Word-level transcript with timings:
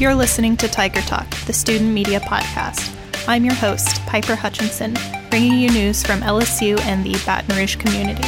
You're 0.00 0.14
listening 0.14 0.56
to 0.56 0.66
Tiger 0.66 1.02
Talk, 1.02 1.28
the 1.44 1.52
student 1.52 1.92
media 1.92 2.20
podcast. 2.20 2.96
I'm 3.28 3.44
your 3.44 3.52
host, 3.52 4.00
Piper 4.06 4.34
Hutchinson, 4.34 4.96
bringing 5.28 5.58
you 5.58 5.68
news 5.68 6.02
from 6.02 6.22
LSU 6.22 6.80
and 6.86 7.04
the 7.04 7.12
Baton 7.26 7.54
Rouge 7.54 7.76
community. 7.76 8.26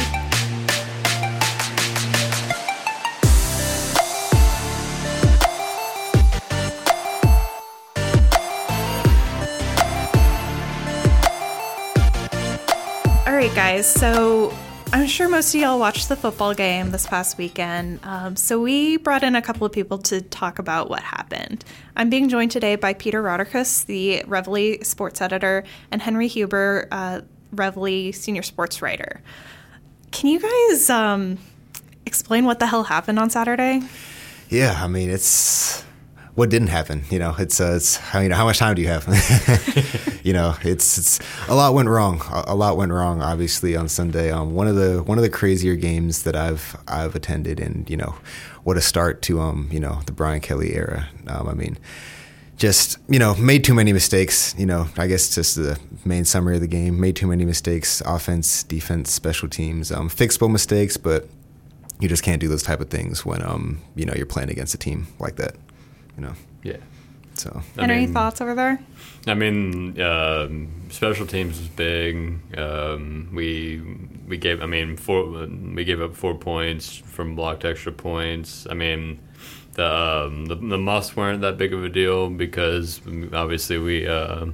All 13.25 13.33
right, 13.33 13.51
guys, 13.55 13.91
so 13.91 14.53
I'm 14.93 15.07
sure 15.07 15.27
most 15.27 15.55
of 15.55 15.59
y'all 15.59 15.79
watched 15.79 16.07
the 16.07 16.15
football 16.15 16.53
game 16.53 16.91
this 16.91 17.07
past 17.07 17.39
weekend. 17.39 17.99
Um, 18.03 18.35
so 18.35 18.61
we 18.61 18.97
brought 18.97 19.23
in 19.23 19.35
a 19.35 19.41
couple 19.41 19.65
of 19.65 19.71
people 19.71 19.97
to 19.97 20.21
talk 20.21 20.59
about 20.59 20.87
what 20.87 21.01
happened. 21.01 21.65
I'm 21.95 22.11
being 22.11 22.29
joined 22.29 22.51
today 22.51 22.75
by 22.75 22.93
Peter 22.93 23.23
Rauterkus, 23.23 23.87
the 23.87 24.23
Reveille 24.27 24.83
sports 24.83 25.19
editor, 25.19 25.63
and 25.89 25.99
Henry 25.99 26.27
Huber, 26.27 26.87
uh, 26.91 27.21
Reveille 27.51 28.13
senior 28.13 28.43
sports 28.43 28.83
writer. 28.83 29.23
Can 30.11 30.29
you 30.29 30.39
guys 30.39 30.91
um, 30.91 31.39
explain 32.05 32.45
what 32.45 32.59
the 32.59 32.67
hell 32.67 32.83
happened 32.83 33.17
on 33.17 33.31
Saturday? 33.31 33.81
Yeah, 34.49 34.79
I 34.79 34.87
mean 34.87 35.09
it's 35.09 35.83
what 36.35 36.49
didn't 36.49 36.69
happen. 36.69 37.03
You 37.09 37.19
know, 37.19 37.35
it's 37.37 37.61
uh, 37.61 37.73
it's 37.75 37.97
how 37.97 38.19
you 38.19 38.29
know 38.29 38.35
how 38.35 38.45
much 38.45 38.57
time 38.57 38.75
do 38.75 38.81
you 38.81 38.87
have? 38.87 39.05
you 40.23 40.33
know, 40.33 40.55
it's 40.63 40.97
it's 40.97 41.19
a 41.47 41.55
lot 41.55 41.73
went 41.73 41.89
wrong. 41.89 42.21
A, 42.31 42.45
a 42.47 42.55
lot 42.55 42.75
went 42.77 42.91
wrong. 42.91 43.21
Obviously 43.21 43.75
on 43.75 43.87
Sunday, 43.87 44.31
um, 44.31 44.53
one 44.53 44.67
of 44.67 44.75
the 44.75 45.03
one 45.03 45.17
of 45.17 45.23
the 45.23 45.29
crazier 45.29 45.75
games 45.75 46.23
that 46.23 46.35
I've 46.35 46.75
I've 46.87 47.15
attended, 47.15 47.59
and 47.59 47.89
you 47.89 47.97
know, 47.97 48.15
what 48.63 48.77
a 48.77 48.81
start 48.81 49.21
to 49.23 49.39
um 49.39 49.69
you 49.71 49.79
know 49.79 50.01
the 50.05 50.11
Brian 50.11 50.41
Kelly 50.41 50.75
era. 50.75 51.09
Um, 51.27 51.47
I 51.47 51.53
mean. 51.53 51.77
Just 52.55 52.99
you 53.09 53.17
know, 53.17 53.33
made 53.33 53.63
too 53.63 53.73
many 53.73 53.91
mistakes. 53.93 54.53
You 54.59 54.67
know, 54.67 54.87
I 54.95 55.07
guess 55.07 55.33
just 55.33 55.55
the 55.55 55.79
main 56.05 56.23
summary 56.23 56.55
of 56.55 56.61
the 56.61 56.67
game. 56.67 56.99
Made 56.99 57.15
too 57.15 57.25
many 57.25 57.45
mistakes. 57.45 57.99
Offense, 58.05 58.61
defense, 58.61 59.11
special 59.11 59.49
teams. 59.49 59.91
Um, 59.91 60.07
fixable 60.07 60.51
mistakes, 60.51 60.95
but 60.95 61.27
you 61.99 62.07
just 62.07 62.21
can't 62.21 62.39
do 62.39 62.47
those 62.47 62.61
type 62.61 62.79
of 62.79 62.91
things 62.91 63.25
when 63.25 63.41
um 63.43 63.81
you 63.95 64.05
know 64.05 64.13
you're 64.15 64.27
playing 64.27 64.51
against 64.51 64.75
a 64.75 64.77
team 64.77 65.07
like 65.19 65.35
that 65.37 65.55
you 66.17 66.23
know. 66.23 66.33
Yeah. 66.63 66.77
So. 67.35 67.61
I 67.77 67.83
any 67.83 68.07
thoughts 68.07 68.41
over 68.41 68.53
there? 68.55 68.79
I 69.25 69.33
mean, 69.33 69.99
um, 70.01 70.69
special 70.89 71.25
teams 71.25 71.59
was 71.59 71.67
big. 71.67 72.39
Um, 72.57 73.29
we 73.33 73.81
we 74.27 74.37
gave. 74.37 74.61
I 74.61 74.65
mean, 74.65 74.97
four. 74.97 75.47
We 75.47 75.83
gave 75.83 76.01
up 76.01 76.15
four 76.15 76.35
points 76.35 76.95
from 76.95 77.35
blocked 77.35 77.65
extra 77.65 77.91
points. 77.91 78.67
I 78.69 78.75
mean, 78.75 79.19
the 79.73 79.85
um, 79.85 80.45
the, 80.45 80.55
the 80.55 80.77
muffs 80.77 81.15
weren't 81.15 81.41
that 81.41 81.57
big 81.57 81.73
of 81.73 81.83
a 81.83 81.89
deal 81.89 82.29
because 82.29 83.01
obviously 83.33 83.77
we. 83.77 84.07
Uh, 84.07 84.47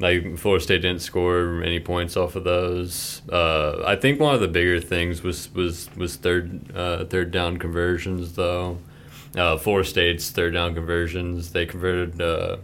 like 0.00 0.38
Florida 0.38 0.64
State 0.64 0.82
didn't 0.82 1.02
score 1.02 1.62
any 1.62 1.78
points 1.78 2.16
off 2.16 2.34
of 2.34 2.42
those. 2.42 3.22
Uh, 3.30 3.84
I 3.86 3.94
think 3.94 4.18
one 4.18 4.34
of 4.34 4.40
the 4.40 4.48
bigger 4.48 4.80
things 4.80 5.22
was 5.22 5.54
was 5.54 5.88
was 5.96 6.16
third 6.16 6.76
uh, 6.76 7.04
third 7.04 7.30
down 7.30 7.58
conversions 7.58 8.32
though 8.32 8.78
uh, 9.36 9.56
Florida 9.56 9.88
State's 9.88 10.30
third 10.30 10.54
down 10.54 10.74
conversions. 10.74 11.52
They 11.52 11.66
converted 11.66 12.20
uh, 12.20 12.58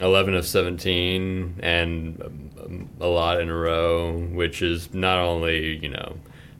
11 0.00 0.34
of 0.34 0.46
17 0.46 1.60
and 1.62 2.50
um, 2.62 2.90
a 3.00 3.06
lot 3.06 3.40
in 3.40 3.48
a 3.48 3.54
row, 3.54 4.12
which 4.12 4.62
is 4.62 4.92
not 4.92 5.18
only, 5.18 5.76
you 5.76 5.88
know, 5.88 6.16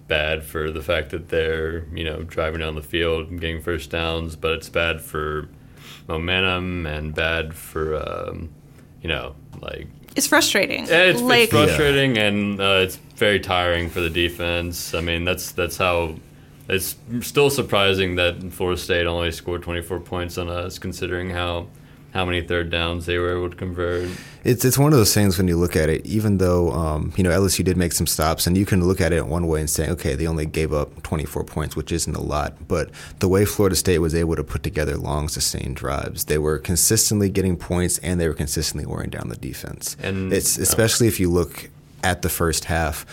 bad 0.07 0.45
for 0.45 0.71
the 0.71 0.83
fact 0.83 1.11
that 1.11 1.29
they're, 1.29 1.85
you 1.95 2.05
know, 2.05 2.23
driving 2.23 2.61
down 2.61 2.75
the 2.75 2.83
field 2.83 3.31
and 3.31 3.41
getting 3.41 3.61
first 3.61 3.91
downs, 3.91 4.37
but 4.37 4.53
it's 4.53 4.69
bad 4.69 5.01
for 5.01 5.49
momentum 6.07 6.87
and 6.87 7.15
bad 7.15 7.55
for, 7.55 7.97
um, 7.97 8.51
you 9.03 9.09
know, 9.09 9.35
like. 9.61 9.89
It's 10.15 10.29
frustrating. 10.29 10.87
It's, 10.89 11.21
like, 11.21 11.45
it's 11.45 11.53
frustrating 11.53 12.17
yeah. 12.17 12.29
and 12.29 12.61
uh, 12.61 12.81
it's 12.83 12.97
very 13.17 13.41
tiring 13.41 13.89
for 13.89 14.01
the 14.01 14.11
defense. 14.11 14.95
I 14.95 15.01
mean, 15.01 15.25
that's 15.25 15.51
that's 15.53 15.77
how 15.77 16.15
it's 16.69 16.97
still 17.21 17.51
surprising 17.51 18.17
that 18.17 18.53
Florida 18.53 18.81
State 18.81 19.07
only 19.07 19.31
scored 19.33 19.63
24 19.63 20.01
points 20.01 20.39
on 20.39 20.49
us, 20.49 20.79
considering 20.79 21.31
how 21.31 21.67
how 22.15 22.25
many 22.25 22.41
third 22.41 22.71
downs 22.71 23.07
they 23.07 23.19
were 23.19 23.37
able 23.37 23.51
to 23.51 23.57
convert. 23.57 24.09
It's 24.45 24.65
it's 24.65 24.79
one 24.79 24.93
of 24.93 24.99
those 24.99 25.13
things 25.13 25.37
when 25.37 25.49
you 25.49 25.57
look 25.57 25.75
at 25.75 25.89
it. 25.89 26.07
Even 26.07 26.39
though 26.39 26.71
um, 26.71 27.13
you 27.17 27.25
know 27.25 27.31
LSU 27.31 27.65
did 27.65 27.77
make 27.77 27.93
some 27.93 28.07
stops, 28.07 28.47
and 28.47 28.57
you 28.57 28.65
can 28.65 28.87
look 28.87 29.01
at 29.01 29.13
it 29.13 29.27
one 29.27 29.49
way 29.49 29.61
and 29.61 29.69
say, 29.69 29.91
okay, 29.91 30.15
they 30.15 30.27
only 30.27 30.47
gave 30.47 30.73
up 30.73 31.03
24 31.03 31.45
points, 31.45 31.75
which 31.75 31.91
isn't 31.91 32.15
a 32.15 32.21
lot. 32.21 32.69
But 32.69 32.91
the 33.19 33.29
way 33.29 33.45
Florida 33.45 33.75
State 33.75 33.99
was 33.99 34.15
able 34.15 34.37
to 34.37 34.45
put 34.45 34.63
together 34.63 34.97
long, 34.97 35.29
sustained 35.29 35.77
drives, 35.77 36.27
they 36.27 36.39
were 36.39 36.59
consistently 36.59 37.29
getting 37.29 37.57
points, 37.57 37.99
and 37.99 38.21
they 38.21 38.29
were 38.29 38.35
consistently 38.35 38.87
wearing 38.87 39.11
down 39.11 39.29
the 39.29 39.37
defense. 39.37 39.97
And 40.01 40.33
it's 40.33 40.57
especially 40.57 41.09
if 41.09 41.19
you 41.19 41.31
look 41.31 41.69
at 42.05 42.23
the 42.23 42.29
first 42.29 42.67
half 42.67 43.07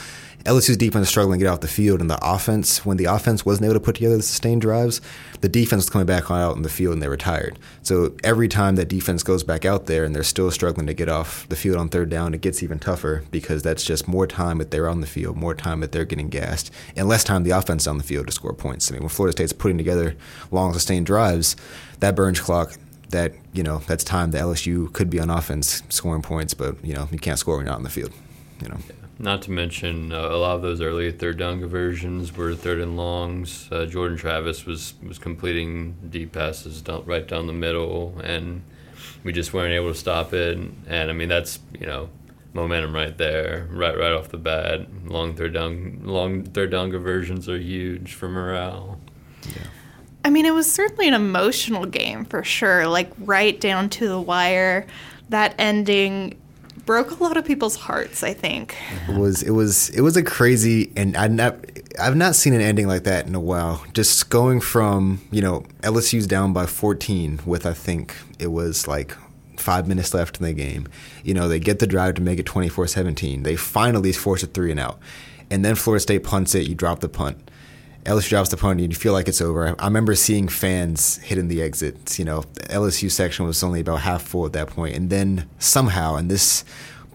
LSU's 0.45 0.77
defense 0.77 1.07
struggling 1.07 1.39
to 1.39 1.45
get 1.45 1.51
off 1.51 1.59
the 1.59 1.67
field, 1.67 2.01
and 2.01 2.09
the 2.09 2.19
offense, 2.21 2.85
when 2.85 2.97
the 2.97 3.05
offense 3.05 3.45
wasn't 3.45 3.65
able 3.65 3.75
to 3.75 3.79
put 3.79 3.95
together 3.95 4.17
the 4.17 4.23
sustained 4.23 4.61
drives, 4.61 5.01
the 5.41 5.49
defense 5.49 5.83
was 5.83 5.89
coming 5.89 6.07
back 6.07 6.31
out 6.31 6.55
in 6.55 6.63
the 6.63 6.69
field 6.69 6.93
and 6.93 7.01
they 7.01 7.07
were 7.07 7.17
tired. 7.17 7.59
So 7.83 8.15
every 8.23 8.47
time 8.47 8.75
that 8.75 8.87
defense 8.87 9.23
goes 9.23 9.43
back 9.43 9.65
out 9.65 9.85
there 9.85 10.03
and 10.03 10.15
they're 10.15 10.23
still 10.23 10.49
struggling 10.51 10.87
to 10.87 10.93
get 10.93 11.09
off 11.09 11.47
the 11.49 11.55
field 11.55 11.77
on 11.77 11.89
third 11.89 12.09
down, 12.09 12.33
it 12.33 12.41
gets 12.41 12.63
even 12.63 12.79
tougher 12.79 13.23
because 13.31 13.61
that's 13.61 13.83
just 13.83 14.07
more 14.07 14.25
time 14.25 14.57
that 14.57 14.71
they're 14.71 14.89
on 14.89 15.01
the 15.01 15.07
field, 15.07 15.37
more 15.37 15.53
time 15.53 15.79
that 15.81 15.91
they're 15.91 16.05
getting 16.05 16.29
gassed, 16.29 16.71
and 16.95 17.07
less 17.07 17.23
time 17.23 17.43
the 17.43 17.51
offense 17.51 17.85
on 17.87 17.97
the 17.97 18.03
field 18.03 18.27
to 18.27 18.33
score 18.33 18.53
points. 18.53 18.89
I 18.89 18.93
mean, 18.93 19.03
when 19.03 19.09
Florida 19.09 19.33
State's 19.33 19.53
putting 19.53 19.77
together 19.77 20.15
long 20.49 20.73
sustained 20.73 21.05
drives, 21.05 21.55
that 21.99 22.15
burns 22.15 22.39
clock 22.39 22.73
that 23.09 23.33
you 23.53 23.61
know 23.61 23.79
that's 23.87 24.03
time 24.03 24.31
that 24.31 24.41
LSU 24.41 24.91
could 24.93 25.09
be 25.09 25.19
on 25.19 25.29
offense 25.29 25.83
scoring 25.89 26.21
points, 26.21 26.53
but 26.53 26.83
you 26.83 26.93
know 26.93 27.07
you 27.11 27.19
can't 27.19 27.37
score 27.37 27.57
when 27.57 27.65
you're 27.65 27.71
not 27.71 27.77
on 27.77 27.83
the 27.83 27.89
field. 27.89 28.11
You 28.61 28.69
know. 28.69 28.77
Not 29.21 29.43
to 29.43 29.51
mention 29.51 30.11
uh, 30.11 30.29
a 30.29 30.37
lot 30.37 30.55
of 30.55 30.63
those 30.63 30.81
early 30.81 31.11
third 31.11 31.37
down 31.37 31.59
conversions 31.59 32.35
were 32.35 32.55
third 32.55 32.79
and 32.79 32.97
longs. 32.97 33.69
Uh, 33.71 33.85
Jordan 33.85 34.17
Travis 34.17 34.65
was 34.65 34.95
was 35.05 35.19
completing 35.19 35.95
deep 36.09 36.31
passes 36.31 36.81
down, 36.81 37.05
right 37.05 37.27
down 37.27 37.45
the 37.45 37.53
middle, 37.53 38.19
and 38.23 38.63
we 39.23 39.31
just 39.31 39.53
weren't 39.53 39.73
able 39.73 39.89
to 39.89 39.99
stop 39.99 40.33
it. 40.33 40.57
And 40.57 41.11
I 41.11 41.13
mean 41.13 41.29
that's 41.29 41.59
you 41.79 41.85
know 41.85 42.09
momentum 42.53 42.95
right 42.95 43.15
there, 43.15 43.67
right 43.69 43.95
right 43.95 44.11
off 44.11 44.29
the 44.29 44.39
bat. 44.39 44.87
Long 45.05 45.35
third 45.35 45.53
down, 45.53 46.01
long 46.03 46.43
third 46.43 46.71
down 46.71 46.89
conversions 46.89 47.47
are 47.47 47.59
huge 47.59 48.15
for 48.15 48.27
morale. 48.27 48.99
Yeah. 49.43 49.67
I 50.25 50.31
mean, 50.31 50.47
it 50.47 50.53
was 50.53 50.71
certainly 50.71 51.07
an 51.07 51.13
emotional 51.13 51.85
game 51.85 52.25
for 52.25 52.43
sure, 52.43 52.87
like 52.87 53.11
right 53.19 53.59
down 53.59 53.89
to 53.91 54.07
the 54.07 54.19
wire. 54.19 54.87
That 55.29 55.55
ending 55.59 56.40
broke 56.85 57.11
a 57.11 57.23
lot 57.23 57.37
of 57.37 57.45
people's 57.45 57.75
hearts. 57.75 58.23
I 58.23 58.33
think 58.33 58.75
it 59.07 59.17
was 59.17 59.43
it 59.43 59.51
was 59.51 59.89
it 59.89 60.01
was 60.01 60.17
a 60.17 60.23
crazy, 60.23 60.91
and 60.95 61.15
I 61.15 61.27
not 61.27 61.57
I've 61.99 62.15
not 62.15 62.35
seen 62.35 62.53
an 62.53 62.61
ending 62.61 62.87
like 62.87 63.03
that 63.03 63.27
in 63.27 63.35
a 63.35 63.39
while. 63.39 63.83
Just 63.93 64.29
going 64.29 64.61
from 64.61 65.21
you 65.31 65.41
know 65.41 65.65
LSU's 65.81 66.27
down 66.27 66.53
by 66.53 66.65
14 66.65 67.41
with 67.45 67.65
I 67.65 67.73
think 67.73 68.15
it 68.39 68.47
was 68.47 68.87
like 68.87 69.15
five 69.57 69.87
minutes 69.87 70.13
left 70.13 70.39
in 70.39 70.45
the 70.45 70.53
game. 70.53 70.87
You 71.23 71.33
know 71.33 71.47
they 71.47 71.59
get 71.59 71.79
the 71.79 71.87
drive 71.87 72.15
to 72.15 72.21
make 72.21 72.39
it 72.39 72.45
24-17. 72.45 73.43
They 73.43 73.55
finally 73.55 74.11
force 74.11 74.43
a 74.43 74.47
three 74.47 74.71
and 74.71 74.79
out, 74.79 74.99
and 75.49 75.63
then 75.63 75.75
Florida 75.75 76.01
State 76.01 76.23
punts 76.23 76.55
it. 76.55 76.67
You 76.67 76.75
drop 76.75 76.99
the 76.99 77.09
punt 77.09 77.49
LSU 78.03 78.29
drops 78.29 78.49
the 78.49 78.57
pony 78.57 78.83
and 78.83 78.91
you 78.91 78.97
feel 78.97 79.13
like 79.13 79.27
it's 79.27 79.41
over. 79.41 79.75
I 79.79 79.85
remember 79.85 80.15
seeing 80.15 80.47
fans 80.47 81.17
hitting 81.17 81.47
the 81.47 81.61
exits. 81.61 82.17
You 82.17 82.25
know, 82.25 82.41
the 82.53 82.61
LSU 82.63 83.11
section 83.11 83.45
was 83.45 83.63
only 83.63 83.81
about 83.81 84.01
half 84.01 84.23
full 84.23 84.45
at 84.45 84.53
that 84.53 84.67
point, 84.67 84.95
and 84.95 85.09
then 85.09 85.47
somehow, 85.59 86.15
and 86.15 86.29
this 86.29 86.63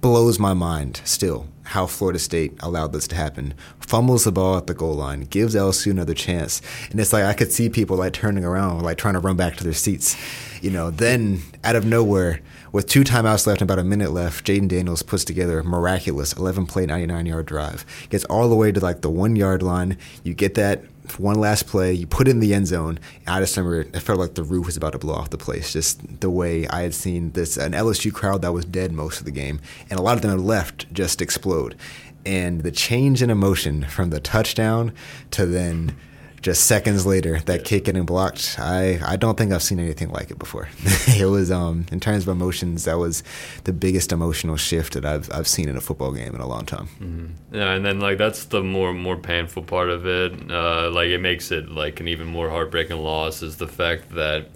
blows 0.06 0.38
my 0.38 0.54
mind 0.54 1.00
still, 1.02 1.48
how 1.64 1.84
Florida 1.84 2.20
State 2.20 2.56
allowed 2.60 2.92
this 2.92 3.08
to 3.08 3.16
happen. 3.16 3.52
Fumbles 3.80 4.22
the 4.22 4.30
ball 4.30 4.56
at 4.56 4.68
the 4.68 4.72
goal 4.72 4.94
line, 4.94 5.22
gives 5.22 5.56
LSU 5.56 5.90
another 5.90 6.14
chance, 6.14 6.62
and 6.92 7.00
it's 7.00 7.12
like 7.12 7.24
I 7.24 7.32
could 7.32 7.50
see 7.50 7.68
people 7.68 7.96
like 7.96 8.12
turning 8.12 8.44
around, 8.44 8.82
like 8.82 8.98
trying 8.98 9.14
to 9.14 9.20
run 9.20 9.36
back 9.36 9.56
to 9.56 9.64
their 9.64 9.72
seats. 9.72 10.16
You 10.62 10.70
know, 10.70 10.92
then 10.92 11.42
out 11.64 11.74
of 11.74 11.84
nowhere 11.84 12.40
with 12.70 12.86
two 12.86 13.02
timeouts 13.02 13.48
left 13.48 13.60
and 13.60 13.68
about 13.68 13.80
a 13.80 13.84
minute 13.84 14.12
left, 14.12 14.46
Jayden 14.46 14.68
Daniels 14.68 15.02
puts 15.02 15.24
together 15.24 15.58
a 15.58 15.64
miraculous 15.64 16.32
11 16.34 16.66
play, 16.66 16.86
99 16.86 17.26
yard 17.26 17.46
drive. 17.46 17.84
Gets 18.08 18.24
all 18.26 18.48
the 18.48 18.54
way 18.54 18.70
to 18.70 18.78
like 18.78 19.00
the 19.00 19.10
one 19.10 19.34
yard 19.34 19.60
line. 19.60 19.98
You 20.22 20.34
get 20.34 20.54
that 20.54 20.84
one 21.18 21.38
last 21.38 21.66
play, 21.66 21.92
you 21.92 22.06
put 22.06 22.28
it 22.28 22.32
in 22.32 22.40
the 22.40 22.54
end 22.54 22.66
zone. 22.66 22.98
I 23.26 23.40
just 23.40 23.56
remember 23.56 23.80
it 23.80 24.00
felt 24.00 24.18
like 24.18 24.34
the 24.34 24.42
roof 24.42 24.66
was 24.66 24.76
about 24.76 24.92
to 24.92 24.98
blow 24.98 25.14
off 25.14 25.30
the 25.30 25.38
place. 25.38 25.72
Just 25.72 26.20
the 26.20 26.30
way 26.30 26.66
I 26.68 26.82
had 26.82 26.94
seen 26.94 27.32
this 27.32 27.56
an 27.56 27.72
LSU 27.72 28.12
crowd 28.12 28.42
that 28.42 28.52
was 28.52 28.64
dead 28.64 28.92
most 28.92 29.18
of 29.18 29.24
the 29.24 29.30
game, 29.30 29.60
and 29.90 29.98
a 29.98 30.02
lot 30.02 30.16
of 30.16 30.22
them 30.22 30.30
had 30.30 30.40
left 30.40 30.92
just 30.92 31.20
explode. 31.20 31.76
And 32.24 32.62
the 32.62 32.72
change 32.72 33.22
in 33.22 33.30
emotion 33.30 33.84
from 33.84 34.10
the 34.10 34.20
touchdown 34.20 34.92
to 35.30 35.46
then 35.46 35.96
just 36.42 36.64
seconds 36.64 37.06
later 37.06 37.40
that 37.40 37.64
kick 37.64 37.84
getting 37.84 38.04
blocked 38.04 38.56
i 38.58 39.00
i 39.04 39.16
don't 39.16 39.36
think 39.36 39.52
i've 39.52 39.62
seen 39.62 39.78
anything 39.78 40.10
like 40.10 40.30
it 40.30 40.38
before 40.38 40.68
it 41.08 41.26
was 41.26 41.50
um 41.50 41.86
in 41.90 41.98
terms 41.98 42.24
of 42.24 42.28
emotions 42.28 42.84
that 42.84 42.98
was 42.98 43.22
the 43.64 43.72
biggest 43.72 44.12
emotional 44.12 44.56
shift 44.56 44.92
that 44.94 45.04
i've 45.04 45.30
i've 45.32 45.48
seen 45.48 45.68
in 45.68 45.76
a 45.76 45.80
football 45.80 46.12
game 46.12 46.34
in 46.34 46.40
a 46.40 46.46
long 46.46 46.64
time 46.64 46.86
mm-hmm. 47.00 47.54
yeah 47.54 47.72
and 47.72 47.84
then 47.84 48.00
like 48.00 48.18
that's 48.18 48.44
the 48.46 48.62
more 48.62 48.92
more 48.92 49.16
painful 49.16 49.62
part 49.62 49.88
of 49.88 50.06
it 50.06 50.32
uh 50.50 50.90
like 50.90 51.08
it 51.08 51.18
makes 51.18 51.50
it 51.50 51.68
like 51.70 52.00
an 52.00 52.08
even 52.08 52.26
more 52.26 52.50
heartbreaking 52.50 52.98
loss 52.98 53.42
is 53.42 53.56
the 53.56 53.68
fact 53.68 54.10
that 54.10 54.46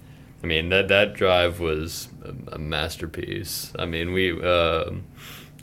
I 0.43 0.47
mean 0.47 0.69
that 0.69 0.87
that 0.87 1.13
drive 1.13 1.59
was 1.59 2.09
a, 2.23 2.55
a 2.55 2.57
masterpiece. 2.57 3.71
I 3.77 3.85
mean 3.85 4.11
we 4.11 4.41
uh, 4.41 4.91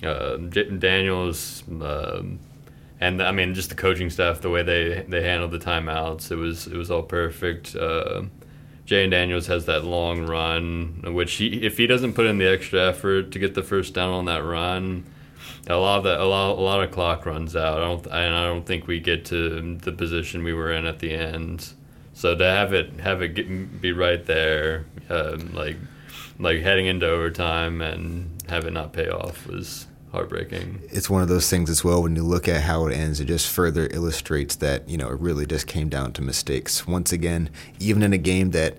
uh, 0.02 0.36
Daniels. 0.36 1.64
Um, 1.68 2.38
and 3.00 3.22
I 3.22 3.32
mean, 3.32 3.54
just 3.54 3.68
the 3.68 3.74
coaching 3.74 4.10
staff, 4.10 4.40
the 4.40 4.50
way 4.50 4.62
they 4.62 5.04
they 5.08 5.22
handled 5.22 5.52
the 5.52 5.58
timeouts, 5.58 6.30
it 6.30 6.36
was 6.36 6.66
it 6.66 6.76
was 6.76 6.90
all 6.90 7.02
perfect. 7.02 7.76
Uh, 7.76 8.22
Jayden 8.86 9.10
Daniels 9.10 9.46
has 9.48 9.66
that 9.66 9.84
long 9.84 10.26
run, 10.26 11.02
which 11.14 11.34
he 11.34 11.64
if 11.64 11.76
he 11.76 11.86
doesn't 11.86 12.14
put 12.14 12.26
in 12.26 12.38
the 12.38 12.48
extra 12.48 12.88
effort 12.88 13.30
to 13.32 13.38
get 13.38 13.54
the 13.54 13.62
first 13.62 13.94
down 13.94 14.10
on 14.10 14.24
that 14.24 14.42
run, 14.42 15.04
a 15.66 15.76
lot 15.76 15.98
of 15.98 16.04
that 16.04 16.20
a 16.20 16.24
lot 16.24 16.58
a 16.58 16.60
lot 16.60 16.82
of 16.82 16.90
clock 16.90 17.26
runs 17.26 17.54
out. 17.54 17.78
I 17.78 17.80
don't 17.80 18.06
and 18.06 18.34
I 18.34 18.44
don't 18.46 18.64
think 18.64 18.86
we 18.86 18.98
get 18.98 19.24
to 19.26 19.76
the 19.76 19.92
position 19.92 20.42
we 20.42 20.54
were 20.54 20.72
in 20.72 20.86
at 20.86 21.00
the 21.00 21.12
end. 21.12 21.72
So 22.14 22.34
to 22.34 22.44
have 22.44 22.72
it 22.72 22.98
have 23.00 23.22
it 23.22 23.34
get, 23.34 23.80
be 23.80 23.92
right 23.92 24.24
there, 24.24 24.86
um, 25.10 25.52
like 25.54 25.76
like 26.38 26.60
heading 26.62 26.86
into 26.86 27.06
overtime 27.06 27.82
and 27.82 28.42
have 28.48 28.64
it 28.64 28.72
not 28.72 28.92
pay 28.92 29.08
off 29.08 29.46
was 29.46 29.86
heartbreaking. 30.12 30.82
It's 30.90 31.10
one 31.10 31.22
of 31.22 31.28
those 31.28 31.50
things 31.50 31.70
as 31.70 31.84
well. 31.84 32.02
When 32.02 32.16
you 32.16 32.22
look 32.22 32.49
at 32.49 32.62
how 32.62 32.87
it 32.87 32.94
ends, 32.94 33.20
it 33.20 33.26
just 33.26 33.49
further 33.49 33.88
illustrates 33.93 34.56
that 34.56 34.88
you 34.88 34.96
know 34.96 35.08
it 35.08 35.20
really 35.20 35.46
just 35.46 35.66
came 35.66 35.88
down 35.88 36.12
to 36.14 36.22
mistakes. 36.22 36.87
Once 36.87 37.12
again, 37.12 37.50
even 37.78 38.02
in 38.02 38.12
a 38.12 38.19
game 38.19 38.50
that 38.52 38.76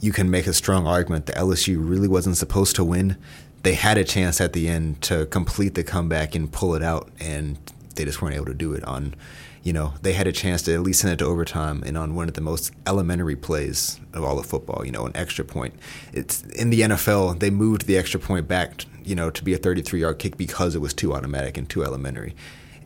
you 0.00 0.12
can 0.12 0.30
make 0.30 0.46
a 0.46 0.54
strong 0.54 0.86
argument 0.86 1.26
that 1.26 1.36
LSU 1.36 1.76
really 1.78 2.08
wasn't 2.08 2.36
supposed 2.36 2.74
to 2.76 2.84
win, 2.84 3.16
they 3.62 3.74
had 3.74 3.98
a 3.98 4.04
chance 4.04 4.40
at 4.40 4.54
the 4.54 4.68
end 4.68 5.02
to 5.02 5.26
complete 5.26 5.74
the 5.74 5.84
comeback 5.84 6.34
and 6.34 6.50
pull 6.50 6.74
it 6.74 6.82
out, 6.82 7.10
and 7.20 7.58
they 7.94 8.04
just 8.04 8.22
weren't 8.22 8.34
able 8.34 8.46
to 8.46 8.54
do 8.54 8.72
it. 8.72 8.82
On, 8.84 9.14
you 9.62 9.72
know, 9.72 9.94
they 10.02 10.14
had 10.14 10.26
a 10.26 10.32
chance 10.32 10.62
to 10.62 10.74
at 10.74 10.80
least 10.80 11.00
send 11.00 11.12
it 11.12 11.18
to 11.18 11.26
overtime, 11.26 11.82
and 11.84 11.98
on 11.98 12.14
one 12.14 12.28
of 12.28 12.34
the 12.34 12.40
most 12.40 12.72
elementary 12.86 13.36
plays 13.36 14.00
of 14.14 14.24
all 14.24 14.38
of 14.38 14.46
football, 14.46 14.84
you 14.84 14.92
know, 14.92 15.06
an 15.06 15.12
extra 15.14 15.44
point. 15.44 15.74
It's 16.12 16.42
in 16.42 16.70
the 16.70 16.80
NFL. 16.80 17.40
They 17.40 17.50
moved 17.50 17.86
the 17.86 17.98
extra 17.98 18.18
point 18.18 18.48
back 18.48 18.84
you 19.04 19.14
know, 19.14 19.30
to 19.30 19.44
be 19.44 19.54
a 19.54 19.58
33 19.58 20.00
yard 20.00 20.18
kick 20.18 20.36
because 20.36 20.74
it 20.74 20.78
was 20.78 20.94
too 20.94 21.12
automatic 21.12 21.56
and 21.56 21.68
too 21.68 21.84
elementary. 21.84 22.34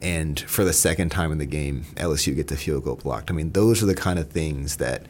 And 0.02 0.38
for 0.40 0.64
the 0.64 0.72
second 0.72 1.10
time 1.10 1.32
in 1.32 1.38
the 1.38 1.46
game, 1.46 1.84
LSU 1.96 2.34
gets 2.34 2.52
a 2.52 2.56
field 2.56 2.84
goal 2.84 2.96
blocked. 2.96 3.30
I 3.30 3.34
mean, 3.34 3.52
those 3.52 3.82
are 3.82 3.86
the 3.86 3.94
kind 3.94 4.18
of 4.18 4.30
things 4.30 4.76
that 4.76 5.06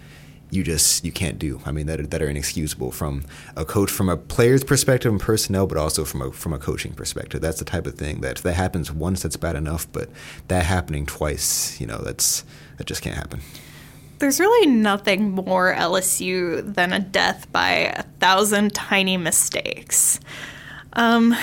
you 0.55 0.62
just 0.62 1.05
you 1.05 1.12
can't 1.12 1.39
do. 1.39 1.61
I 1.67 1.73
mean, 1.73 1.87
that 1.87 2.01
are, 2.01 2.06
that 2.06 2.23
are 2.23 2.29
inexcusable 2.29 2.93
from 2.93 3.25
a 3.56 3.65
coach, 3.65 3.91
from 3.91 4.09
a 4.09 4.17
player's 4.17 4.62
perspective 4.62 5.11
and 5.11 5.21
personnel, 5.21 5.67
but 5.67 5.77
also 5.77 6.05
from 6.05 6.23
a 6.23 6.33
from 6.33 6.53
a 6.53 6.59
coaching 6.59 6.93
perspective. 6.93 7.41
That's 7.41 7.59
the 7.59 7.65
type 7.65 7.87
of 7.87 7.95
thing 7.95 8.21
that 8.21 8.39
that 8.39 8.55
happens 8.55 8.93
once, 8.93 9.23
that's 9.23 9.37
bad 9.37 9.56
enough. 9.56 9.91
But 9.93 10.09
that 10.49 10.65
happening 10.65 11.06
twice, 11.06 11.81
you 11.81 11.87
know, 11.87 11.99
that's 11.99 12.45
that 12.79 12.87
just 12.87 13.03
can't 13.03 13.17
happen. 13.17 13.41
There's 14.21 14.39
really 14.39 14.69
nothing 14.69 15.33
more 15.33 15.75
LSU 15.75 16.75
than 16.75 16.93
a 16.93 17.01
death 17.01 17.51
by 17.51 17.71
a 17.71 18.03
thousand 18.21 18.73
tiny 18.73 19.17
mistakes. 19.17 20.21
Um, 20.93 21.35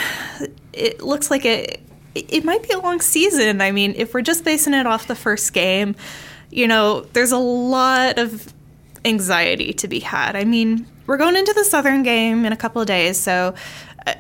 it 0.71 1.01
looks 1.01 1.29
like 1.29 1.43
it 1.45 1.81
it 2.15 2.45
might 2.45 2.63
be 2.63 2.73
a 2.73 2.79
long 2.79 3.01
season. 3.01 3.61
I 3.61 3.71
mean, 3.71 3.93
if 3.97 4.13
we're 4.13 4.21
just 4.21 4.45
basing 4.45 4.73
it 4.73 4.87
off 4.87 5.07
the 5.07 5.15
first 5.15 5.53
game, 5.53 5.95
you 6.49 6.67
know, 6.67 7.01
there's 7.13 7.31
a 7.31 7.37
lot 7.37 8.17
of 8.17 8.53
anxiety 9.05 9.73
to 9.73 9.87
be 9.87 9.99
had. 9.99 10.35
I 10.35 10.43
mean, 10.43 10.85
we're 11.07 11.17
going 11.17 11.35
into 11.35 11.53
the 11.53 11.65
Southern 11.65 12.03
game 12.03 12.45
in 12.45 12.53
a 12.53 12.57
couple 12.57 12.81
of 12.81 12.87
days, 12.87 13.19
so 13.19 13.55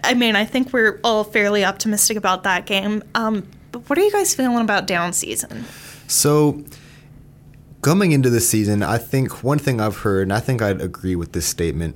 I 0.03 0.13
mean, 0.13 0.35
I 0.35 0.45
think 0.45 0.73
we're 0.73 0.99
all 1.03 1.23
fairly 1.23 1.65
optimistic 1.65 2.17
about 2.17 2.43
that 2.43 2.65
game. 2.65 3.03
Um, 3.15 3.47
but 3.71 3.89
what 3.89 3.97
are 3.97 4.01
you 4.01 4.11
guys 4.11 4.35
feeling 4.35 4.61
about 4.63 4.85
down 4.85 5.13
season? 5.13 5.65
So, 6.07 6.63
coming 7.81 8.11
into 8.11 8.29
the 8.29 8.41
season, 8.41 8.83
I 8.83 8.97
think 8.97 9.43
one 9.43 9.59
thing 9.59 9.79
I've 9.79 9.97
heard, 9.97 10.23
and 10.23 10.33
I 10.33 10.39
think 10.39 10.61
I'd 10.61 10.81
agree 10.81 11.15
with 11.15 11.31
this 11.31 11.45
statement, 11.45 11.95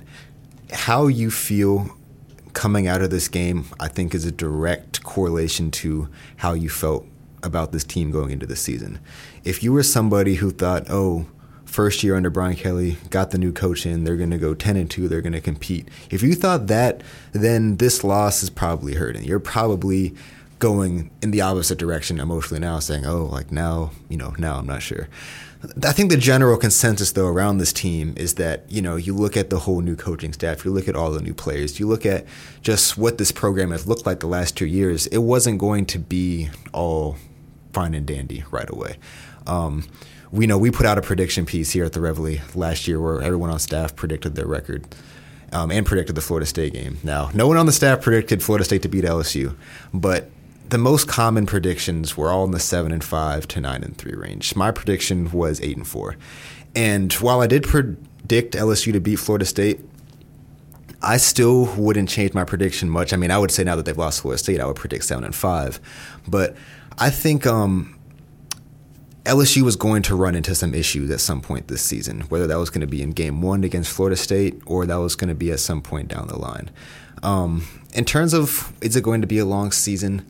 how 0.72 1.06
you 1.06 1.30
feel 1.30 1.96
coming 2.54 2.86
out 2.86 3.02
of 3.02 3.10
this 3.10 3.28
game, 3.28 3.66
I 3.78 3.88
think, 3.88 4.14
is 4.14 4.24
a 4.24 4.32
direct 4.32 5.04
correlation 5.04 5.70
to 5.72 6.08
how 6.36 6.54
you 6.54 6.70
felt 6.70 7.06
about 7.42 7.70
this 7.70 7.84
team 7.84 8.10
going 8.10 8.30
into 8.30 8.46
the 8.46 8.56
season. 8.56 8.98
If 9.44 9.62
you 9.62 9.72
were 9.72 9.82
somebody 9.82 10.36
who 10.36 10.50
thought, 10.50 10.86
oh, 10.88 11.26
first 11.76 12.02
year 12.02 12.16
under 12.16 12.30
Brian 12.30 12.56
Kelly, 12.56 12.96
got 13.10 13.32
the 13.32 13.38
new 13.38 13.52
coach 13.52 13.84
in, 13.84 14.04
they're 14.04 14.16
going 14.16 14.30
to 14.30 14.38
go 14.38 14.54
10 14.54 14.76
and 14.76 14.90
2, 14.90 15.08
they're 15.08 15.20
going 15.20 15.34
to 15.34 15.42
compete. 15.42 15.86
If 16.10 16.22
you 16.22 16.34
thought 16.34 16.68
that, 16.68 17.02
then 17.32 17.76
this 17.76 18.02
loss 18.02 18.42
is 18.42 18.48
probably 18.48 18.94
hurting. 18.94 19.24
You're 19.24 19.38
probably 19.38 20.14
going 20.58 21.10
in 21.20 21.32
the 21.32 21.42
opposite 21.42 21.76
direction 21.76 22.18
emotionally 22.18 22.60
now, 22.60 22.78
saying, 22.78 23.04
oh, 23.04 23.26
like 23.26 23.52
now, 23.52 23.90
you 24.08 24.16
know, 24.16 24.34
now 24.38 24.56
I'm 24.56 24.66
not 24.66 24.80
sure. 24.80 25.06
I 25.84 25.92
think 25.92 26.10
the 26.10 26.16
general 26.16 26.56
consensus 26.56 27.12
though 27.12 27.26
around 27.26 27.58
this 27.58 27.72
team 27.72 28.14
is 28.16 28.34
that 28.34 28.70
you 28.70 28.80
know 28.80 28.94
you 28.94 29.14
look 29.14 29.36
at 29.36 29.50
the 29.50 29.58
whole 29.58 29.80
new 29.80 29.96
coaching 29.96 30.32
staff, 30.32 30.64
you 30.64 30.70
look 30.70 30.86
at 30.86 30.94
all 30.94 31.10
the 31.10 31.20
new 31.20 31.34
players, 31.34 31.80
you 31.80 31.88
look 31.88 32.06
at 32.06 32.24
just 32.62 32.96
what 32.96 33.18
this 33.18 33.32
program 33.32 33.70
has 33.72 33.86
looked 33.86 34.06
like 34.06 34.20
the 34.20 34.28
last 34.28 34.56
two 34.56 34.66
years. 34.66 35.06
It 35.08 35.18
wasn't 35.18 35.58
going 35.58 35.86
to 35.86 35.98
be 35.98 36.50
all 36.72 37.16
fine 37.72 37.94
and 37.94 38.06
dandy 38.06 38.44
right 38.50 38.70
away. 38.70 38.96
Um, 39.46 39.84
we 40.30 40.46
know 40.46 40.58
we 40.58 40.70
put 40.70 40.86
out 40.86 40.98
a 40.98 41.02
prediction 41.02 41.46
piece 41.46 41.70
here 41.70 41.84
at 41.84 41.92
the 41.92 42.00
Reveille 42.00 42.40
last 42.54 42.88
year 42.88 43.00
where 43.00 43.22
everyone 43.22 43.50
on 43.50 43.58
staff 43.58 43.94
predicted 43.94 44.34
their 44.34 44.46
record. 44.46 44.86
Um, 45.52 45.70
and 45.70 45.86
predicted 45.86 46.16
the 46.16 46.20
Florida 46.20 46.44
State 46.44 46.72
game. 46.72 46.98
Now, 47.04 47.30
no 47.32 47.46
one 47.46 47.56
on 47.56 47.66
the 47.66 47.72
staff 47.72 48.02
predicted 48.02 48.42
Florida 48.42 48.64
State 48.64 48.82
to 48.82 48.88
beat 48.88 49.04
LSU, 49.04 49.54
but 49.94 50.28
the 50.68 50.76
most 50.76 51.06
common 51.06 51.46
predictions 51.46 52.16
were 52.16 52.30
all 52.30 52.44
in 52.44 52.50
the 52.50 52.58
seven 52.58 52.90
and 52.90 53.02
five 53.02 53.46
to 53.48 53.60
nine 53.60 53.84
and 53.84 53.96
three 53.96 54.14
range. 54.14 54.56
My 54.56 54.72
prediction 54.72 55.30
was 55.30 55.60
eight 55.60 55.76
and 55.76 55.86
four, 55.86 56.16
and 56.74 57.12
while 57.14 57.40
I 57.40 57.46
did 57.46 57.62
predict 57.62 58.54
LSU 58.54 58.92
to 58.92 59.00
beat 59.00 59.16
Florida 59.16 59.44
State, 59.44 59.80
I 61.00 61.16
still 61.16 61.66
wouldn't 61.76 62.08
change 62.08 62.34
my 62.34 62.44
prediction 62.44 62.90
much. 62.90 63.12
I 63.12 63.16
mean, 63.16 63.30
I 63.30 63.38
would 63.38 63.52
say 63.52 63.62
now 63.62 63.76
that 63.76 63.84
they've 63.84 63.96
lost 63.96 64.22
Florida 64.22 64.38
State, 64.38 64.60
I 64.60 64.66
would 64.66 64.76
predict 64.76 65.04
seven 65.04 65.22
and 65.22 65.34
five, 65.34 65.78
but 66.26 66.56
I 66.98 67.10
think 67.10 67.46
um, 67.46 67.95
LSU 69.26 69.62
was 69.62 69.74
going 69.74 70.02
to 70.02 70.14
run 70.14 70.36
into 70.36 70.54
some 70.54 70.72
issues 70.72 71.10
at 71.10 71.20
some 71.20 71.40
point 71.40 71.66
this 71.66 71.82
season, 71.82 72.20
whether 72.22 72.46
that 72.46 72.58
was 72.58 72.70
going 72.70 72.80
to 72.80 72.86
be 72.86 73.02
in 73.02 73.10
Game 73.10 73.42
One 73.42 73.64
against 73.64 73.92
Florida 73.92 74.16
State 74.16 74.62
or 74.66 74.86
that 74.86 74.96
was 74.96 75.16
going 75.16 75.28
to 75.28 75.34
be 75.34 75.50
at 75.50 75.58
some 75.58 75.82
point 75.82 76.08
down 76.08 76.28
the 76.28 76.38
line. 76.38 76.70
Um, 77.22 77.66
in 77.92 78.04
terms 78.04 78.32
of 78.32 78.72
is 78.80 78.94
it 78.94 79.02
going 79.02 79.22
to 79.22 79.26
be 79.26 79.38
a 79.38 79.44
long 79.44 79.72
season? 79.72 80.24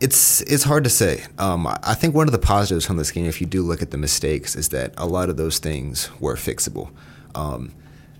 It's 0.00 0.40
it's 0.42 0.64
hard 0.64 0.84
to 0.84 0.90
say. 0.90 1.24
Um, 1.38 1.66
I 1.66 1.94
think 1.94 2.14
one 2.14 2.26
of 2.26 2.32
the 2.32 2.38
positives 2.38 2.84
from 2.84 2.96
this 2.96 3.10
game, 3.12 3.26
if 3.26 3.40
you 3.40 3.46
do 3.46 3.62
look 3.62 3.82
at 3.82 3.92
the 3.92 3.98
mistakes, 3.98 4.56
is 4.56 4.70
that 4.70 4.94
a 4.96 5.06
lot 5.06 5.28
of 5.28 5.36
those 5.36 5.58
things 5.58 6.10
were 6.20 6.34
fixable. 6.34 6.90
Um, 7.34 7.72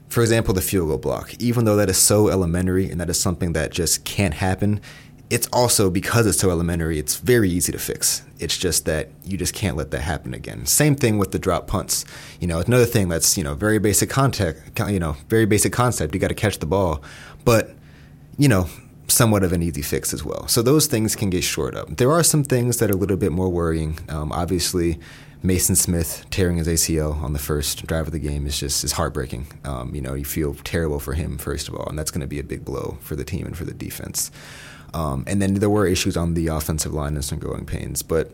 for 0.08 0.22
example, 0.22 0.54
the 0.54 0.60
field 0.60 0.88
goal 0.88 0.98
block. 0.98 1.34
Even 1.40 1.64
though 1.64 1.76
that 1.76 1.90
is 1.90 1.98
so 1.98 2.28
elementary 2.28 2.90
and 2.90 3.00
that 3.00 3.10
is 3.10 3.20
something 3.20 3.52
that 3.52 3.72
just 3.72 4.04
can't 4.04 4.34
happen, 4.34 4.80
it's 5.30 5.46
also 5.52 5.90
because 5.90 6.26
it's 6.26 6.38
so 6.38 6.50
elementary. 6.50 6.98
It's 6.98 7.16
very 7.16 7.50
easy 7.50 7.72
to 7.72 7.78
fix. 7.78 8.22
It's 8.38 8.56
just 8.56 8.86
that 8.86 9.10
you 9.24 9.36
just 9.36 9.54
can't 9.54 9.76
let 9.76 9.90
that 9.90 10.00
happen 10.00 10.32
again. 10.32 10.64
Same 10.64 10.94
thing 10.94 11.18
with 11.18 11.32
the 11.32 11.38
drop 11.38 11.66
punts. 11.66 12.04
You 12.40 12.46
know, 12.46 12.60
another 12.60 12.86
thing 12.86 13.08
that's 13.08 13.36
you 13.36 13.44
know 13.44 13.54
very 13.54 13.78
basic 13.78 14.08
contact. 14.10 14.80
You 14.88 15.00
know, 15.00 15.16
very 15.28 15.46
basic 15.46 15.72
concept. 15.72 16.14
You 16.14 16.20
got 16.20 16.28
to 16.28 16.34
catch 16.34 16.58
the 16.58 16.66
ball, 16.66 17.02
but 17.44 17.70
you 18.38 18.48
know 18.48 18.68
somewhat 19.08 19.42
of 19.42 19.52
an 19.52 19.62
easy 19.62 19.82
fix 19.82 20.12
as 20.12 20.24
well. 20.24 20.46
So 20.48 20.62
those 20.62 20.86
things 20.86 21.16
can 21.16 21.30
get 21.30 21.42
shored 21.42 21.74
up. 21.74 21.96
There 21.96 22.12
are 22.12 22.22
some 22.22 22.44
things 22.44 22.78
that 22.78 22.90
are 22.90 22.94
a 22.94 22.96
little 22.96 23.16
bit 23.16 23.32
more 23.32 23.48
worrying. 23.48 23.98
Um, 24.10 24.30
obviously, 24.32 24.98
Maason 25.42 25.76
Smith 25.76 26.26
tearing 26.30 26.56
his 26.56 26.68
ACL 26.68 27.22
on 27.22 27.32
the 27.32 27.38
first 27.38 27.86
drive 27.86 28.06
of 28.06 28.12
the 28.12 28.18
game 28.18 28.46
is 28.46 28.58
just 28.58 28.84
is 28.84 28.92
heartbreaking. 28.92 29.46
Um, 29.64 29.94
you 29.94 30.00
know, 30.00 30.14
you 30.14 30.24
feel 30.24 30.54
terrible 30.54 31.00
for 31.00 31.14
him 31.14 31.38
first 31.38 31.68
of 31.68 31.74
all, 31.74 31.86
and 31.88 31.98
that's 31.98 32.10
going 32.10 32.22
to 32.22 32.26
be 32.26 32.38
a 32.38 32.44
big 32.44 32.64
blow 32.64 32.98
for 33.00 33.16
the 33.16 33.24
team 33.24 33.46
and 33.46 33.56
for 33.56 33.64
the 33.64 33.74
defense. 33.74 34.30
Um, 34.94 35.24
and 35.26 35.40
then 35.40 35.54
there 35.54 35.70
were 35.70 35.86
issues 35.86 36.16
on 36.16 36.34
the 36.34 36.46
offensive 36.48 36.92
line 36.94 37.14
and 37.14 37.24
some 37.24 37.38
growing 37.38 37.66
pains, 37.66 38.02
but 38.02 38.30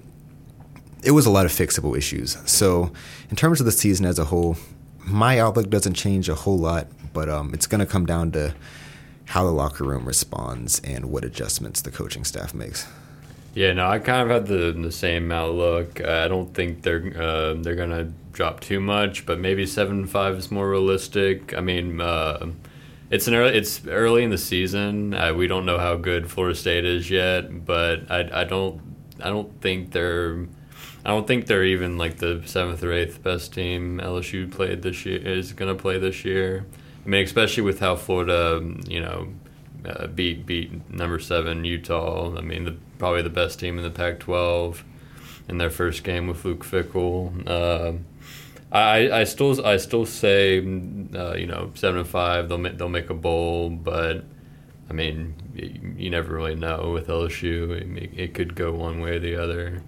it 1.03 1.11
was 1.11 1.27
a 1.27 1.31
lot 1.31 1.47
of 1.47 1.53
fixable 1.53 1.97
issues. 1.97 2.39
So, 2.47 2.93
in 3.31 3.37
terms 3.37 3.61
of 3.61 3.67
the 3.67 3.73
season 3.73 4.07
as 4.07 4.19
a 4.19 4.27
whole, 4.27 4.57
my 4.99 5.39
outlook 5.39 5.69
doesn't 5.69 5.95
change 5.95 6.29
a 6.29 6.35
whole 6.35 6.59
lot, 6.59 6.87
but 7.13 7.29
um, 7.29 7.53
it's 7.53 7.67
going 7.67 7.81
to 7.81 7.87
come 7.87 8.07
down 8.07 8.33
to 8.33 8.55
how 9.27 9.45
the 9.45 9.51
locker 9.51 9.85
room 9.85 10.07
responds 10.07 10.81
and 10.81 11.07
what 11.07 11.25
adjustments 11.25 11.81
the 11.83 11.91
coaching 11.91 12.25
staff 12.25 12.55
makes. 12.55 12.87
Yeah, 13.55 13.73
no, 13.73 13.87
I 13.87 14.01
kind 14.01 14.23
of 14.23 14.29
had 14.31 14.47
the 14.47 14.73
the 14.73 14.91
same 14.91 15.31
outlook. 15.31 16.05
I 16.05 16.27
don't 16.27 16.53
think 16.55 16.83
they're 16.83 17.13
uh, 17.17 17.55
they're 17.55 17.77
gonna 17.77 18.13
drop 18.33 18.61
too 18.61 18.81
much, 18.81 19.27
but 19.27 19.39
maybe 19.39 19.65
seven 19.65 20.07
five 20.07 20.37
is 20.37 20.51
more 20.51 20.69
realistic. 20.69 21.55
I 21.57 21.61
mean, 21.61 22.01
uh, 22.01 22.51
it's 23.15 23.29
an 23.29 23.35
early 23.35 23.57
it's 23.57 23.87
early 23.87 24.25
in 24.25 24.31
the 24.31 24.39
season. 24.39 25.15
Uh, 25.15 25.33
we 25.33 25.47
don't 25.47 25.65
know 25.65 25.79
how 25.79 25.95
good 25.95 26.29
Florida 26.29 26.57
State 26.57 26.85
is 26.85 27.09
yet, 27.09 27.65
but 27.65 28.11
I, 28.11 28.41
I 28.41 28.45
don't 28.45 28.83
I 29.23 29.29
don't 29.29 29.61
think 29.61 29.93
they're 29.93 30.49
I 31.05 31.11
don't 31.11 31.25
think 31.25 31.47
they're 31.47 31.63
even 31.63 31.97
like 31.97 32.17
the 32.17 32.43
seventh 32.45 32.83
or 32.83 32.93
eighth 32.93 33.23
best 33.23 33.55
team 33.55 34.01
LSU 34.03 34.51
played 34.51 34.83
this 34.83 35.07
year 35.07 35.19
is 35.19 35.53
gonna 35.53 35.77
play 35.77 35.97
this 35.97 36.25
year. 36.25 36.67
I 37.07 37.09
mean, 37.09 37.23
especially 37.23 37.63
with 37.63 37.79
how 37.79 37.95
Florida, 37.95 38.61
you 38.89 39.01
know, 39.01 39.29
uh, 39.87 40.09
beat 40.09 40.45
beat 40.45 40.91
number 40.91 41.21
seven 41.21 41.65
Utah. 41.65 42.37
I 42.37 42.41
mean, 42.41 42.65
the, 42.65 42.77
probably 42.99 43.23
the 43.23 43.31
best 43.31 43.61
team 43.61 43.79
in 43.79 43.85
the 43.85 43.91
Pac-12 43.91 44.83
in 45.49 45.59
their 45.59 45.71
first 45.71 46.03
game 46.03 46.27
with 46.27 46.45
Luke 46.45 46.65
Fickell. 46.65 47.49
Uh, 47.49 47.99
I, 48.75 49.21
I 49.21 49.25
still 49.25 49.65
I 49.65 49.77
still 49.77 50.05
say 50.05 50.59
uh, 50.59 51.35
you 51.35 51.47
know 51.47 51.71
seven 51.75 52.01
and 52.01 52.09
five 52.09 52.49
they'll 52.49 52.59
make, 52.59 52.77
they'll 52.77 52.89
make 52.89 53.09
a 53.09 53.15
bowl, 53.15 53.71
but 53.71 54.25
I 54.91 54.93
mean 54.93 55.35
you, 55.55 55.95
you 55.97 56.11
never 56.11 56.35
really 56.35 56.57
know 56.57 56.91
with 56.91 57.07
LSU. 57.07 57.71
It, 57.71 58.19
it, 58.19 58.35
could 58.35 58.57
go 58.57 58.73
one 58.73 59.01
way 59.01 59.17
or 59.17 59.21
the 59.21 59.37
other. 59.37 59.83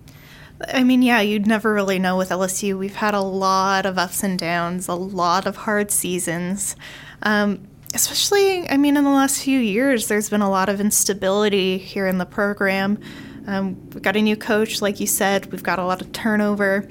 I 0.73 0.85
mean, 0.85 1.02
yeah, 1.02 1.21
you'd 1.21 1.47
never 1.47 1.75
really 1.75 1.99
know 1.99 2.16
with 2.16 2.31
LSU. 2.31 2.78
We've 2.78 2.95
had 2.95 3.12
a 3.12 3.21
lot 3.21 3.85
of 3.85 3.99
ups 3.99 4.23
and 4.23 4.38
downs, 4.38 4.88
a 4.88 4.95
lot 4.95 5.47
of 5.47 5.57
hard 5.57 5.90
seasons. 5.90 6.76
Um, 7.23 7.66
especially, 7.93 8.66
I 8.69 8.78
mean, 8.78 8.97
in 8.97 9.05
the 9.05 9.11
last 9.11 9.43
few 9.43 9.59
years, 9.59 10.09
there's 10.09 10.31
been 10.31 10.40
a 10.40 10.49
lot 10.49 10.71
of 10.71 10.81
instability 10.81 11.76
here 11.76 12.07
in 12.07 12.16
the 12.16 12.25
program. 12.25 12.99
Um, 13.47 13.90
we've 13.90 14.02
got 14.02 14.16
a 14.16 14.23
new 14.23 14.37
coach, 14.37 14.81
like 14.81 14.99
you 14.99 15.07
said, 15.07 15.52
we've 15.52 15.62
got 15.62 15.78
a 15.78 15.85
lot 15.85 16.00
of 16.00 16.12
turnover. 16.12 16.88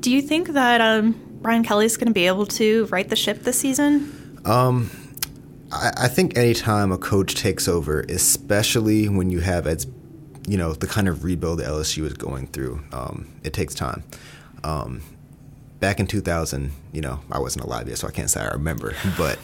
Do 0.00 0.10
you 0.10 0.22
think 0.22 0.48
that 0.48 0.80
um, 0.80 1.12
Brian 1.42 1.62
Kelly's 1.62 1.96
going 1.96 2.08
to 2.08 2.14
be 2.14 2.26
able 2.26 2.46
to 2.46 2.86
right 2.86 3.08
the 3.08 3.16
ship 3.16 3.42
this 3.42 3.60
season? 3.60 4.40
Um, 4.46 4.90
I, 5.70 5.92
I 5.96 6.08
think 6.08 6.38
anytime 6.38 6.90
a 6.90 6.98
coach 6.98 7.34
takes 7.34 7.68
over, 7.68 8.00
especially 8.08 9.08
when 9.08 9.30
you 9.30 9.40
have 9.40 9.66
as 9.66 9.86
you 10.48 10.56
know 10.56 10.72
the 10.72 10.86
kind 10.86 11.06
of 11.06 11.22
rebuild 11.22 11.60
LSU 11.60 12.04
is 12.06 12.14
going 12.14 12.46
through, 12.46 12.82
um, 12.92 13.28
it 13.44 13.52
takes 13.52 13.74
time. 13.74 14.02
Um, 14.64 15.02
back 15.80 16.00
in 16.00 16.06
2000, 16.06 16.72
you 16.92 17.00
know, 17.00 17.20
I 17.30 17.38
wasn't 17.38 17.64
alive 17.64 17.88
yet, 17.88 17.98
so 17.98 18.08
I 18.08 18.10
can't 18.10 18.30
say 18.30 18.40
I 18.40 18.48
remember. 18.48 18.94
But 19.18 19.38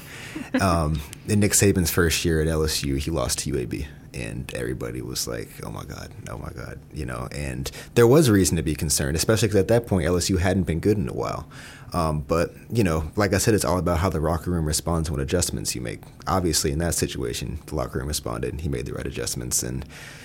um, 0.60 1.00
in 1.28 1.40
Nick 1.40 1.52
Saban's 1.52 1.90
first 1.90 2.24
year 2.24 2.40
at 2.40 2.48
LSU, 2.48 2.98
he 2.98 3.10
lost 3.10 3.40
to 3.40 3.52
UAB 3.52 3.86
and 4.16 4.52
everybody 4.54 5.02
was 5.02 5.28
like, 5.28 5.50
"Oh 5.62 5.70
my 5.70 5.84
god, 5.84 6.10
oh 6.30 6.38
my 6.38 6.50
god," 6.50 6.80
you 6.92 7.04
know. 7.04 7.28
And 7.32 7.70
there 7.94 8.06
was 8.06 8.30
reason 8.30 8.56
to 8.56 8.62
be 8.62 8.74
concerned, 8.74 9.16
especially 9.16 9.48
because 9.48 9.60
at 9.60 9.68
that 9.68 9.86
point 9.86 10.06
LSU 10.06 10.38
hadn't 10.38 10.64
been 10.64 10.80
good 10.80 10.96
in 10.96 11.08
a 11.08 11.12
while. 11.12 11.48
Um, 11.92 12.20
but 12.20 12.52
you 12.70 12.82
know, 12.82 13.10
like 13.14 13.34
I 13.34 13.38
said, 13.38 13.54
it's 13.54 13.64
all 13.64 13.78
about 13.78 13.98
how 13.98 14.08
the 14.08 14.18
locker 14.18 14.50
room 14.50 14.64
responds 14.64 15.10
when 15.10 15.20
adjustments 15.20 15.74
you 15.74 15.80
make. 15.80 16.00
Obviously, 16.26 16.72
in 16.72 16.78
that 16.78 16.94
situation, 16.94 17.58
the 17.66 17.74
locker 17.74 17.98
room 17.98 18.08
responded. 18.08 18.52
And 18.52 18.60
he 18.60 18.68
made 18.68 18.86
the 18.86 18.94
right 18.94 19.06
adjustments, 19.06 19.62
and 19.62 19.84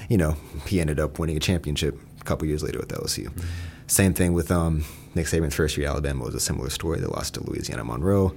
you 0.10 0.18
know, 0.18 0.38
he 0.66 0.80
ended 0.80 1.00
up 1.00 1.20
winning 1.20 1.38
a 1.38 1.42
championship 1.42 2.00
a 2.20 2.24
couple 2.24 2.48
years 2.48 2.64
later 2.64 2.80
with 2.80 2.90
LSU. 2.90 3.26
Mm-hmm. 3.26 3.48
Same 3.88 4.14
thing 4.14 4.34
with 4.34 4.52
um, 4.52 4.86
Nick 5.16 5.26
Saban's 5.26 5.56
first 5.56 5.76
year 5.76 5.88
at 5.88 5.92
Alabama 5.92 6.24
was 6.24 6.36
a 6.36 6.40
similar 6.40 6.70
story. 6.70 7.00
They 7.00 7.08
lost 7.08 7.34
to 7.34 7.44
Louisiana 7.44 7.84
Monroe. 7.84 8.34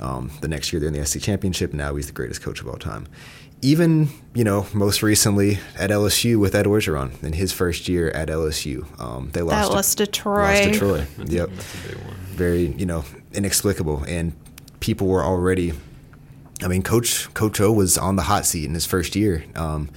Um, 0.00 0.30
the 0.40 0.48
next 0.48 0.72
year, 0.72 0.80
they're 0.80 0.88
in 0.88 0.94
the 0.94 1.06
SEC 1.06 1.22
championship. 1.22 1.72
Now 1.72 1.94
he's 1.94 2.06
the 2.06 2.12
greatest 2.12 2.42
coach 2.42 2.60
of 2.60 2.68
all 2.68 2.76
time 2.76 3.06
even 3.64 4.08
you 4.34 4.44
know 4.44 4.66
most 4.74 5.02
recently 5.02 5.58
at 5.76 5.88
LSU 5.90 6.38
with 6.38 6.54
Ed 6.54 6.66
Orgeron 6.66 7.20
in 7.24 7.32
his 7.32 7.50
first 7.50 7.88
year 7.88 8.10
at 8.10 8.28
LSU, 8.28 8.86
um, 9.00 9.30
they 9.32 9.40
lost. 9.40 9.70
That 9.70 9.74
lost 9.74 9.98
to 9.98 10.06
Troy. 10.06 10.42
Lost 10.42 10.62
to 10.64 10.78
Troy. 10.78 11.06
yep. 11.24 11.48
Very 11.48 12.66
you 12.66 12.84
know 12.84 13.04
inexplicable, 13.32 14.04
and 14.04 14.34
people 14.80 15.08
were 15.08 15.24
already. 15.24 15.72
I 16.62 16.68
mean, 16.68 16.82
Coach 16.82 17.32
Coach 17.34 17.60
O 17.60 17.72
was 17.72 17.96
on 17.96 18.16
the 18.16 18.22
hot 18.22 18.44
seat 18.44 18.66
in 18.66 18.74
his 18.74 18.86
first 18.86 19.16
year. 19.16 19.44
Um, 19.56 19.88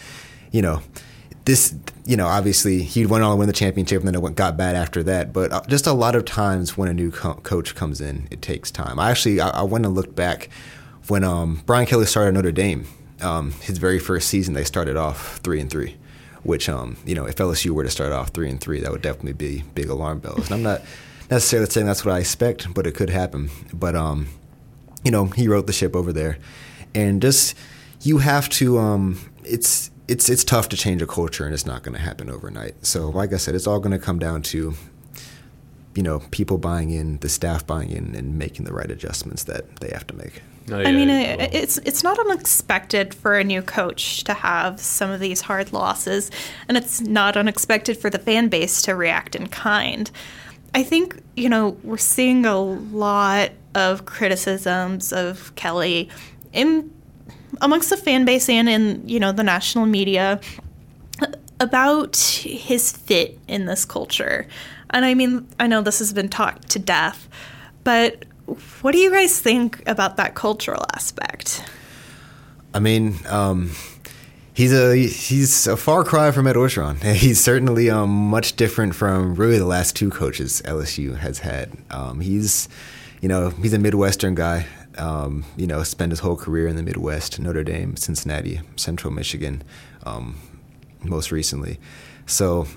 you 0.52 0.62
know, 0.62 0.82
this 1.44 1.76
you 2.06 2.16
know 2.16 2.28
obviously 2.28 2.84
he 2.84 3.06
went 3.06 3.26
on 3.26 3.32
to 3.32 3.36
win 3.36 3.48
the 3.48 3.54
championship, 3.54 4.00
and 4.00 4.08
then 4.08 4.16
it 4.16 4.22
went, 4.22 4.38
got 4.38 4.56
bad 4.56 4.78
after 4.78 5.04
that. 5.04 5.34
But 5.34 5.52
uh, 5.52 5.62
just 5.68 5.86
a 5.88 5.94
lot 5.94 6.16
of 6.16 6.24
times 6.24 6.78
when 6.78 6.88
a 6.88 6.94
new 6.94 7.12
co- 7.12 7.36
coach 7.36 7.76
comes 7.76 8.00
in, 8.00 8.30
it 8.32 8.42
takes 8.42 8.72
time. 8.72 8.98
I 8.98 9.12
actually 9.12 9.42
I, 9.42 9.50
I 9.50 9.64
went 9.64 9.86
and 9.86 9.94
looked 9.94 10.16
back 10.16 10.50
when 11.08 11.26
um, 11.26 11.64
Brian 11.66 11.86
Kelly 11.86 12.06
started 12.06 12.34
Notre 12.34 12.52
Dame 12.54 12.88
um, 13.22 13.52
his 13.62 13.78
very 13.78 14.00
first 14.00 14.28
season, 14.28 14.54
they 14.54 14.64
started 14.64 14.98
off 14.98 15.38
three 15.38 15.60
and 15.60 15.70
three, 15.70 15.98
which 16.44 16.70
um, 16.70 16.98
you 17.06 17.16
know, 17.16 17.26
if 17.26 17.36
LSU 17.36 17.72
were 17.72 17.84
to 17.84 17.90
start 17.90 18.12
off 18.12 18.30
three 18.30 18.50
and 18.50 18.60
three, 18.60 18.80
that 18.82 18.92
would 18.92 19.02
definitely 19.02 19.34
be 19.34 19.64
big 19.74 19.90
alarm 19.90 20.20
bells. 20.20 20.46
And 20.46 20.52
I'm 20.52 20.64
not 20.64 20.82
necessarily 21.30 21.70
saying 21.70 21.88
that's 21.88 22.06
what 22.06 22.14
I 22.14 22.20
expect, 22.20 22.74
but 22.74 22.88
it 22.88 22.94
could 22.94 23.10
happen. 23.10 23.50
But 23.74 23.96
um, 23.96 24.28
you 25.04 25.12
know, 25.12 25.26
he 25.26 25.48
wrote 25.48 25.68
the 25.68 25.74
ship 25.74 25.96
over 25.96 26.14
there, 26.14 26.38
and 26.94 27.22
just 27.22 27.56
you 28.02 28.20
have 28.20 28.50
to. 28.50 28.78
Um, 28.78 29.20
it's 29.44 29.92
it's 30.08 30.30
it's 30.30 30.44
tough 30.44 30.70
to 30.70 30.78
change 30.78 31.02
a 31.02 31.08
culture, 31.08 31.46
and 31.46 31.54
it's 31.54 31.66
not 31.66 31.84
going 31.84 31.96
to 31.96 32.02
happen 32.02 32.30
overnight. 32.30 32.86
So, 32.86 33.10
like 33.10 33.34
I 33.34 33.38
said, 33.38 33.56
it's 33.56 33.68
all 33.68 33.80
going 33.80 33.98
to 33.98 34.04
come 34.04 34.20
down 34.20 34.42
to 34.44 34.76
you 35.96 36.04
know 36.04 36.20
people 36.32 36.58
buying 36.58 36.92
in, 36.92 37.18
the 37.20 37.30
staff 37.30 37.66
buying 37.66 37.90
in, 37.90 38.16
and 38.16 38.38
making 38.38 38.66
the 38.66 38.74
right 38.74 38.90
adjustments 38.90 39.44
that 39.46 39.78
they 39.78 39.90
have 39.90 40.08
to 40.08 40.16
make. 40.16 40.42
Oh, 40.70 40.80
yeah, 40.80 40.90
I 40.90 40.92
mean, 40.92 41.10
it, 41.10 41.54
it's 41.54 41.78
it's 41.80 42.04
not 42.04 42.20
unexpected 42.20 43.14
for 43.14 43.38
a 43.38 43.44
new 43.44 43.62
coach 43.62 44.24
to 44.26 44.34
have 44.34 44.80
some 44.80 45.10
of 45.10 45.20
these 45.20 45.42
hard 45.42 45.72
losses, 45.72 46.30
and 46.68 46.76
it's 46.76 47.00
not 47.00 47.38
unexpected 47.38 47.98
for 47.98 48.10
the 48.10 48.20
fan 48.20 48.50
base 48.50 48.82
to 48.84 48.96
react 48.96 49.36
in 49.36 49.48
kind. 49.48 50.12
I 50.76 50.84
think 50.84 51.22
you 51.36 51.48
know 51.48 51.78
we're 51.84 51.98
seeing 51.98 52.46
a 52.46 52.60
lot 52.60 53.52
of 53.76 54.06
criticisms 54.06 55.14
of 55.14 55.56
Kelly 55.56 56.10
in 56.52 56.92
amongst 57.62 57.90
the 57.90 57.98
fan 57.98 58.26
base 58.26 58.50
and 58.50 58.68
in 58.68 59.08
you 59.08 59.20
know 59.20 59.32
the 59.32 59.44
national 59.44 59.86
media 59.86 60.42
about 61.60 62.18
his 62.18 62.92
fit 62.92 63.40
in 63.48 63.66
this 63.66 63.86
culture. 63.86 64.48
And 64.90 65.06
I 65.06 65.14
mean, 65.14 65.48
I 65.60 65.68
know 65.68 65.82
this 65.82 66.00
has 66.00 66.14
been 66.14 66.30
talked 66.30 66.70
to 66.70 66.80
death, 66.80 67.28
but 67.84 68.26
what 68.82 68.94
do 68.94 68.98
you 68.98 69.12
guys 69.12 69.40
think 69.40 69.84
about 69.88 70.18
that 70.18 70.36
cultural 70.36 70.86
aspect? 70.96 71.64
I 72.74 72.80
mean, 72.80 73.16
um, 73.28 73.72
he's 74.54 74.74
a 74.74 74.96
he's 74.96 75.68
a 75.68 75.76
far 75.76 76.04
cry 76.04 76.32
from 76.32 76.48
Ed 76.48 76.56
Orgeron. 76.56 77.02
He's 77.16 77.44
certainly 77.44 77.90
um, 77.90 78.10
much 78.10 78.56
different 78.56 78.96
from 78.96 79.36
really 79.36 79.58
the 79.58 79.66
last 79.66 79.96
two 79.96 80.10
coaches 80.10 80.62
LSU 80.66 81.18
has 81.18 81.40
had. 81.40 81.72
Um, 81.92 82.20
he's, 82.20 82.70
you 83.22 83.30
know, 83.30 83.50
he's 83.50 83.74
a 83.74 83.80
Midwestern 83.80 84.36
guy. 84.36 84.66
Um, 84.98 85.46
you 85.56 85.68
know, 85.68 85.84
spent 85.84 86.12
his 86.12 86.22
whole 86.22 86.36
career 86.36 86.68
in 86.68 86.76
the 86.76 86.82
Midwest, 86.82 87.40
Notre 87.40 87.64
Dame, 87.64 87.96
Cincinnati, 87.96 88.62
Central 88.78 89.14
Michigan, 89.14 89.64
um, 90.08 90.40
most 91.04 91.32
recently. 91.32 91.80
So 92.26 92.68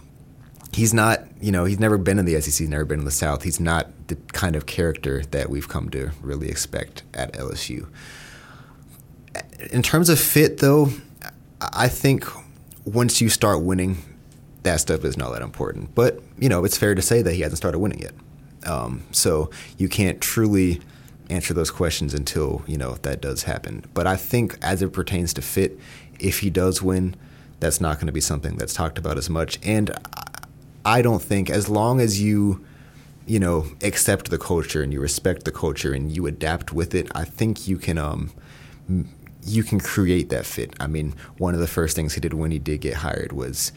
he's 0.73 0.95
not, 0.95 1.25
you 1.41 1.53
know, 1.53 1.65
he's 1.65 1.81
never 1.81 1.99
been 1.99 2.19
in 2.19 2.25
the 2.25 2.41
SEC, 2.41 2.59
he's 2.59 2.69
never 2.69 2.85
been 2.85 3.01
in 3.01 3.05
the 3.05 3.11
South. 3.11 3.43
He's 3.43 3.61
not 3.61 3.89
the 4.09 4.17
kind 4.33 4.57
of 4.57 4.67
character 4.67 5.23
that 5.31 5.51
we've 5.51 5.69
come 5.69 5.91
to 5.91 6.11
really 6.23 6.49
expect 6.49 7.03
at 7.15 7.33
LSU. 7.35 7.89
In 9.71 9.83
terms 9.83 10.09
of 10.09 10.19
fit, 10.19 10.59
though, 10.59 10.91
I 11.61 11.89
think 11.89 12.27
once 12.85 13.21
you 13.21 13.29
start 13.29 13.63
winning, 13.63 13.99
that 14.63 14.81
stuff 14.81 15.05
is 15.05 15.17
not 15.17 15.33
that 15.33 15.43
important. 15.43 15.95
But, 15.95 16.21
you 16.39 16.49
know, 16.49 16.65
it's 16.65 16.77
fair 16.77 16.95
to 16.95 17.03
say 17.03 17.23
that 17.23 17.35
he 17.35 17.41
hasn't 17.41 17.59
started 17.59 17.79
winning 17.79 18.01
yet. 18.01 18.15
Um, 18.67 19.05
so 19.11 19.51
you 19.79 19.89
can't 19.89 20.21
truly 20.21 20.81
answer 21.31 21.55
those 21.55 21.71
questions 21.71 22.13
until, 22.13 22.63
you 22.67 22.77
know, 22.77 22.95
that 23.03 23.21
does 23.21 23.45
happen. 23.45 23.85
But 23.95 24.07
I 24.07 24.17
think 24.17 24.59
as 24.63 24.83
it 24.83 24.93
pertains 24.93 25.33
to 25.35 25.43
fit, 25.43 25.79
if 26.19 26.41
he 26.41 26.51
does 26.51 26.83
win, 26.83 27.15
that's 27.61 27.81
not 27.81 27.97
going 27.97 28.07
to 28.07 28.13
be 28.13 28.21
something 28.21 28.57
that's 28.57 28.75
talked 28.75 28.99
about 28.99 29.17
as 29.17 29.31
much. 29.31 29.59
And 29.63 29.91
I 30.85 31.03
don't 31.03 31.23
think 31.23 31.51
as 31.51 31.69
long 31.69 32.01
as 32.01 32.21
you 32.21 32.65
you 33.27 33.39
know 33.39 33.67
accept 33.83 34.31
the 34.31 34.39
culture 34.39 34.83
and 34.83 34.93
you 34.93 35.01
respect 35.01 35.45
the 35.45 35.53
culture 35.53 35.93
and 35.93 36.11
you 36.15 36.27
adapt 36.27 36.73
with 36.73 36.95
it, 36.95 37.11
I 37.15 37.25
think 37.25 37.69
you 37.69 37.77
can 37.77 37.99
um 37.99 38.33
you 39.45 39.63
can 39.63 39.81
create 39.81 40.29
that 40.31 40.47
fit. 40.47 40.75
I 40.81 40.87
mean, 40.87 41.15
one 41.39 41.55
of 41.55 41.61
the 41.61 41.67
first 41.67 41.97
things 41.97 42.15
he 42.15 42.21
did 42.21 42.35
when 42.35 42.51
he 42.51 42.59
did 42.59 42.81
get 42.81 42.95
hired 42.95 43.33
was 43.33 43.73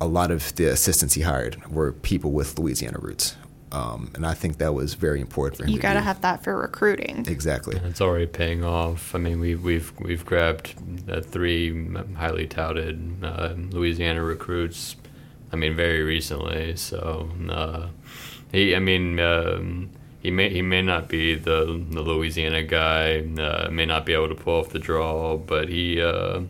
a 0.00 0.06
lot 0.06 0.30
of 0.30 0.54
the 0.56 0.66
assistants 0.66 1.14
he 1.14 1.22
hired 1.22 1.64
were 1.70 1.92
people 1.92 2.32
with 2.32 2.58
Louisiana 2.58 2.98
roots. 3.00 3.36
Um, 3.70 4.12
and 4.14 4.24
I 4.24 4.34
think 4.34 4.58
that 4.58 4.72
was 4.72 4.94
very 4.94 5.20
important 5.20 5.58
for 5.58 5.64
him. 5.64 5.70
You 5.70 5.80
got 5.80 5.94
to 5.94 6.00
have 6.00 6.20
that 6.20 6.44
for 6.44 6.56
recruiting. 6.56 7.24
Exactly. 7.26 7.76
And 7.76 7.86
it's 7.86 8.00
already 8.00 8.26
paying 8.26 8.62
off. 8.62 9.14
I 9.14 9.18
mean, 9.18 9.40
we, 9.40 9.56
we've 9.56 9.92
we've 9.98 10.24
grabbed 10.24 10.74
uh, 11.08 11.20
three 11.20 11.92
highly 12.14 12.46
touted 12.46 13.24
uh, 13.24 13.54
Louisiana 13.70 14.22
recruits 14.22 14.94
I 15.54 15.56
mean, 15.56 15.76
very 15.76 16.02
recently. 16.02 16.74
So 16.74 17.30
uh, 17.48 17.86
he, 18.50 18.74
I 18.74 18.80
mean, 18.80 19.20
um, 19.20 19.88
he 20.20 20.32
may 20.32 20.50
he 20.50 20.62
may 20.62 20.82
not 20.82 21.08
be 21.08 21.36
the 21.36 21.80
the 21.90 22.02
Louisiana 22.02 22.64
guy, 22.64 23.20
uh, 23.38 23.68
may 23.70 23.86
not 23.86 24.04
be 24.04 24.14
able 24.14 24.30
to 24.30 24.34
pull 24.34 24.58
off 24.58 24.70
the 24.70 24.80
draw, 24.80 25.36
but 25.36 25.68
he. 25.68 26.02
Uh, 26.02 26.42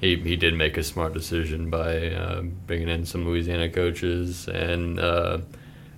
he, 0.00 0.14
he 0.14 0.36
did 0.36 0.54
make 0.54 0.76
a 0.76 0.84
smart 0.84 1.12
decision 1.12 1.70
by 1.70 2.10
uh, 2.10 2.42
bringing 2.68 2.88
in 2.88 3.04
some 3.04 3.26
Louisiana 3.26 3.68
coaches, 3.68 4.46
and 4.46 5.00
uh, 5.00 5.38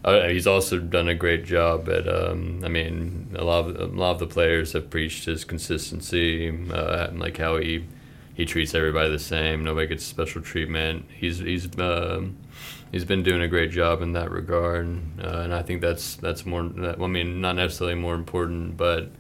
uh, 0.03 0.27
he's 0.29 0.47
also 0.47 0.79
done 0.79 1.07
a 1.07 1.15
great 1.15 1.45
job 1.45 1.87
at. 1.91 2.09
Um, 2.09 2.63
I 2.65 2.69
mean, 2.69 3.37
a 3.37 3.45
lot 3.45 3.69
of 3.69 3.79
a 3.79 3.95
lot 3.95 4.13
of 4.13 4.19
the 4.21 4.27
players 4.27 4.73
have 4.73 4.89
preached 4.89 5.27
his 5.27 5.45
consistency, 5.45 6.49
and 6.49 7.21
like 7.21 7.37
how 7.37 7.59
he 7.59 7.85
he 8.41 8.47
treats 8.47 8.75
everybody 8.75 9.11
the 9.11 9.19
same. 9.19 9.63
Nobody 9.63 9.87
gets 9.87 10.03
special 10.03 10.41
treatment. 10.41 11.05
He's 11.15 11.41
he's 11.41 11.67
uh, 11.79 12.23
he's 12.91 13.05
been 13.05 13.23
doing 13.23 13.43
a 13.43 13.49
great 13.49 13.71
job 13.71 14.01
in 14.01 14.15
that 14.15 14.31
regard, 14.31 14.87
uh, 15.23 15.41
and 15.41 15.55
I 15.55 15.61
think 15.61 15.83
that's 15.83 16.17
that's 16.17 16.47
more. 16.47 16.63
I 16.63 17.07
mean, 17.07 17.43
not 17.43 17.57
necessarily 17.57 17.97
more 17.97 18.15
important, 18.15 18.79
but 18.79 19.11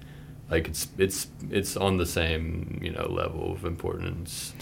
like 0.50 0.69
it's 0.69 0.89
it's 0.97 1.27
it's 1.50 1.77
on 1.77 1.99
the 1.99 2.07
same 2.07 2.79
you 2.81 2.93
know 2.93 3.09
level 3.11 3.53
of 3.53 3.67
importance. 3.67 4.55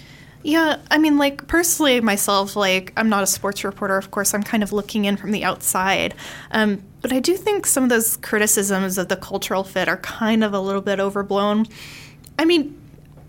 Yeah, 0.42 0.78
I 0.90 0.98
mean, 0.98 1.18
like 1.18 1.46
personally, 1.46 2.00
myself, 2.00 2.56
like 2.56 2.92
I'm 2.96 3.08
not 3.08 3.22
a 3.22 3.28
sports 3.28 3.62
reporter. 3.62 3.96
Of 3.96 4.10
course, 4.10 4.34
I'm 4.34 4.42
kind 4.42 4.64
of 4.64 4.72
looking 4.72 5.04
in 5.04 5.16
from 5.16 5.30
the 5.30 5.44
outside. 5.44 6.14
Um, 6.50 6.82
but 7.00 7.12
I 7.12 7.20
do 7.20 7.36
think 7.36 7.64
some 7.64 7.84
of 7.84 7.90
those 7.90 8.16
criticisms 8.16 8.98
of 8.98 9.06
the 9.06 9.16
cultural 9.16 9.62
fit 9.62 9.88
are 9.88 9.98
kind 9.98 10.42
of 10.42 10.52
a 10.52 10.58
little 10.58 10.82
bit 10.82 10.98
overblown. 10.98 11.66
I 12.40 12.44
mean, 12.44 12.77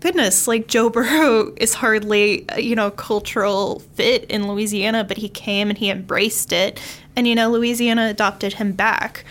goodness, 0.00 0.48
like 0.48 0.66
Joe 0.66 0.90
Burrow 0.90 1.52
is 1.56 1.74
hardly, 1.74 2.48
uh, 2.48 2.56
you 2.56 2.74
know, 2.74 2.90
cultural 2.90 3.80
fit 3.94 4.24
in 4.24 4.48
Louisiana, 4.48 5.04
but 5.04 5.18
he 5.18 5.28
came 5.28 5.68
and 5.68 5.78
he 5.78 5.90
embraced 5.90 6.52
it. 6.52 6.80
And, 7.14 7.28
you 7.28 7.34
know, 7.34 7.50
Louisiana 7.50 8.08
adopted 8.08 8.54
him 8.54 8.72
back. 8.72 9.24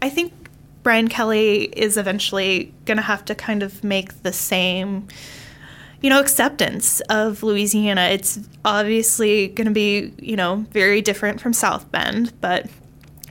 I 0.00 0.10
think 0.10 0.32
Brian 0.82 1.08
Kelly 1.08 1.64
is 1.64 1.96
eventually 1.96 2.74
going 2.84 2.96
to 2.96 3.02
have 3.02 3.24
to 3.26 3.34
kind 3.34 3.62
of 3.62 3.84
make 3.84 4.22
the 4.22 4.32
same 4.32 5.08
you 6.02 6.10
know, 6.10 6.20
acceptance 6.20 7.00
of 7.02 7.42
Louisiana. 7.44 8.08
It's 8.08 8.40
obviously 8.64 9.48
going 9.48 9.68
to 9.68 9.72
be, 9.72 10.12
you 10.18 10.34
know, 10.36 10.66
very 10.72 11.00
different 11.00 11.40
from 11.40 11.52
South 11.52 11.90
Bend, 11.92 12.32
but 12.40 12.66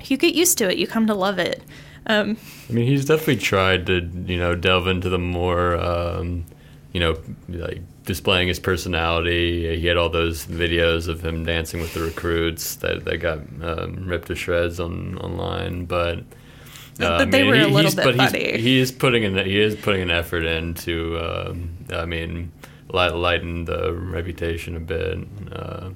you 0.05 0.17
get 0.17 0.33
used 0.33 0.57
to 0.59 0.71
it. 0.71 0.77
You 0.77 0.87
come 0.87 1.05
to 1.07 1.13
love 1.13 1.37
it. 1.37 1.61
Um, 2.07 2.37
I 2.69 2.73
mean, 2.73 2.87
he's 2.87 3.05
definitely 3.05 3.37
tried 3.37 3.85
to, 3.87 4.09
you 4.25 4.37
know, 4.39 4.55
delve 4.55 4.87
into 4.87 5.09
the 5.09 5.19
more, 5.19 5.75
um, 5.75 6.45
you 6.93 6.99
know, 6.99 7.17
like 7.49 7.81
displaying 8.05 8.47
his 8.47 8.59
personality. 8.59 9.77
He 9.79 9.87
had 9.87 9.97
all 9.97 10.09
those 10.09 10.45
videos 10.45 11.07
of 11.07 11.23
him 11.23 11.45
dancing 11.45 11.79
with 11.79 11.93
the 11.93 12.01
recruits 12.01 12.75
that, 12.77 13.05
that 13.05 13.17
got 13.17 13.39
um, 13.61 14.05
ripped 14.07 14.27
to 14.27 14.35
shreds 14.35 14.79
on 14.79 15.17
online, 15.19 15.85
but. 15.85 16.19
Uh, 16.99 17.19
but 17.19 17.31
they 17.31 17.39
I 17.39 17.43
mean, 17.43 17.51
were 17.51 17.67
a 17.67 17.67
little 17.67 17.95
bit 17.95 18.15
funny. 18.15 18.51
He's, 18.51 18.61
he 18.61 18.79
is 18.79 18.91
putting 18.91 19.23
an 19.25 19.45
he 19.45 19.59
is 19.59 19.75
putting 19.75 20.01
an 20.01 20.11
effort 20.11 20.43
into. 20.43 21.17
Um, 21.17 21.77
I 21.91 22.05
mean, 22.05 22.51
light, 22.89 23.15
lighten 23.15 23.65
the 23.65 23.93
reputation 23.93 24.75
a 24.75 24.79
bit. 24.79 25.19
Uh, 25.51 25.91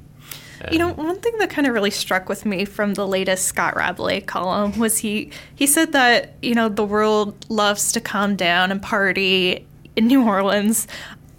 you 0.71 0.79
know, 0.79 0.93
one 0.93 1.19
thing 1.19 1.37
that 1.37 1.49
kind 1.49 1.67
of 1.67 1.73
really 1.73 1.91
struck 1.91 2.29
with 2.29 2.45
me 2.45 2.65
from 2.65 2.93
the 2.93 3.05
latest 3.05 3.45
Scott 3.45 3.75
Rabalais 3.75 4.25
column 4.25 4.79
was 4.79 4.99
he 4.99 5.31
he 5.53 5.67
said 5.67 5.91
that 5.91 6.33
you 6.41 6.55
know 6.55 6.69
the 6.69 6.85
world 6.85 7.45
loves 7.49 7.91
to 7.91 8.01
calm 8.01 8.35
down 8.35 8.71
and 8.71 8.81
party 8.81 9.67
in 9.95 10.07
New 10.07 10.25
Orleans, 10.25 10.87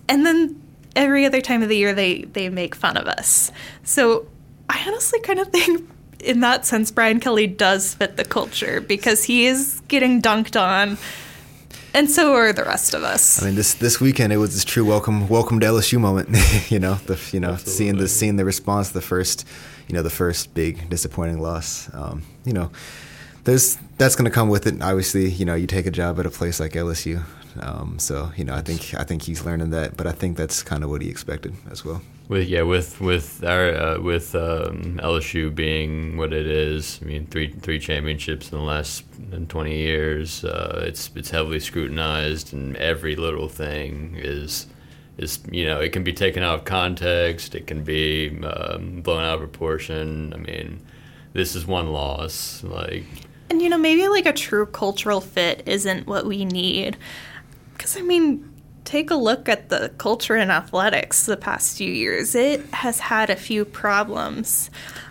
and 0.08 0.25
then 0.25 0.60
every 0.94 1.25
other 1.26 1.40
time 1.40 1.62
of 1.62 1.68
the 1.68 1.76
year 1.76 1.94
they 1.94 2.22
they 2.22 2.48
make 2.48 2.75
fun 2.75 2.96
of 2.96 3.06
us. 3.06 3.50
So 3.84 4.26
I 4.68 4.82
honestly 4.86 5.20
kind 5.20 5.38
of 5.38 5.48
think. 5.48 5.90
In 6.18 6.40
that 6.40 6.64
sense, 6.64 6.90
Brian 6.90 7.20
Kelly 7.20 7.46
does 7.46 7.94
fit 7.94 8.16
the 8.16 8.25
culture 8.25 8.80
because 8.80 9.22
he 9.25 9.46
is 9.46 9.80
getting 9.86 10.20
dunked 10.20 10.60
on 10.60 10.96
and 11.96 12.10
so 12.10 12.34
are 12.34 12.52
the 12.52 12.62
rest 12.62 12.92
of 12.92 13.02
us. 13.02 13.42
I 13.42 13.46
mean, 13.46 13.54
this 13.54 13.72
this 13.72 14.00
weekend 14.00 14.30
it 14.30 14.36
was 14.36 14.52
this 14.52 14.64
true 14.64 14.84
welcome 14.84 15.28
welcome 15.28 15.58
to 15.60 15.66
LSU 15.66 15.98
moment. 15.98 16.28
you 16.70 16.78
know, 16.78 16.94
the 17.06 17.18
you 17.32 17.40
know 17.40 17.52
Absolutely. 17.52 17.72
seeing 17.72 17.96
the 17.96 18.08
seeing 18.08 18.36
the 18.36 18.44
response, 18.44 18.90
the 18.90 19.00
first 19.00 19.46
you 19.88 19.94
know 19.94 20.02
the 20.02 20.10
first 20.10 20.52
big 20.52 20.90
disappointing 20.90 21.40
loss. 21.40 21.88
Um, 21.94 22.22
you 22.44 22.52
know, 22.52 22.70
there's 23.44 23.78
that's 23.96 24.14
going 24.14 24.26
to 24.26 24.30
come 24.30 24.50
with 24.50 24.66
it. 24.66 24.82
Obviously, 24.82 25.30
you 25.30 25.46
know, 25.46 25.54
you 25.54 25.66
take 25.66 25.86
a 25.86 25.90
job 25.90 26.20
at 26.20 26.26
a 26.26 26.30
place 26.30 26.60
like 26.60 26.72
LSU. 26.72 27.22
Um, 27.60 27.98
so 27.98 28.30
you 28.36 28.44
know, 28.44 28.54
I 28.54 28.62
think 28.62 28.94
I 28.94 29.04
think 29.04 29.22
he's 29.22 29.44
learning 29.44 29.70
that, 29.70 29.96
but 29.96 30.06
I 30.06 30.12
think 30.12 30.36
that's 30.36 30.62
kind 30.62 30.84
of 30.84 30.90
what 30.90 31.02
he 31.02 31.08
expected 31.08 31.54
as 31.70 31.84
well. 31.84 32.02
With 32.28 32.48
yeah, 32.48 32.62
with 32.62 33.00
with 33.00 33.44
our 33.44 33.75
uh, 33.75 34.00
with 34.00 34.34
um, 34.34 34.98
LSU 35.02 35.54
being 35.54 36.16
what 36.16 36.32
it 36.32 36.46
is, 36.46 36.98
I 37.02 37.06
mean 37.06 37.26
three 37.26 37.52
three 37.52 37.78
championships 37.78 38.50
in 38.50 38.58
the 38.58 38.64
last 38.64 39.04
twenty 39.48 39.78
years. 39.78 40.44
Uh, 40.44 40.82
it's 40.86 41.10
it's 41.14 41.30
heavily 41.30 41.60
scrutinized, 41.60 42.52
and 42.52 42.76
every 42.76 43.14
little 43.14 43.48
thing 43.48 44.16
is 44.18 44.66
is 45.18 45.38
you 45.50 45.66
know 45.66 45.80
it 45.80 45.92
can 45.92 46.02
be 46.04 46.12
taken 46.12 46.42
out 46.42 46.58
of 46.58 46.64
context. 46.64 47.54
It 47.54 47.66
can 47.66 47.84
be 47.84 48.42
um, 48.44 49.02
blown 49.02 49.22
out 49.22 49.34
of 49.34 49.40
proportion. 49.40 50.32
I 50.32 50.38
mean, 50.38 50.80
this 51.32 51.54
is 51.54 51.66
one 51.66 51.92
loss, 51.92 52.64
like. 52.64 53.04
And 53.48 53.62
you 53.62 53.68
know, 53.68 53.78
maybe 53.78 54.08
like 54.08 54.26
a 54.26 54.32
true 54.32 54.66
cultural 54.66 55.20
fit 55.20 55.62
isn't 55.66 56.08
what 56.08 56.26
we 56.26 56.44
need, 56.44 56.96
because 57.76 57.97
I 57.97 58.02
mean 58.02 58.52
take 58.87 59.11
a 59.11 59.16
look 59.16 59.49
at 59.49 59.68
the 59.68 59.90
culture 59.99 60.37
in 60.37 60.50
athletics 60.50 61.26
the 61.26 61.37
past 61.37 61.76
few 61.76 61.90
years. 61.90 62.35
It 62.35 62.64
has 62.73 63.00
had 63.00 63.29
a 63.29 63.37
few 63.37 63.64
problems. 63.64 64.70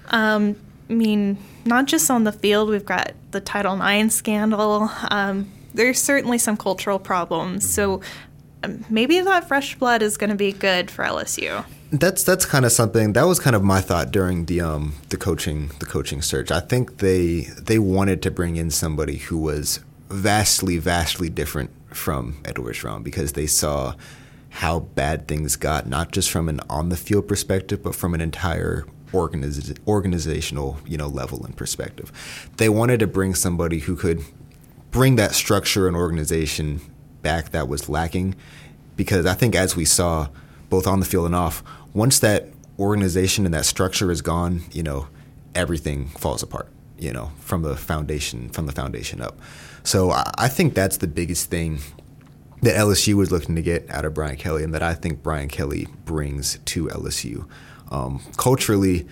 Um, 0.10 0.56
I 0.89 0.94
mean, 0.94 1.38
not 1.66 1.86
just 1.86 2.10
on 2.10 2.24
the 2.24 2.32
field, 2.32 2.70
we've 2.70 2.86
got 2.86 3.13
the 3.32 3.42
Title 3.42 3.80
IX 3.80 4.13
scandal. 4.13 4.89
Um, 5.12 5.52
there's 5.74 6.02
certainly 6.02 6.38
some 6.38 6.58
cultural 6.58 7.00
problems. 7.00 7.70
So 7.70 8.02
um, 8.63 8.86
maybe 8.89 9.20
that 9.20 9.48
fresh 9.48 9.76
blood 9.76 10.02
is 10.02 10.18
going 10.18 10.30
to 10.30 10.36
be 10.36 10.52
good 10.54 10.89
for 10.89 11.04
LSU. 11.04 11.66
That's 11.92 12.24
that's 12.24 12.46
kind 12.46 12.66
of 12.66 12.72
something 12.72 13.13
that 13.13 13.24
was 13.24 13.39
kind 13.39 13.56
of 13.56 13.63
my 13.63 13.80
thought 13.80 14.12
during 14.12 14.46
the 14.46 14.60
um 14.60 14.96
the 15.10 15.18
coaching 15.18 15.72
the 15.80 15.86
coaching 15.86 16.22
search. 16.22 16.52
I 16.52 16.60
think 16.60 16.98
they 16.98 17.42
they 17.62 17.80
wanted 17.80 18.22
to 18.24 18.32
bring 18.32 18.56
in 18.58 18.72
somebody 18.72 19.18
who 19.18 19.38
was 19.38 19.80
vastly 20.10 20.78
vastly 20.78 21.30
different 21.30 21.70
from 21.96 22.38
Edward 22.46 22.76
Orgeron 22.76 23.04
because 23.04 23.34
they 23.34 23.48
saw 23.48 23.96
how 24.50 24.80
bad 24.80 25.28
things 25.28 25.56
got, 25.56 25.88
not 25.88 26.12
just 26.12 26.30
from 26.32 26.48
an 26.48 26.62
on 26.70 26.90
the 26.90 26.98
field 26.98 27.28
perspective, 27.28 27.84
but 27.84 27.96
from 27.96 28.14
an 28.14 28.22
entire 28.22 28.86
organiz- 29.12 29.78
organizational 29.88 30.78
you 30.86 30.98
know 30.98 31.08
level 31.08 31.46
and 31.46 31.56
perspective. 31.56 32.12
They 32.58 32.70
wanted 32.70 33.00
to 33.02 33.08
bring 33.08 33.36
somebody 33.36 33.80
who 33.80 33.96
could 33.96 34.22
bring 34.92 35.16
that 35.18 35.34
structure 35.34 35.88
and 35.88 35.96
organization 35.96 36.82
back 37.22 37.50
that 37.50 37.68
was 37.68 37.90
lacking, 37.90 38.36
because 38.96 39.26
I 39.26 39.34
think 39.34 39.56
as 39.56 39.76
we 39.76 39.86
saw 39.86 40.30
both 40.70 40.88
on 40.88 41.00
the 41.00 41.06
field 41.06 41.26
and 41.26 41.36
off, 41.36 41.64
once 41.94 42.20
that 42.20 42.48
organization 42.80 43.46
and 43.46 43.54
that 43.54 43.66
structure 43.66 44.12
is 44.12 44.22
gone, 44.22 44.62
you 44.72 44.84
know, 44.84 45.08
everything 45.54 46.08
falls 46.10 46.44
apart. 46.44 46.70
You 46.98 47.12
know, 47.12 47.32
from 47.40 47.62
the 47.62 47.76
foundation 47.76 48.50
from 48.50 48.66
the 48.66 48.72
foundation 48.72 49.22
up. 49.22 49.40
So 49.84 50.12
I 50.12 50.48
think 50.48 50.74
that's 50.74 50.98
the 50.98 51.08
biggest 51.08 51.50
thing 51.50 51.80
that 52.62 52.76
LSU 52.76 53.14
was 53.14 53.32
looking 53.32 53.56
to 53.56 53.62
get 53.62 53.90
out 53.90 54.06
of 54.06 54.14
Brian 54.14 54.38
Kelly, 54.38 54.64
and 54.64 54.74
that 54.74 54.82
I 54.82 54.94
think 54.94 55.22
Brian 55.22 55.50
Kelly 55.50 55.88
brings 56.06 56.58
to 56.66 56.88
LSU. 56.88 57.48
Um, 57.92 58.22
culturally, 58.38 59.08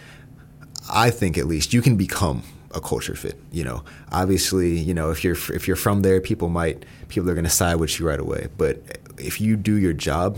I 0.92 1.12
think 1.12 1.38
at 1.38 1.46
least 1.46 1.74
you 1.74 1.82
can 1.82 1.96
become 1.96 2.44
a 2.74 2.82
culture 2.82 3.16
fit. 3.16 3.40
You 3.52 3.64
know, 3.64 3.84
obviously, 4.12 4.78
you 4.78 4.94
know 4.94 5.12
if 5.12 5.24
you're 5.24 5.38
if 5.54 5.68
you're 5.68 5.78
from 5.78 6.02
there, 6.02 6.20
people 6.22 6.50
might 6.50 6.86
people 7.08 7.30
are 7.30 7.36
going 7.36 7.44
to 7.46 7.50
side 7.50 7.76
with 7.76 8.00
you 8.00 8.08
right 8.08 8.20
away. 8.20 8.48
But 8.58 8.82
if 9.18 9.40
you 9.40 9.56
do 9.56 9.76
your 9.76 9.94
job, 9.94 10.38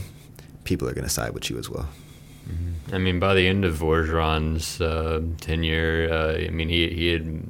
people 0.64 0.88
are 0.90 0.94
going 0.94 1.08
to 1.08 1.14
side 1.14 1.34
with 1.34 1.50
you 1.50 1.58
as 1.58 1.70
well. 1.70 1.88
I 2.92 2.98
mean, 3.00 3.20
by 3.20 3.34
the 3.34 3.48
end 3.48 3.66
of 3.66 3.80
Orgeron's 3.80 4.80
uh, 4.80 5.22
tenure, 5.42 6.10
uh, 6.12 6.46
I 6.46 6.50
mean 6.50 6.70
he 6.70 6.90
he 6.90 7.08
had 7.08 7.50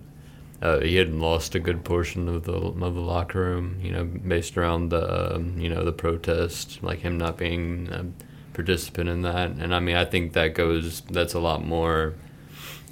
uh, 0.62 0.80
he 0.80 0.96
had 0.96 1.14
lost 1.14 1.56
a 1.56 1.60
good 1.60 1.84
portion 1.84 2.28
of 2.30 2.44
the 2.44 2.54
of 2.54 2.96
the 2.96 3.02
locker 3.02 3.42
room, 3.42 3.80
you 3.82 3.92
know, 3.92 4.06
based 4.06 4.58
around 4.58 4.90
the 4.90 5.36
um, 5.36 5.60
you 5.60 5.70
know 5.70 5.84
the 5.84 5.92
protest, 5.92 6.82
like 6.82 7.00
him 7.00 7.18
not 7.18 7.38
being 7.38 7.90
a 7.92 8.06
participant 8.54 9.10
in 9.10 9.22
that. 9.24 9.52
And 9.52 9.76
I 9.76 9.80
mean, 9.80 9.98
I 9.98 10.06
think 10.06 10.34
that 10.34 10.56
goes 10.56 11.02
that's 11.02 11.34
a 11.34 11.40
lot 11.40 11.66
more 11.66 12.14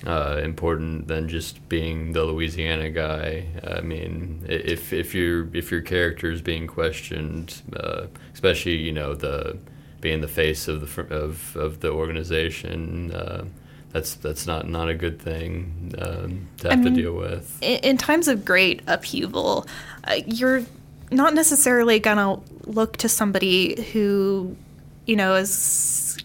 uh, 0.06 0.41
important 0.43 1.08
than 1.08 1.29
just 1.29 1.67
being 1.69 2.12
the 2.12 2.25
Louisiana 2.25 2.89
guy. 2.89 3.47
I 3.65 3.82
mean, 3.82 4.43
if 4.49 4.91
if 4.91 5.15
your 5.15 5.49
if 5.56 5.71
your 5.71 5.82
character 5.82 6.29
is 6.29 6.41
being 6.41 6.67
questioned, 6.67 7.62
uh, 7.75 8.08
especially 8.34 8.77
you 8.77 8.91
know 8.91 9.15
the 9.15 9.58
being 10.04 10.22
the 10.22 10.28
face 10.28 10.68
of 10.68 10.82
the 10.82 11.16
of 11.16 11.56
of 11.56 11.80
the 11.80 11.89
organization 11.89 13.12
uh, 13.13 13.46
that's 13.94 14.16
that's 14.16 14.46
not 14.46 14.68
not 14.68 14.89
a 14.89 14.94
good 14.94 15.20
thing 15.22 15.94
um, 16.00 16.48
to 16.58 16.70
have 16.70 16.80
I 16.80 16.84
mean, 16.84 16.96
to 16.96 17.02
deal 17.02 17.13
with. 17.13 17.58
In 17.62 17.98
times 17.98 18.28
of 18.28 18.44
great 18.44 18.82
upheaval, 18.88 19.68
uh, 20.04 20.16
you're 20.26 20.63
not 21.12 21.34
necessarily 21.34 22.00
gonna 22.00 22.39
look 22.66 22.98
to 22.98 23.08
somebody 23.08 23.82
who, 23.94 24.58
you 25.06 25.16
know, 25.16 25.36
is 25.36 26.18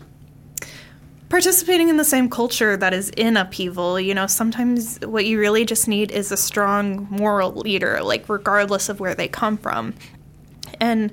participating 1.28 1.90
in 1.90 1.98
the 1.98 2.04
same 2.04 2.30
culture 2.30 2.74
that 2.78 2.94
is 2.94 3.10
in 3.10 3.36
upheaval. 3.36 4.00
You 4.00 4.14
know, 4.14 4.26
sometimes 4.26 4.98
what 5.00 5.26
you 5.26 5.38
really 5.38 5.66
just 5.66 5.88
need 5.88 6.10
is 6.10 6.32
a 6.32 6.38
strong 6.38 7.06
moral 7.10 7.52
leader, 7.52 8.02
like 8.02 8.30
regardless 8.30 8.88
of 8.88 8.98
where 8.98 9.14
they 9.14 9.28
come 9.28 9.58
from, 9.58 9.92
and 10.80 11.12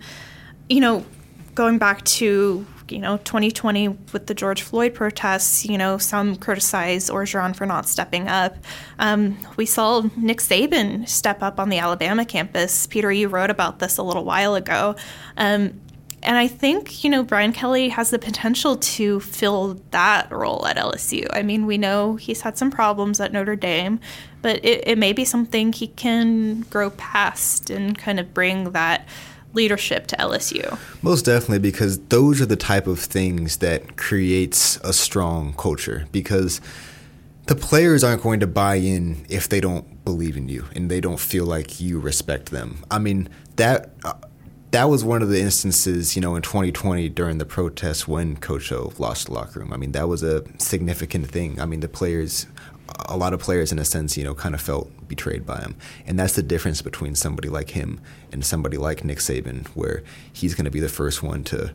you 0.69 0.79
know, 0.79 1.05
going 1.55 1.77
back 1.77 2.03
to 2.05 2.65
you 2.89 2.99
know, 2.99 3.17
2020 3.17 3.87
with 4.13 4.27
the 4.27 4.33
George 4.33 4.61
Floyd 4.61 4.93
protests, 4.93 5.65
you 5.65 5.77
know, 5.77 5.97
some 5.97 6.35
criticize 6.35 7.09
Orgeron 7.09 7.55
for 7.55 7.65
not 7.65 7.87
stepping 7.87 8.27
up. 8.27 8.55
Um, 8.99 9.37
we 9.57 9.65
saw 9.65 10.03
Nick 10.15 10.39
Saban 10.39 11.07
step 11.07 11.41
up 11.41 11.59
on 11.59 11.69
the 11.69 11.79
Alabama 11.79 12.25
campus. 12.25 12.85
Peter, 12.87 13.11
you 13.11 13.27
wrote 13.27 13.49
about 13.49 13.79
this 13.79 13.97
a 13.97 14.03
little 14.03 14.23
while 14.23 14.55
ago. 14.55 14.95
Um, 15.37 15.81
and 16.21 16.37
I 16.37 16.47
think, 16.47 17.03
you 17.03 17.09
know, 17.09 17.23
Brian 17.23 17.53
Kelly 17.53 17.89
has 17.89 18.09
the 18.09 18.17
potential 18.17 18.77
to 18.77 19.19
fill 19.19 19.79
that 19.91 20.31
role 20.31 20.65
at 20.65 20.75
LSU. 20.75 21.27
I 21.31 21.43
mean, 21.43 21.67
we 21.67 21.77
know 21.77 22.15
he's 22.15 22.41
had 22.41 22.57
some 22.57 22.71
problems 22.71 23.19
at 23.19 23.31
Notre 23.31 23.55
Dame, 23.55 23.99
but 24.41 24.63
it, 24.65 24.87
it 24.87 24.97
may 24.97 25.13
be 25.13 25.23
something 25.23 25.71
he 25.71 25.87
can 25.87 26.61
grow 26.61 26.89
past 26.91 27.69
and 27.69 27.95
kind 27.95 28.19
of 28.19 28.33
bring 28.33 28.71
that 28.71 29.07
leadership 29.55 30.07
to 30.07 30.15
LSU. 30.17 30.77
Most 31.01 31.25
definitely, 31.25 31.59
because 31.59 31.99
those 32.07 32.41
are 32.41 32.45
the 32.45 32.55
type 32.55 32.87
of 32.87 32.99
things 32.99 33.57
that 33.57 33.97
creates 33.97 34.77
a 34.77 34.93
strong 34.93 35.53
culture. 35.53 36.05
Because 36.11 36.61
the 37.47 37.55
players 37.55 38.03
aren't 38.03 38.23
going 38.23 38.39
to 38.39 38.47
buy 38.47 38.75
in 38.75 39.25
if 39.29 39.47
they 39.49 39.61
don't 39.61 40.03
believe 40.03 40.37
in 40.37 40.49
you 40.49 40.65
and 40.75 40.89
they 40.89 40.99
don't 40.99 41.19
feel 41.19 41.45
like 41.45 41.79
you 41.79 41.99
respect 41.99 42.51
them. 42.51 42.83
I 42.91 42.99
mean 42.99 43.29
that. 43.55 43.91
Uh, 44.03 44.13
that 44.71 44.89
was 44.89 45.05
one 45.05 45.21
of 45.21 45.29
the 45.29 45.39
instances, 45.39 46.17
you 46.17 46.21
know, 46.21 46.35
in 46.35 46.41
2020 46.41 47.07
during 47.07 47.37
the 47.37 47.45
protests 47.45 48.09
when 48.09 48.35
Coach 48.35 48.73
O 48.73 48.91
lost 48.97 49.27
the 49.27 49.33
locker 49.33 49.61
room. 49.61 49.71
I 49.71 49.77
mean, 49.77 49.93
that 49.93 50.09
was 50.09 50.21
a 50.21 50.43
significant 50.59 51.31
thing. 51.31 51.61
I 51.61 51.65
mean, 51.65 51.79
the 51.79 51.87
players, 51.87 52.45
a 53.07 53.17
lot 53.17 53.33
of 53.33 53.39
players, 53.39 53.71
in 53.71 53.79
a 53.79 53.85
sense, 53.85 54.17
you 54.17 54.23
know, 54.23 54.33
kind 54.33 54.55
of 54.55 54.61
felt 54.61 55.07
betrayed 55.07 55.45
by 55.45 55.59
him, 55.59 55.75
and 56.05 56.19
that's 56.19 56.35
the 56.35 56.43
difference 56.43 56.81
between 56.81 57.15
somebody 57.15 57.49
like 57.49 57.71
him 57.71 57.99
and 58.31 58.45
somebody 58.45 58.77
like 58.77 59.03
Nick 59.03 59.19
Saban, 59.19 59.67
where 59.69 60.03
he's 60.31 60.55
going 60.55 60.65
to 60.65 60.71
be 60.71 60.79
the 60.79 60.89
first 60.89 61.23
one 61.23 61.43
to, 61.45 61.73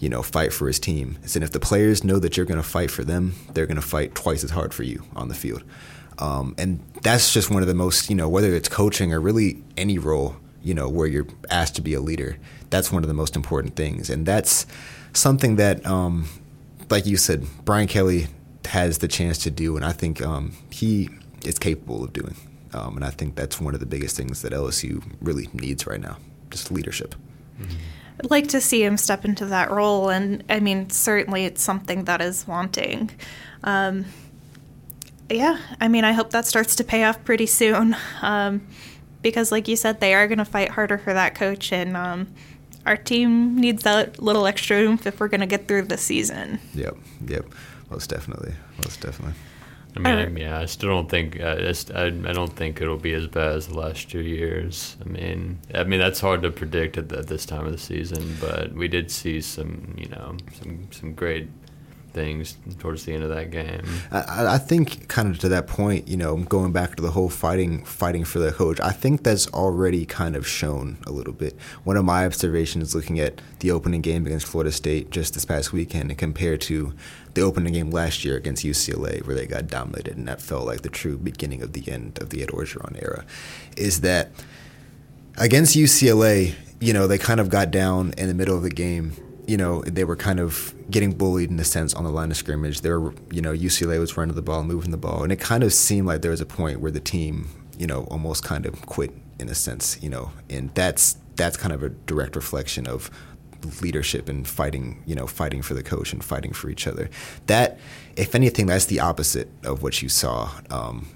you 0.00 0.08
know, 0.08 0.22
fight 0.22 0.52
for 0.52 0.66
his 0.66 0.78
team. 0.78 1.18
And 1.34 1.44
if 1.44 1.52
the 1.52 1.60
players 1.60 2.04
know 2.04 2.18
that 2.18 2.36
you're 2.36 2.46
going 2.46 2.62
to 2.62 2.68
fight 2.68 2.90
for 2.90 3.04
them, 3.04 3.34
they're 3.54 3.66
going 3.66 3.80
to 3.80 3.86
fight 3.86 4.14
twice 4.14 4.44
as 4.44 4.50
hard 4.50 4.74
for 4.74 4.82
you 4.82 5.04
on 5.14 5.28
the 5.28 5.34
field. 5.34 5.62
Um, 6.18 6.54
and 6.58 6.80
that's 7.02 7.32
just 7.32 7.50
one 7.50 7.62
of 7.62 7.68
the 7.68 7.74
most, 7.74 8.10
you 8.10 8.16
know, 8.16 8.28
whether 8.28 8.54
it's 8.54 8.68
coaching 8.68 9.12
or 9.12 9.20
really 9.20 9.62
any 9.76 9.98
role 9.98 10.36
you 10.62 10.74
know, 10.74 10.88
where 10.88 11.06
you're 11.06 11.26
asked 11.50 11.74
to 11.76 11.82
be 11.82 11.94
a 11.94 12.00
leader. 12.00 12.38
That's 12.70 12.92
one 12.92 13.02
of 13.02 13.08
the 13.08 13.14
most 13.14 13.36
important 13.36 13.76
things, 13.76 14.08
and 14.08 14.24
that's 14.24 14.66
something 15.12 15.56
that, 15.56 15.84
um, 15.84 16.28
like 16.88 17.06
you 17.06 17.16
said, 17.16 17.44
Brian 17.64 17.88
Kelly 17.88 18.28
has 18.66 18.98
the 18.98 19.08
chance 19.08 19.38
to 19.38 19.50
do, 19.50 19.76
and 19.76 19.84
I 19.84 19.92
think 19.92 20.22
um, 20.22 20.52
he 20.70 21.08
is 21.44 21.58
capable 21.58 22.04
of 22.04 22.12
doing. 22.12 22.36
Um, 22.74 22.96
and 22.96 23.04
I 23.04 23.10
think 23.10 23.34
that's 23.34 23.60
one 23.60 23.74
of 23.74 23.80
the 23.80 23.86
biggest 23.86 24.16
things 24.16 24.42
that 24.42 24.52
LSU 24.52 25.02
really 25.20 25.48
needs 25.52 25.86
right 25.86 26.00
now, 26.00 26.16
just 26.50 26.70
leadership. 26.70 27.14
Mm-hmm. 27.60 27.76
I'd 28.20 28.30
like 28.30 28.48
to 28.48 28.60
see 28.60 28.82
him 28.84 28.96
step 28.96 29.24
into 29.24 29.46
that 29.46 29.70
role, 29.70 30.08
and 30.08 30.44
I 30.48 30.60
mean, 30.60 30.90
certainly 30.90 31.44
it's 31.44 31.62
something 31.62 32.04
that 32.04 32.20
is 32.20 32.46
wanting. 32.46 33.10
Um, 33.64 34.04
yeah, 35.28 35.58
I 35.80 35.88
mean, 35.88 36.04
I 36.04 36.12
hope 36.12 36.30
that 36.30 36.46
starts 36.46 36.76
to 36.76 36.84
pay 36.84 37.04
off 37.04 37.24
pretty 37.24 37.46
soon. 37.46 37.96
Um, 38.20 38.66
because, 39.22 39.52
like 39.52 39.68
you 39.68 39.76
said, 39.76 40.00
they 40.00 40.14
are 40.14 40.26
going 40.26 40.38
to 40.38 40.44
fight 40.44 40.70
harder 40.70 40.98
for 40.98 41.12
that 41.12 41.34
coach, 41.34 41.72
and 41.72 41.96
um, 41.96 42.28
our 42.84 42.96
team 42.96 43.56
needs 43.56 43.82
that 43.84 44.20
little 44.20 44.46
extra 44.46 44.78
oomph 44.78 45.06
if 45.06 45.20
we're 45.20 45.28
going 45.28 45.40
to 45.40 45.46
get 45.46 45.68
through 45.68 45.82
the 45.82 45.96
season. 45.96 46.58
Yep, 46.74 46.96
yep, 47.26 47.44
most 47.92 48.08
definitely, 48.08 48.54
most 48.84 49.00
definitely. 49.00 49.34
I 49.94 49.98
mean, 49.98 50.38
yeah, 50.38 50.58
I 50.58 50.64
still 50.64 50.88
don't 50.88 51.10
think 51.10 51.38
uh, 51.38 51.74
I, 51.94 52.06
I 52.06 52.32
don't 52.32 52.56
think 52.56 52.80
it'll 52.80 52.96
be 52.96 53.12
as 53.12 53.26
bad 53.26 53.56
as 53.56 53.68
the 53.68 53.78
last 53.78 54.10
two 54.10 54.22
years. 54.22 54.96
I 55.04 55.08
mean, 55.08 55.58
I 55.74 55.84
mean 55.84 56.00
that's 56.00 56.18
hard 56.20 56.40
to 56.42 56.50
predict 56.50 56.96
at, 56.96 57.10
the, 57.10 57.18
at 57.18 57.26
this 57.26 57.44
time 57.44 57.66
of 57.66 57.72
the 57.72 57.78
season, 57.78 58.38
but 58.40 58.72
we 58.72 58.88
did 58.88 59.10
see 59.10 59.42
some, 59.42 59.94
you 59.98 60.08
know, 60.08 60.36
some 60.54 60.88
some 60.90 61.12
great 61.12 61.48
things 62.12 62.56
towards 62.78 63.04
the 63.04 63.12
end 63.12 63.24
of 63.24 63.30
that 63.30 63.50
game. 63.50 63.82
I, 64.10 64.54
I, 64.54 64.58
think, 64.58 65.08
kind 65.08 65.28
of 65.28 65.38
to 65.40 65.48
that 65.50 65.66
point, 65.66 66.08
you 66.08 66.16
know, 66.16 66.36
going 66.36 66.72
back 66.72 66.96
to 66.96 67.02
the 67.02 67.10
whole 67.10 67.28
fighting, 67.28 67.84
fighting 67.84 68.24
for 68.24 68.38
the 68.38 68.52
coach. 68.52 68.80
I 68.80 68.92
think 68.92 69.22
that's 69.22 69.48
already 69.48 70.04
kind 70.06 70.36
of 70.36 70.46
shown 70.46 70.98
a 71.06 71.12
little 71.12 71.32
bit. 71.32 71.56
One 71.84 71.96
of 71.96 72.04
my 72.04 72.24
observations, 72.26 72.94
looking 72.94 73.18
at 73.20 73.40
the 73.60 73.70
opening 73.70 74.00
game 74.00 74.26
against 74.26 74.46
Florida 74.46 74.72
State 74.72 75.10
just 75.10 75.34
this 75.34 75.44
past 75.44 75.72
weekend, 75.72 76.16
compared 76.18 76.60
to 76.62 76.94
the 77.34 77.40
opening 77.40 77.72
game 77.72 77.90
last 77.90 78.24
year 78.24 78.36
against 78.36 78.64
UCLA, 78.64 79.26
where 79.26 79.34
they 79.34 79.46
got 79.46 79.66
dominated, 79.66 80.16
and 80.16 80.28
that 80.28 80.40
felt 80.40 80.66
like 80.66 80.82
the 80.82 80.90
true 80.90 81.16
beginning 81.16 81.62
of 81.62 81.72
the 81.72 81.90
end 81.90 82.18
of 82.20 82.30
the 82.30 82.42
Ed 82.42 82.48
Orgeron 82.48 83.02
era, 83.02 83.24
is 83.76 84.02
that 84.02 84.30
against 85.38 85.76
UCLA, 85.76 86.54
you 86.80 86.92
know, 86.92 87.06
they 87.06 87.18
kind 87.18 87.40
of 87.40 87.48
got 87.48 87.70
down 87.70 88.12
in 88.18 88.28
the 88.28 88.34
middle 88.34 88.56
of 88.56 88.62
the 88.62 88.70
game 88.70 89.12
you 89.46 89.56
know, 89.56 89.82
they 89.82 90.04
were 90.04 90.16
kind 90.16 90.40
of 90.40 90.74
getting 90.90 91.12
bullied 91.12 91.50
in 91.50 91.58
a 91.58 91.64
sense 91.64 91.94
on 91.94 92.04
the 92.04 92.10
line 92.10 92.30
of 92.30 92.36
scrimmage. 92.36 92.80
They 92.80 92.90
were, 92.90 93.14
you 93.30 93.42
know, 93.42 93.52
UCLA 93.52 93.98
was 93.98 94.16
running 94.16 94.34
the 94.34 94.42
ball, 94.42 94.62
moving 94.62 94.90
the 94.90 94.96
ball, 94.96 95.22
and 95.22 95.32
it 95.32 95.40
kind 95.40 95.62
of 95.64 95.72
seemed 95.72 96.06
like 96.06 96.22
there 96.22 96.30
was 96.30 96.40
a 96.40 96.46
point 96.46 96.80
where 96.80 96.90
the 96.92 97.00
team, 97.00 97.48
you 97.78 97.86
know, 97.86 98.04
almost 98.04 98.44
kind 98.44 98.66
of 98.66 98.86
quit 98.86 99.12
in 99.38 99.48
a 99.48 99.54
sense, 99.54 100.00
you 100.02 100.08
know, 100.08 100.32
and 100.48 100.72
that's 100.74 101.16
that's 101.34 101.56
kind 101.56 101.72
of 101.72 101.82
a 101.82 101.88
direct 101.88 102.36
reflection 102.36 102.86
of 102.86 103.10
leadership 103.80 104.28
and 104.28 104.46
fighting, 104.46 105.02
you 105.06 105.14
know, 105.14 105.26
fighting 105.26 105.62
for 105.62 105.74
the 105.74 105.82
coach 105.82 106.12
and 106.12 106.24
fighting 106.24 106.52
for 106.52 106.68
each 106.68 106.86
other. 106.86 107.08
That, 107.46 107.78
if 108.16 108.34
anything, 108.34 108.66
that's 108.66 108.86
the 108.86 109.00
opposite 109.00 109.48
of 109.64 109.82
what 109.82 110.02
you 110.02 110.08
saw 110.08 110.50
um, 110.70 111.08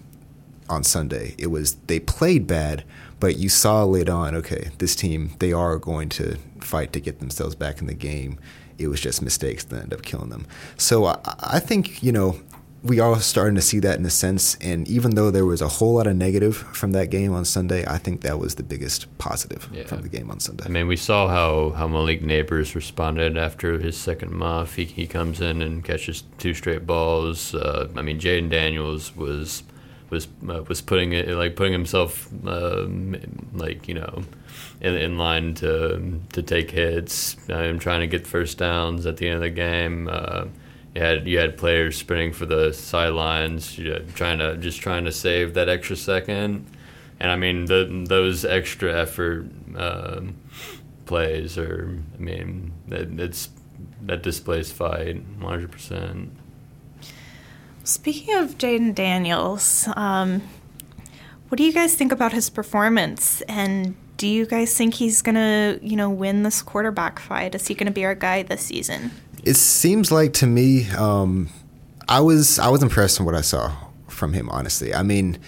on 0.68 0.84
Sunday. 0.84 1.34
It 1.38 1.48
was 1.48 1.74
they 1.86 2.00
played 2.00 2.46
bad, 2.46 2.84
but 3.18 3.36
you 3.38 3.48
saw 3.48 3.84
late 3.84 4.08
on, 4.08 4.34
okay, 4.34 4.70
this 4.78 4.94
team, 4.94 5.34
they 5.38 5.52
are 5.52 5.78
going 5.78 6.08
to 6.10 6.36
fight 6.60 6.92
to 6.92 7.00
get 7.00 7.18
themselves 7.18 7.54
back 7.54 7.80
in 7.80 7.86
the 7.86 7.94
game. 7.94 8.38
It 8.78 8.88
was 8.88 9.00
just 9.00 9.22
mistakes 9.22 9.64
that 9.64 9.76
ended 9.76 9.98
up 9.98 10.04
killing 10.04 10.28
them. 10.28 10.46
So 10.76 11.06
I, 11.06 11.18
I 11.40 11.58
think, 11.60 12.02
you 12.02 12.12
know, 12.12 12.38
we 12.82 13.00
are 13.00 13.18
starting 13.20 13.54
to 13.54 13.62
see 13.62 13.80
that 13.80 13.98
in 13.98 14.04
a 14.04 14.10
sense. 14.10 14.56
And 14.60 14.86
even 14.86 15.14
though 15.14 15.30
there 15.30 15.46
was 15.46 15.62
a 15.62 15.68
whole 15.68 15.94
lot 15.94 16.06
of 16.06 16.14
negative 16.14 16.56
from 16.56 16.92
that 16.92 17.10
game 17.10 17.32
on 17.32 17.44
Sunday, 17.44 17.84
I 17.86 17.98
think 17.98 18.20
that 18.20 18.38
was 18.38 18.56
the 18.56 18.62
biggest 18.62 19.06
positive 19.18 19.68
yeah. 19.72 19.84
from 19.84 20.02
the 20.02 20.08
game 20.08 20.30
on 20.30 20.38
Sunday. 20.38 20.64
I 20.66 20.68
mean, 20.68 20.86
we 20.86 20.96
saw 20.96 21.26
how, 21.26 21.70
how 21.70 21.88
Malik 21.88 22.22
Nabers 22.22 22.74
responded 22.74 23.38
after 23.38 23.78
his 23.78 23.96
second 23.96 24.32
muff. 24.32 24.76
He, 24.76 24.84
he 24.84 25.06
comes 25.06 25.40
in 25.40 25.62
and 25.62 25.82
catches 25.82 26.22
two 26.38 26.54
straight 26.54 26.86
balls. 26.86 27.54
Uh, 27.54 27.88
I 27.96 28.02
mean, 28.02 28.20
Jayden 28.20 28.50
Daniels 28.50 29.16
was– 29.16 29.62
was 30.10 30.28
uh, 30.48 30.62
was 30.64 30.80
putting 30.80 31.12
it 31.12 31.28
like 31.28 31.56
putting 31.56 31.72
himself 31.72 32.28
um, 32.46 33.16
like 33.54 33.88
you 33.88 33.94
know 33.94 34.22
in, 34.80 34.94
in, 34.94 35.18
line 35.18 35.54
to 35.54 36.20
to 36.32 36.42
take 36.42 36.70
hits 36.70 37.36
and 37.48 37.80
trying 37.80 38.00
to 38.00 38.06
get 38.06 38.26
first 38.26 38.58
downs 38.58 39.06
at 39.06 39.16
the 39.16 39.26
end 39.28 39.36
of 39.36 39.42
the 39.42 39.50
game. 39.50 40.08
Uh, 40.10 40.46
you 40.94 41.02
had 41.02 41.28
you 41.28 41.38
had 41.38 41.56
players 41.56 41.96
sprinting 41.96 42.32
for 42.32 42.46
the 42.46 42.72
sidelines, 42.72 43.78
trying 44.14 44.38
to 44.38 44.56
just 44.56 44.80
trying 44.80 45.04
to 45.04 45.12
save 45.12 45.54
that 45.54 45.68
extra 45.68 45.96
second. 45.96 46.66
And 47.20 47.30
I 47.30 47.36
mean 47.36 47.66
the, 47.66 48.04
those 48.08 48.44
extra 48.44 48.98
effort 48.98 49.46
um, 49.76 50.36
plays 51.04 51.58
are 51.58 51.98
I 52.14 52.22
mean 52.22 52.72
it, 52.88 53.20
it's 53.20 53.50
that 54.02 54.22
displays 54.22 54.72
fight 54.72 55.16
100 55.16 55.70
percent. 55.70 56.30
Speaking 57.86 58.34
of 58.34 58.58
Jayden 58.58 58.96
Daniels, 58.96 59.88
um, 59.94 60.42
what 61.48 61.56
do 61.56 61.62
you 61.62 61.72
guys 61.72 61.94
think 61.94 62.10
about 62.10 62.32
his 62.32 62.50
performance? 62.50 63.42
And 63.42 63.94
do 64.16 64.26
you 64.26 64.44
guys 64.44 64.76
think 64.76 64.94
he's 64.94 65.22
gonna, 65.22 65.78
you 65.80 65.94
know, 65.94 66.10
win 66.10 66.42
this 66.42 66.62
quarterback 66.62 67.20
fight? 67.20 67.54
Is 67.54 67.68
he 67.68 67.74
gonna 67.74 67.92
be 67.92 68.04
our 68.04 68.16
guy 68.16 68.42
this 68.42 68.62
season? 68.62 69.12
It 69.44 69.54
seems 69.54 70.10
like 70.10 70.32
to 70.34 70.48
me, 70.48 70.90
um, 70.90 71.48
I 72.08 72.18
was 72.18 72.58
I 72.58 72.70
was 72.70 72.82
impressed 72.82 73.20
with 73.20 73.26
what 73.26 73.36
I 73.36 73.42
saw 73.42 73.72
from 74.08 74.32
him. 74.32 74.48
Honestly, 74.50 74.92
I 74.92 75.04
mean, 75.04 75.38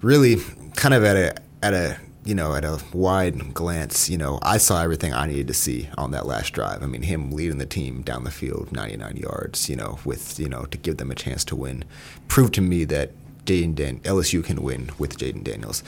really, 0.00 0.36
kind 0.76 0.94
of 0.94 1.02
at 1.02 1.16
a 1.16 1.34
at 1.64 1.74
a 1.74 1.98
you 2.28 2.34
know, 2.34 2.54
at 2.54 2.62
a 2.62 2.78
wide 2.92 3.54
glance, 3.54 4.10
you 4.10 4.18
know, 4.18 4.38
I 4.42 4.58
saw 4.58 4.82
everything 4.82 5.14
I 5.14 5.26
needed 5.26 5.48
to 5.48 5.54
see 5.54 5.88
on 5.96 6.10
that 6.10 6.26
last 6.26 6.52
drive. 6.52 6.82
I 6.82 6.86
mean, 6.86 7.00
him 7.00 7.32
leading 7.32 7.56
the 7.56 7.64
team 7.64 8.02
down 8.02 8.24
the 8.24 8.30
field 8.30 8.70
99 8.70 9.16
yards, 9.16 9.70
you 9.70 9.76
know, 9.76 9.98
with, 10.04 10.38
you 10.38 10.46
know, 10.46 10.66
to 10.66 10.76
give 10.76 10.98
them 10.98 11.10
a 11.10 11.14
chance 11.14 11.42
to 11.46 11.56
win, 11.56 11.86
proved 12.28 12.52
to 12.56 12.60
me 12.60 12.84
that 12.84 13.12
Jayden 13.46 13.74
Dan- 13.74 14.00
LSU 14.00 14.44
can 14.44 14.62
win 14.62 14.90
with 14.98 15.16
Jayden 15.16 15.42
Daniels. 15.42 15.82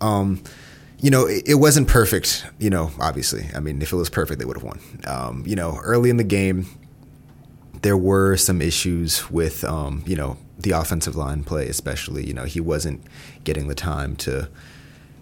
Um, 0.00 0.42
you 0.98 1.10
know, 1.10 1.26
it, 1.26 1.44
it, 1.46 1.54
wasn't 1.54 1.86
perfect, 1.86 2.44
you 2.58 2.70
know, 2.70 2.90
obviously. 2.98 3.46
I 3.54 3.60
mean, 3.60 3.80
if 3.80 3.92
it 3.92 3.96
was 3.96 4.10
perfect, 4.10 4.40
they 4.40 4.44
would 4.44 4.56
have 4.56 4.64
won. 4.64 4.80
Um, 5.06 5.44
you 5.46 5.54
know, 5.54 5.78
early 5.84 6.10
in 6.10 6.16
the 6.16 6.24
game, 6.24 6.66
there 7.82 7.96
were 7.96 8.36
some 8.36 8.60
issues 8.60 9.30
with, 9.30 9.62
um, 9.62 10.02
you 10.08 10.16
know, 10.16 10.38
the 10.58 10.72
offensive 10.72 11.14
line 11.14 11.44
play, 11.44 11.68
especially. 11.68 12.26
You 12.26 12.34
know, 12.34 12.46
he 12.46 12.58
wasn't 12.58 13.00
getting 13.44 13.68
the 13.68 13.76
time 13.76 14.16
to 14.16 14.48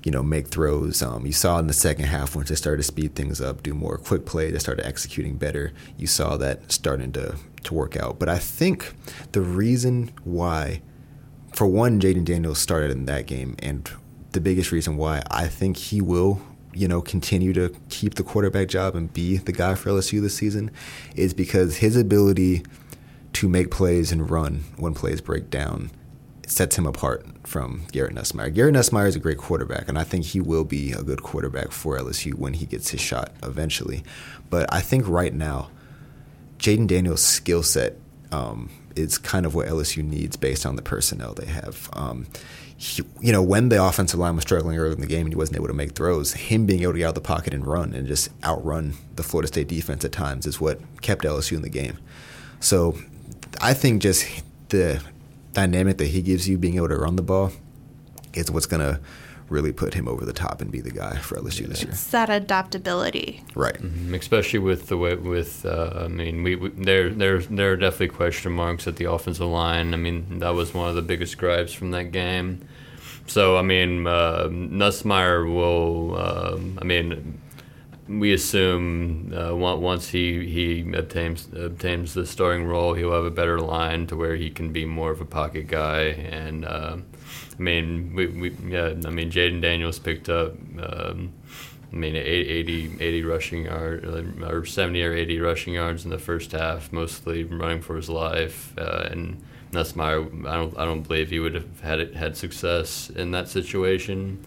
you 0.05 0.11
know, 0.11 0.23
make 0.23 0.49
throws. 0.49 1.03
Um, 1.03 1.27
you 1.27 1.33
saw 1.33 1.59
in 1.59 1.67
the 1.67 1.73
second 1.73 2.07
half 2.07 2.35
once 2.35 2.49
they 2.49 2.55
started 2.55 2.79
to 2.79 2.83
speed 2.83 3.15
things 3.15 3.41
up, 3.41 3.63
do 3.63 3.75
more 3.75 3.99
quick 3.99 4.27
play, 4.27 4.51
they 4.51 4.59
started 4.59 4.87
executing 4.87 5.37
better. 5.37 5.73
You 5.97 6.07
saw 6.07 6.37
that 6.39 6.73
starting 6.73 7.13
to 7.13 7.37
to 7.65 7.75
work 7.75 7.97
out. 7.97 8.19
But 8.19 8.29
I 8.29 8.39
think 8.39 8.95
the 9.33 9.41
reason 9.41 10.13
why, 10.25 10.83
for 11.55 11.67
one, 11.67 12.01
Jayden 12.01 12.25
Daniels 12.25 12.59
started 12.59 12.91
in 12.91 13.07
that 13.07 13.27
game, 13.27 13.55
and 13.61 13.89
the 14.33 14.41
biggest 14.41 14.73
reason 14.73 14.97
why 14.97 15.23
I 15.31 15.47
think 15.47 15.77
he 15.77 16.01
will, 16.01 16.41
you 16.73 16.89
know, 16.89 17.01
continue 17.01 17.53
to 17.53 17.75
keep 17.89 18.15
the 18.15 18.25
quarterback 18.25 18.69
job 18.69 18.97
and 18.97 19.13
be 19.13 19.37
the 19.37 19.53
guy 19.53 19.75
for 19.75 19.91
LSU 19.91 20.21
this 20.21 20.37
season, 20.37 20.71
is 21.15 21.35
because 21.35 21.77
his 21.77 21.97
ability 21.97 22.65
to 23.35 23.49
make 23.49 23.71
plays 23.71 24.11
and 24.11 24.31
run 24.31 24.65
when 24.77 24.95
plays 24.95 25.21
break 25.21 25.51
down 25.51 25.91
sets 26.47 26.77
him 26.77 26.87
apart 26.87 27.25
from 27.45 27.85
Garrett 27.93 28.15
Nussmeier. 28.15 28.53
Garrett 28.53 28.75
Nussmeier 28.75 29.07
is 29.07 29.17
a 29.17 29.21
great 29.21 29.39
quarterback, 29.39 29.89
and 29.89 29.99
I 29.99 30.05
think 30.05 30.27
he 30.27 30.41
will 30.41 30.65
be 30.65 30.93
a 30.93 31.03
good 31.03 31.23
quarterback 31.23 31.73
for 31.73 31.99
LSU 31.99 32.35
when 32.35 32.55
he 32.55 32.67
gets 32.67 32.91
his 32.91 33.01
shot 33.01 33.33
eventually. 33.43 34.03
But 34.51 34.73
I 34.73 34.81
think 34.81 35.09
right 35.09 35.33
now, 35.33 35.71
Jayden 36.59 36.87
Daniels' 36.87 37.23
skill 37.23 37.63
set 37.63 37.97
um, 38.31 38.71
is 38.97 39.19
kind 39.19 39.47
of 39.47 39.55
what 39.55 39.69
LSU 39.69 40.05
needs 40.05 40.37
based 40.37 40.67
on 40.67 40.77
the 40.77 40.83
personnel 40.83 41.35
they 41.35 41.47
have. 41.47 41.89
Um, 41.93 42.27
he, 42.77 43.03
you 43.21 43.33
know, 43.33 43.43
when 43.43 43.69
the 43.69 43.83
offensive 43.83 44.19
line 44.19 44.35
was 44.35 44.43
struggling 44.43 44.77
early 44.77 44.95
in 44.95 45.01
the 45.01 45.07
game 45.07 45.27
and 45.27 45.33
he 45.33 45.37
wasn't 45.37 45.57
able 45.57 45.69
to 45.69 45.73
make 45.73 45.93
throws, 45.93 46.33
him 46.33 46.67
being 46.67 46.83
able 46.83 46.93
to 46.93 46.99
get 46.99 47.05
out 47.05 47.09
of 47.11 47.15
the 47.15 47.21
pocket 47.21 47.55
and 47.55 47.67
run 47.67 47.95
and 47.95 48.09
just 48.09 48.31
outrun 48.43 48.95
the 49.15 49.23
Florida 49.23 49.47
State 49.47 49.69
defense 49.69 50.05
at 50.05 50.13
times 50.13 50.47
is 50.47 50.61
what 50.61 50.81
kept 51.01 51.25
LSU 51.25 51.57
in 51.57 51.63
the 51.63 51.69
game. 51.69 51.99
So 52.59 52.99
I 53.61 53.75
think 53.75 54.03
just 54.03 54.27
the 54.71 55.03
dynamic 55.53 55.99
that 55.99 56.09
he 56.09 56.23
gives 56.23 56.49
you, 56.49 56.59
being 56.59 56.77
able 56.77 56.89
to 56.89 56.97
run 56.97 57.17
the 57.17 57.23
ball, 57.23 57.53
is 58.35 58.51
what's 58.51 58.67
going 58.67 58.81
to 58.81 59.01
really 59.53 59.73
put 59.73 59.95
him 59.95 60.09
over 60.09 60.25
the 60.25 60.33
top 60.33 60.61
and 60.61 60.73
be 60.73 60.81
the 60.81 60.91
guy 60.91 61.19
for 61.19 61.37
LSU 61.37 61.67
this 61.67 61.83
year. 61.83 61.93
It's 61.93 62.07
that 62.11 62.31
adaptability. 62.31 63.45
Right. 63.55 63.75
Mm-hmm. 63.75 64.15
Especially 64.15 64.59
with 64.59 64.89
the 64.89 64.97
way 64.97 65.15
with 65.15 65.67
uh, 65.67 66.05
I 66.05 66.09
mean 66.09 66.43
we, 66.43 66.57
we 66.57 66.71
there 66.71 67.11
there 67.11 67.39
there 67.39 67.73
are 67.73 67.77
definitely 67.77 68.09
question 68.09 68.53
marks 68.53 68.87
at 68.87 68.97
the 68.97 69.05
offensive 69.05 69.47
line. 69.47 69.93
I 69.95 69.99
mean 69.99 70.39
that 70.39 70.55
was 70.55 70.73
one 70.73 70.89
of 70.89 70.95
the 70.95 71.03
biggest 71.03 71.37
gripes 71.39 71.73
from 71.73 71.91
that 71.91 72.13
game. 72.13 72.67
So 73.27 73.57
I 73.59 73.63
mean 73.63 74.07
uh, 74.07 74.49
Nussmeier 74.49 75.45
will 75.45 76.19
um, 76.19 76.79
I 76.81 76.85
mean 76.85 77.42
we 78.09 78.33
assume 78.33 79.33
uh, 79.33 79.55
once 79.55 80.09
he 80.09 80.47
he 80.47 80.93
obtains 80.95 81.49
obtains 81.55 82.15
the 82.15 82.27
starting 82.27 82.67
role, 82.67 82.95
he'll 82.95 83.13
have 83.13 83.25
a 83.25 83.31
better 83.31 83.61
line 83.61 84.07
to 84.09 84.17
where 84.17 84.37
he 84.37 84.51
can 84.51 84.73
be 84.73 84.85
more 84.85 85.11
of 85.11 85.21
a 85.21 85.25
pocket 85.25 85.69
guy. 85.69 86.03
And 86.03 86.65
uh, 86.65 86.97
I 87.59 87.63
mean, 87.63 88.15
we, 88.15 88.27
we 88.27 88.51
yeah, 88.69 88.95
I 89.07 89.11
mean, 89.11 89.31
Jayden 89.31 89.61
Daniels 89.61 89.99
picked 89.99 90.29
up. 90.29 90.55
Um, 90.81 91.33
I 91.93 91.95
mean, 91.95 92.17
80, 92.17 92.97
80 93.01 93.23
rushing 93.25 93.65
yards, 93.67 94.07
or 94.43 94.65
70 94.65 95.05
or 95.05 95.13
80 95.13 95.41
rushing 95.41 95.75
yards 95.75 96.07
in 96.07 96.11
the 96.11 96.19
first 96.19 96.53
half, 96.53 96.91
mostly 96.91 97.45
running 97.45 97.83
for 97.83 97.97
his 97.97 98.09
life. 98.09 98.73
Uh, 98.79 99.09
and 99.11 99.43
Nussmeier, 99.73 100.47
I 100.47 100.57
don't, 100.57 100.79
I 100.79 100.87
don't 100.87 101.07
believe 101.07 101.29
he 101.29 101.39
would 101.39 101.55
have 101.55 101.81
had 101.81 102.01
it, 102.01 102.17
had 102.17 102.35
success 102.35 103.11
in 103.11 103.33
that 103.33 103.51
situation 103.51 104.43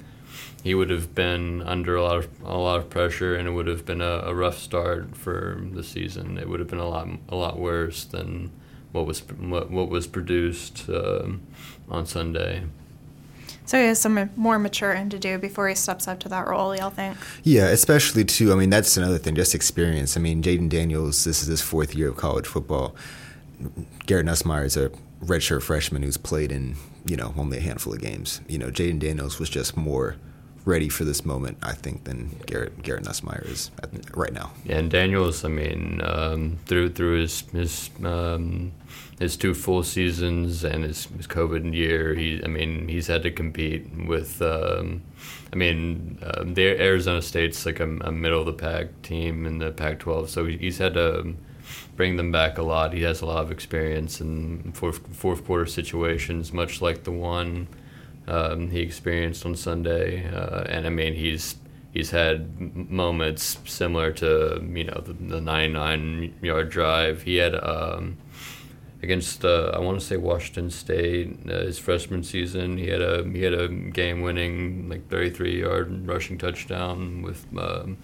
he 0.65 0.73
would 0.73 0.89
have 0.89 1.13
been 1.13 1.61
under 1.61 1.95
a 1.95 2.01
lot 2.01 2.17
of 2.17 2.27
a 2.43 2.57
lot 2.57 2.77
of 2.77 2.89
pressure, 2.89 3.35
and 3.35 3.47
it 3.47 3.51
would 3.51 3.67
have 3.67 3.85
been 3.85 4.01
a, 4.01 4.23
a 4.25 4.33
rough 4.33 4.57
start 4.57 5.15
for 5.15 5.61
the 5.71 5.83
season. 5.83 6.39
It 6.39 6.49
would 6.49 6.59
have 6.59 6.67
been 6.67 6.79
a 6.79 6.89
lot 6.89 7.07
a 7.29 7.35
lot 7.35 7.59
worse 7.59 8.03
than 8.03 8.51
what 8.91 9.05
was 9.05 9.19
what, 9.19 9.69
what 9.69 9.89
was 9.89 10.07
produced 10.07 10.89
um, 10.89 11.43
on 11.87 12.07
Sunday. 12.07 12.63
So 13.67 13.79
he 13.79 13.85
has 13.85 14.01
some 14.01 14.31
more 14.35 14.57
maturing 14.57 15.09
to 15.09 15.19
do 15.19 15.37
before 15.37 15.69
he 15.69 15.75
steps 15.75 16.07
up 16.07 16.19
to 16.21 16.29
that 16.29 16.47
role. 16.47 16.75
Y'all 16.75 16.89
think? 16.89 17.15
Yeah, 17.43 17.67
especially 17.67 18.25
too. 18.25 18.51
I 18.51 18.55
mean, 18.55 18.71
that's 18.71 18.97
another 18.97 19.19
thing. 19.19 19.35
Just 19.35 19.53
experience. 19.53 20.17
I 20.17 20.19
mean, 20.19 20.41
Jayden 20.41 20.69
Daniels. 20.69 21.25
This 21.25 21.43
is 21.43 21.47
his 21.47 21.61
fourth 21.61 21.93
year 21.93 22.09
of 22.09 22.17
college 22.17 22.47
football. 22.47 22.95
Garrett 24.07 24.25
Nussmeier 24.25 24.65
is 24.65 24.77
a 24.77 24.89
redshirt 25.23 25.61
freshman 25.61 26.01
who's 26.01 26.17
played 26.17 26.51
in 26.51 26.75
you 27.05 27.15
know 27.15 27.35
only 27.37 27.59
a 27.59 27.61
handful 27.61 27.93
of 27.93 28.01
games. 28.01 28.41
You 28.47 28.57
know, 28.57 28.71
Jayden 28.71 28.97
Daniels 28.97 29.37
was 29.37 29.51
just 29.51 29.77
more 29.77 30.15
ready 30.65 30.89
for 30.89 31.03
this 31.03 31.23
moment, 31.23 31.59
I 31.61 31.73
think, 31.73 32.03
than 32.03 32.35
Garrett 32.47 32.81
Garrett 32.81 33.03
Nussmeier 33.03 33.47
is 33.49 33.71
at, 33.81 33.89
right 34.17 34.33
now. 34.33 34.51
Yeah, 34.65 34.79
and 34.79 34.91
Daniels, 34.91 35.45
I 35.45 35.49
mean, 35.49 36.01
um, 36.03 36.57
through 36.65 36.89
through 36.89 37.21
his 37.21 37.41
his 37.51 37.89
um, 38.03 38.71
his 39.19 39.37
two 39.37 39.53
full 39.53 39.83
seasons 39.83 40.63
and 40.63 40.83
his, 40.83 41.05
his 41.05 41.27
COVID 41.27 41.73
year, 41.73 42.15
he 42.15 42.41
I 42.43 42.47
mean, 42.47 42.87
he's 42.87 43.07
had 43.07 43.23
to 43.23 43.31
compete 43.31 43.87
with. 44.05 44.41
Um, 44.41 45.03
I 45.53 45.55
mean, 45.55 46.19
uh, 46.21 46.43
Arizona 46.57 47.21
State's 47.21 47.65
like 47.65 47.79
a, 47.79 47.89
a, 48.01 48.11
middle 48.11 48.41
of 48.41 48.45
the 48.45 48.53
pack 48.53 49.01
team 49.03 49.45
in 49.45 49.59
the 49.59 49.71
Pac-12, 49.71 50.27
so 50.27 50.45
he's 50.45 50.79
had 50.79 50.95
to 50.95 51.33
bring 51.95 52.17
them 52.17 52.29
back 52.29 52.57
a 52.57 52.61
lot. 52.61 52.91
He 52.91 53.03
has 53.03 53.21
a 53.21 53.25
lot 53.25 53.41
of 53.43 53.51
experience 53.51 54.19
in 54.19 54.73
fourth 54.73 54.99
fourth 55.15 55.45
quarter 55.45 55.65
situations, 55.65 56.51
much 56.51 56.81
like 56.81 57.03
the 57.03 57.11
one 57.11 57.67
um, 58.27 58.69
he 58.69 58.79
experienced 58.79 59.45
on 59.45 59.55
Sunday, 59.55 60.25
uh, 60.33 60.63
and 60.63 60.85
I 60.85 60.89
mean 60.89 61.13
he's 61.13 61.55
he's 61.93 62.11
had 62.11 62.59
moments 62.89 63.57
similar 63.65 64.11
to 64.13 64.63
you 64.73 64.83
know 64.83 65.01
the, 65.05 65.13
the 65.13 65.41
99 65.41 66.35
yard 66.41 66.69
drive. 66.69 67.23
He 67.23 67.35
had 67.35 67.55
um, 67.55 68.17
against 69.01 69.45
uh, 69.45 69.71
I 69.73 69.79
want 69.79 69.99
to 69.99 70.05
say 70.05 70.17
Washington 70.17 70.69
State 70.71 71.37
uh, 71.47 71.61
his 71.61 71.77
freshman 71.77 72.23
season 72.23 72.77
he 72.77 72.87
had 72.87 73.01
a 73.01 73.23
he 73.23 73.43
had 73.43 73.53
a 73.53 73.67
game 73.67 74.21
winning 74.21 74.89
like 74.89 75.07
33 75.09 75.61
yard 75.61 76.07
rushing 76.07 76.37
touchdown 76.37 77.21
with 77.21 77.45
um, 77.57 77.97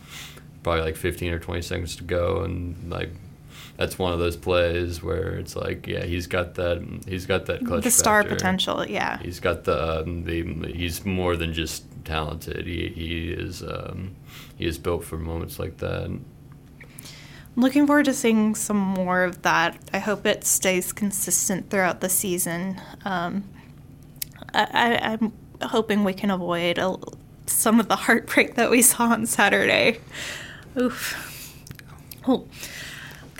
probably 0.63 0.84
like 0.84 0.95
15 0.95 1.34
or 1.34 1.39
20 1.39 1.62
seconds 1.62 1.95
to 1.95 2.03
go 2.03 2.43
and 2.43 2.91
like 2.91 3.10
that's 3.82 3.98
one 3.98 4.13
of 4.13 4.20
those 4.20 4.38
plays 4.38 5.02
where 5.02 5.34
it's 5.34 5.56
like, 5.56 5.88
yeah, 5.88 6.04
he's 6.04 6.28
got 6.28 6.54
that. 6.56 7.02
He's 7.08 7.26
got 7.26 7.48
that 7.48 7.65
clutch. 7.65 7.84
The 7.84 7.89
star 7.89 8.22
factor. 8.22 8.36
potential, 8.36 8.86
yeah. 8.88 9.17
He's 9.17 9.39
got 9.39 9.63
the, 9.63 10.02
um, 10.02 10.24
the. 10.24 10.44
He's 10.72 11.04
more 11.04 11.36
than 11.36 11.52
just 11.52 11.84
talented. 12.06 12.67
He 12.67 12.89
he 12.89 13.32
is 13.32 13.63
um, 13.63 14.15
he 14.56 14.65
is 14.65 14.78
built 14.78 15.04
for 15.04 15.17
moments 15.17 15.58
like 15.58 15.78
that. 15.78 16.15
Looking 17.56 17.88
forward 17.88 18.06
to 18.06 18.13
seeing 18.13 18.54
some 18.54 18.78
more 18.78 19.24
of 19.24 19.41
that. 19.41 19.78
I 19.91 19.98
hope 19.98 20.28
it 20.28 20.46
stays 20.46 20.94
consistent 20.94 21.72
throughout 21.72 22.02
the 22.02 22.10
season. 22.10 22.80
Um, 23.04 23.50
I, 24.54 25.15
am 25.20 25.34
hoping 25.62 26.04
we 26.04 26.13
can 26.13 26.30
avoid 26.30 26.78
a, 26.78 26.98
some 27.48 27.80
of 27.80 27.89
the 27.89 27.96
heartbreak 27.96 28.56
that 28.56 28.70
we 28.70 28.84
saw 28.84 29.06
on 29.06 29.26
Saturday. 29.26 30.00
Oof. 30.78 31.58
Oh 32.28 32.46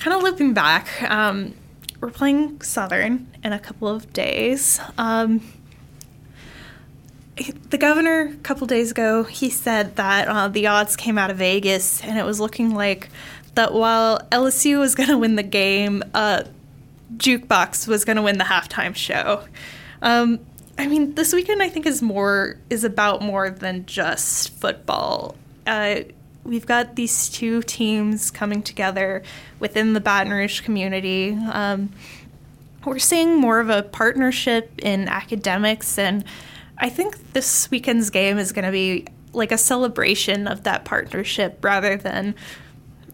kind 0.02 0.18
of 0.18 0.24
looping 0.24 0.52
back, 0.52 0.88
um, 1.12 1.54
we're 2.00 2.10
playing 2.10 2.60
Southern 2.62 3.28
in 3.44 3.54
a 3.54 3.60
couple 3.60 3.88
of 3.88 4.12
days. 4.14 4.80
Um, 4.98 5.42
the 7.70 7.78
governor, 7.78 8.34
a 8.34 8.38
couple 8.38 8.66
days 8.66 8.90
ago, 8.90 9.24
he 9.24 9.52
said 9.52 9.96
that 9.98 10.28
uh, 10.28 10.48
the 10.48 10.66
odds 10.66 10.96
came 10.96 11.20
out 11.20 11.30
of 11.30 11.38
Vegas, 11.38 12.04
and 12.04 12.18
it 12.18 12.26
was 12.26 12.40
looking 12.40 12.74
like 12.74 13.10
that 13.54 13.74
while 13.76 14.20
LSU 14.32 14.80
was 14.80 14.96
going 14.96 15.10
to 15.10 15.18
win 15.20 15.36
the 15.36 15.44
game, 15.44 16.02
uh, 16.16 16.44
Jukebox 17.18 17.88
was 17.88 18.04
going 18.04 18.16
to 18.16 18.24
win 18.24 18.40
the 18.40 18.46
halftime 18.46 18.96
show. 18.96 19.44
Um, 20.02 20.40
I 20.80 20.88
mean, 20.88 21.14
this 21.14 21.32
weekend 21.32 21.62
I 21.62 21.70
think 21.70 21.86
is 21.86 22.02
more 22.02 22.58
is 22.72 22.84
about 22.84 23.22
more 23.22 23.52
than 23.52 23.86
just 23.86 24.50
football. 24.54 25.36
Uh, 25.68 26.02
we've 26.44 26.66
got 26.66 26.96
these 26.96 27.30
two 27.30 27.62
teams 27.64 28.32
coming 28.32 28.64
together 28.64 29.24
within 29.60 29.94
the 29.94 30.00
Baton 30.00 30.32
Rouge 30.32 30.62
community. 30.62 31.38
Um, 31.52 31.92
we're 32.86 33.00
seeing 33.00 33.40
more 33.40 33.60
of 33.60 33.70
a 33.70 33.84
partnership 33.84 34.72
in 34.80 35.08
academics, 35.08 35.98
and 35.98 36.24
I 36.78 36.90
think 36.90 37.34
this 37.34 37.70
weekend's 37.70 38.10
game 38.10 38.38
is 38.38 38.52
going 38.52 38.66
to 38.66 38.72
be 38.72 39.06
like 39.34 39.52
a 39.52 39.58
celebration 39.58 40.48
of 40.48 40.64
that 40.64 40.84
partnership 40.84 41.64
rather 41.64 41.96
than, 41.96 42.36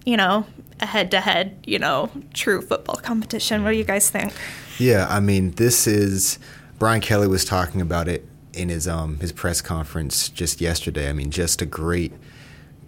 you 0.05 0.17
know, 0.17 0.45
a 0.79 0.85
head 0.85 1.11
to 1.11 1.19
head, 1.19 1.57
you 1.65 1.79
know, 1.79 2.09
true 2.33 2.61
football 2.61 2.95
competition. 2.95 3.63
What 3.63 3.71
do 3.71 3.77
you 3.77 3.83
guys 3.83 4.09
think? 4.09 4.33
Yeah, 4.79 5.05
I 5.09 5.19
mean, 5.19 5.51
this 5.51 5.85
is 5.85 6.39
Brian 6.79 7.01
Kelly 7.01 7.27
was 7.27 7.43
talking 7.43 7.81
about 7.81 8.07
it 8.07 8.25
in 8.53 8.69
his 8.69 8.87
um 8.87 9.19
his 9.19 9.31
press 9.31 9.61
conference 9.61 10.29
just 10.29 10.61
yesterday. 10.61 11.09
I 11.09 11.13
mean, 11.13 11.29
just 11.29 11.61
a 11.61 11.65
great 11.65 12.13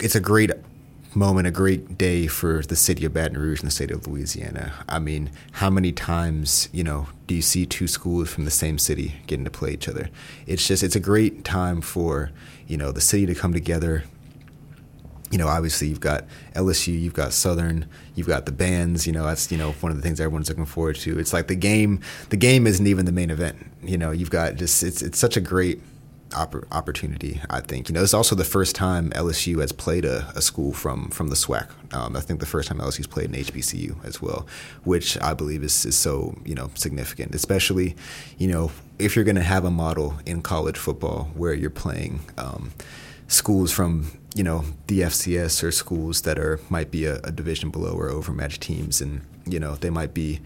it's 0.02 0.16
a 0.16 0.20
great 0.20 0.52
moment, 1.16 1.48
a 1.48 1.52
great 1.52 1.98
day 1.98 2.28
for 2.28 2.62
the 2.62 2.76
city 2.76 3.06
of 3.06 3.14
Baton 3.14 3.38
Rouge 3.38 3.62
and 3.62 3.68
the 3.68 3.72
state 3.72 3.92
of 3.92 4.08
Louisiana. 4.08 4.74
I 4.88 5.00
mean, 5.00 5.32
how 5.54 5.70
many 5.70 5.92
times, 5.92 6.70
you 6.72 6.84
know, 6.84 7.08
do 7.28 7.36
you 7.36 7.42
see 7.42 7.66
two 7.66 7.88
schools 7.88 8.30
from 8.30 8.46
the 8.46 8.52
same 8.52 8.78
city 8.78 9.16
getting 9.28 9.46
to 9.46 9.52
play 9.52 9.72
each 9.72 9.88
other? 9.88 10.10
It's 10.46 10.68
just, 10.68 10.84
it's 10.84 10.96
a 10.96 11.00
great 11.00 11.44
time 11.44 11.82
for, 11.82 12.32
you 12.68 12.78
know, 12.78 12.92
the 12.92 13.02
city 13.02 13.26
to 13.26 13.36
come 13.36 13.54
together. 13.54 14.04
You 15.32 15.38
know, 15.38 15.48
obviously 15.48 15.88
you've 15.88 16.00
got 16.00 16.26
LSU, 16.56 17.00
you've 17.00 17.14
got 17.14 17.34
Southern, 17.34 17.88
you've 18.16 18.28
got 18.28 18.46
the 18.46 18.52
bands. 18.52 19.06
You 19.06 19.14
know, 19.14 19.26
that's 19.26 19.52
you 19.52 19.60
know 19.60 19.74
one 19.74 19.92
of 19.92 19.96
the 19.96 20.02
things 20.02 20.20
everyone's 20.20 20.50
looking 20.50 20.66
forward 20.66 20.96
to. 20.98 21.20
It's 21.20 21.34
like 21.34 21.48
the 21.48 21.56
game. 21.56 22.02
The 22.30 22.38
game 22.38 22.66
isn't 22.66 22.88
even 22.88 23.06
the 23.06 23.12
main 23.12 23.30
event. 23.30 23.58
You 23.84 24.00
know, 24.00 24.10
you've 24.10 24.32
got 24.32 24.56
just 24.56 24.82
it's 24.82 25.04
it's 25.04 25.20
such 25.20 25.38
a 25.38 25.42
great 25.42 25.84
opportunity. 26.34 27.42
I 27.50 27.62
think 27.62 27.90
you 27.90 27.96
know 27.96 28.04
it's 28.04 28.14
also 28.14 28.36
the 28.36 28.44
first 28.44 28.76
time 28.76 29.10
LSU 29.12 29.62
has 29.62 29.72
played 29.72 30.06
a, 30.06 30.32
a 30.36 30.42
school 30.42 30.74
from 30.74 31.10
from 31.10 31.30
the 31.30 31.36
SWAC. 31.36 31.70
Um, 31.94 32.16
I 32.16 32.22
think 32.22 32.40
the 32.40 32.46
first 32.46 32.68
time 32.68 32.80
LSU's 32.80 33.08
played 33.08 33.30
an 33.30 33.36
HBCU 33.36 34.04
as 34.06 34.22
well, 34.22 34.46
which 34.84 35.20
I 35.22 35.34
believe 35.34 35.64
is, 35.64 35.86
is 35.86 35.96
so 35.96 36.38
you 36.46 36.56
know 36.56 36.72
significant, 36.76 37.34
especially 37.36 37.96
you 38.38 38.48
know 38.48 38.72
if 38.98 39.16
you're 39.16 39.26
going 39.26 39.36
to 39.36 39.44
have 39.44 39.66
a 39.66 39.72
model 39.72 40.20
in 40.26 40.42
college 40.42 40.78
football 40.78 41.32
where 41.34 41.54
you're 41.54 41.70
playing 41.70 42.20
um, 42.38 42.72
schools 43.28 43.72
from 43.72 44.12
you 44.36 44.44
know 44.44 44.64
the 44.88 45.02
FCS 45.02 45.64
or 45.64 45.72
schools 45.72 46.22
that 46.24 46.38
are 46.38 46.60
might 46.70 46.92
be 46.92 47.06
a, 47.06 47.20
a 47.24 47.32
division 47.32 47.70
below 47.70 47.94
or 47.94 48.10
overmatched 48.10 48.62
teams, 48.62 49.02
and 49.02 49.22
you 49.46 49.60
know 49.60 49.76
they 49.76 49.90
might 49.90 50.14
be 50.14 50.40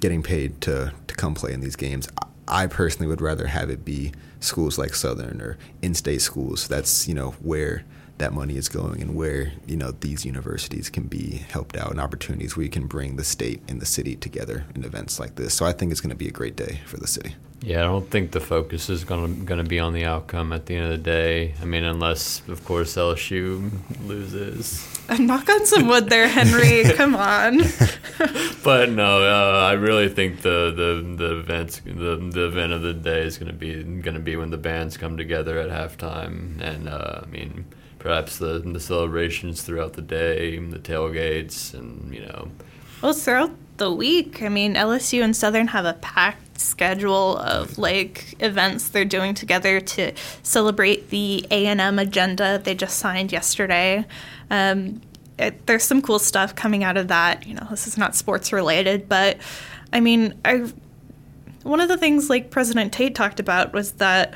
getting 0.00 0.22
paid 0.22 0.60
to 0.62 0.92
to 1.06 1.14
come 1.14 1.34
play 1.34 1.52
in 1.52 1.60
these 1.60 1.76
games. 1.76 2.08
I 2.48 2.66
personally 2.66 3.08
would 3.08 3.20
rather 3.20 3.46
have 3.48 3.70
it 3.70 3.84
be 3.84 4.12
schools 4.40 4.78
like 4.78 4.94
Southern 4.94 5.40
or 5.40 5.58
in-state 5.82 6.22
schools. 6.22 6.68
That's 6.68 7.08
you 7.08 7.14
know 7.14 7.30
where 7.42 7.84
that 8.18 8.32
money 8.32 8.56
is 8.56 8.68
going 8.68 9.02
and 9.02 9.14
where 9.14 9.52
you 9.66 9.76
know 9.76 9.90
these 9.90 10.24
universities 10.24 10.88
can 10.88 11.04
be 11.04 11.44
helped 11.50 11.76
out 11.76 11.90
and 11.90 12.00
opportunities 12.00 12.56
where 12.56 12.64
you 12.64 12.70
can 12.70 12.86
bring 12.86 13.16
the 13.16 13.24
state 13.24 13.60
and 13.68 13.80
the 13.80 13.86
city 13.86 14.16
together 14.16 14.64
in 14.74 14.84
events 14.84 15.20
like 15.20 15.34
this. 15.34 15.54
So 15.54 15.66
I 15.66 15.72
think 15.72 15.92
it's 15.92 16.00
going 16.00 16.10
to 16.10 16.16
be 16.16 16.28
a 16.28 16.32
great 16.32 16.56
day 16.56 16.80
for 16.86 16.96
the 16.96 17.06
city. 17.06 17.34
Yeah, 17.62 17.80
I 17.80 17.84
don't 17.84 18.08
think 18.10 18.32
the 18.32 18.40
focus 18.40 18.90
is 18.90 19.04
going 19.04 19.34
to 19.34 19.44
going 19.44 19.62
to 19.62 19.68
be 19.68 19.80
on 19.80 19.94
the 19.94 20.04
outcome 20.04 20.52
at 20.52 20.66
the 20.66 20.76
end 20.76 20.84
of 20.84 20.90
the 20.90 21.10
day. 21.10 21.54
I 21.60 21.64
mean, 21.64 21.84
unless 21.84 22.46
of 22.48 22.64
course 22.64 22.96
LSU 22.96 23.70
loses. 24.06 24.86
Knock 25.18 25.48
on 25.48 25.64
some 25.64 25.86
wood 25.86 26.08
there, 26.10 26.28
Henry. 26.28 26.84
Come 26.96 27.16
on. 27.16 27.58
but 28.64 28.90
no, 28.90 29.22
uh, 29.22 29.66
I 29.66 29.72
really 29.72 30.08
think 30.08 30.42
the 30.42 30.72
the 30.76 31.16
the 31.16 31.38
events 31.38 31.80
the 31.84 32.16
the 32.16 32.46
event 32.46 32.72
of 32.72 32.82
the 32.82 32.92
day 32.92 33.22
is 33.22 33.38
going 33.38 33.50
to 33.50 33.56
be 33.56 33.82
going 33.82 34.14
to 34.14 34.20
be 34.20 34.36
when 34.36 34.50
the 34.50 34.58
bands 34.58 34.96
come 34.96 35.16
together 35.16 35.58
at 35.58 35.70
halftime, 35.70 36.60
and 36.60 36.88
uh, 36.88 37.20
I 37.22 37.26
mean 37.26 37.64
perhaps 37.98 38.38
the 38.38 38.58
the 38.58 38.80
celebrations 38.80 39.62
throughout 39.62 39.94
the 39.94 40.02
day, 40.02 40.58
the 40.58 40.78
tailgates, 40.78 41.72
and 41.72 42.14
you 42.14 42.20
know. 42.20 42.50
Well, 43.02 43.12
throughout 43.12 43.52
the 43.76 43.92
week, 43.92 44.42
I 44.42 44.48
mean, 44.48 44.74
LSU 44.74 45.22
and 45.22 45.36
Southern 45.36 45.68
have 45.68 45.84
a 45.84 45.94
packed 45.94 46.45
schedule 46.58 47.38
of 47.38 47.78
like 47.78 48.34
events 48.40 48.88
they're 48.88 49.04
doing 49.04 49.34
together 49.34 49.80
to 49.80 50.12
celebrate 50.42 51.10
the 51.10 51.46
A 51.50 51.66
and 51.66 51.80
M 51.80 51.98
agenda 51.98 52.60
they 52.62 52.74
just 52.74 52.98
signed 52.98 53.32
yesterday. 53.32 54.04
Um, 54.50 55.00
it, 55.38 55.66
there's 55.66 55.84
some 55.84 56.00
cool 56.00 56.18
stuff 56.18 56.54
coming 56.54 56.82
out 56.82 56.96
of 56.96 57.08
that. 57.08 57.46
You 57.46 57.54
know, 57.54 57.66
this 57.70 57.86
is 57.86 57.98
not 57.98 58.14
sports 58.14 58.52
related, 58.52 59.08
but 59.08 59.38
I 59.92 60.00
mean, 60.00 60.38
I 60.44 60.70
one 61.62 61.80
of 61.80 61.88
the 61.88 61.96
things 61.96 62.30
like 62.30 62.50
President 62.50 62.92
Tate 62.92 63.14
talked 63.14 63.40
about 63.40 63.72
was 63.72 63.92
that 63.92 64.34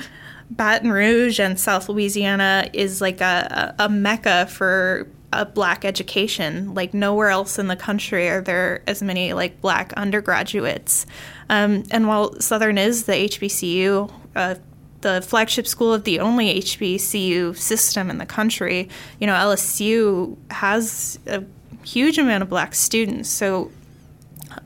Baton 0.50 0.90
Rouge 0.90 1.38
and 1.38 1.58
South 1.58 1.88
Louisiana 1.88 2.68
is 2.72 3.00
like 3.00 3.20
a, 3.20 3.74
a 3.78 3.88
mecca 3.88 4.46
for 4.46 5.06
a 5.32 5.46
black 5.46 5.84
education. 5.84 6.74
Like 6.74 6.92
nowhere 6.94 7.30
else 7.30 7.58
in 7.58 7.68
the 7.68 7.76
country 7.76 8.28
are 8.28 8.40
there 8.40 8.82
as 8.86 9.02
many 9.02 9.32
like 9.32 9.60
black 9.60 9.92
undergraduates. 9.94 11.06
Um, 11.48 11.84
and 11.90 12.08
while 12.08 12.40
Southern 12.40 12.78
is 12.78 13.04
the 13.04 13.12
HBCU, 13.12 14.12
uh, 14.36 14.54
the 15.00 15.22
flagship 15.22 15.66
school 15.66 15.94
of 15.94 16.04
the 16.04 16.20
only 16.20 16.60
HBCU 16.60 17.56
system 17.56 18.10
in 18.10 18.18
the 18.18 18.26
country, 18.26 18.88
you 19.18 19.26
know, 19.26 19.34
LSU 19.34 20.36
has 20.50 21.18
a 21.26 21.44
huge 21.84 22.18
amount 22.18 22.42
of 22.42 22.48
black 22.48 22.74
students. 22.74 23.30
So 23.30 23.70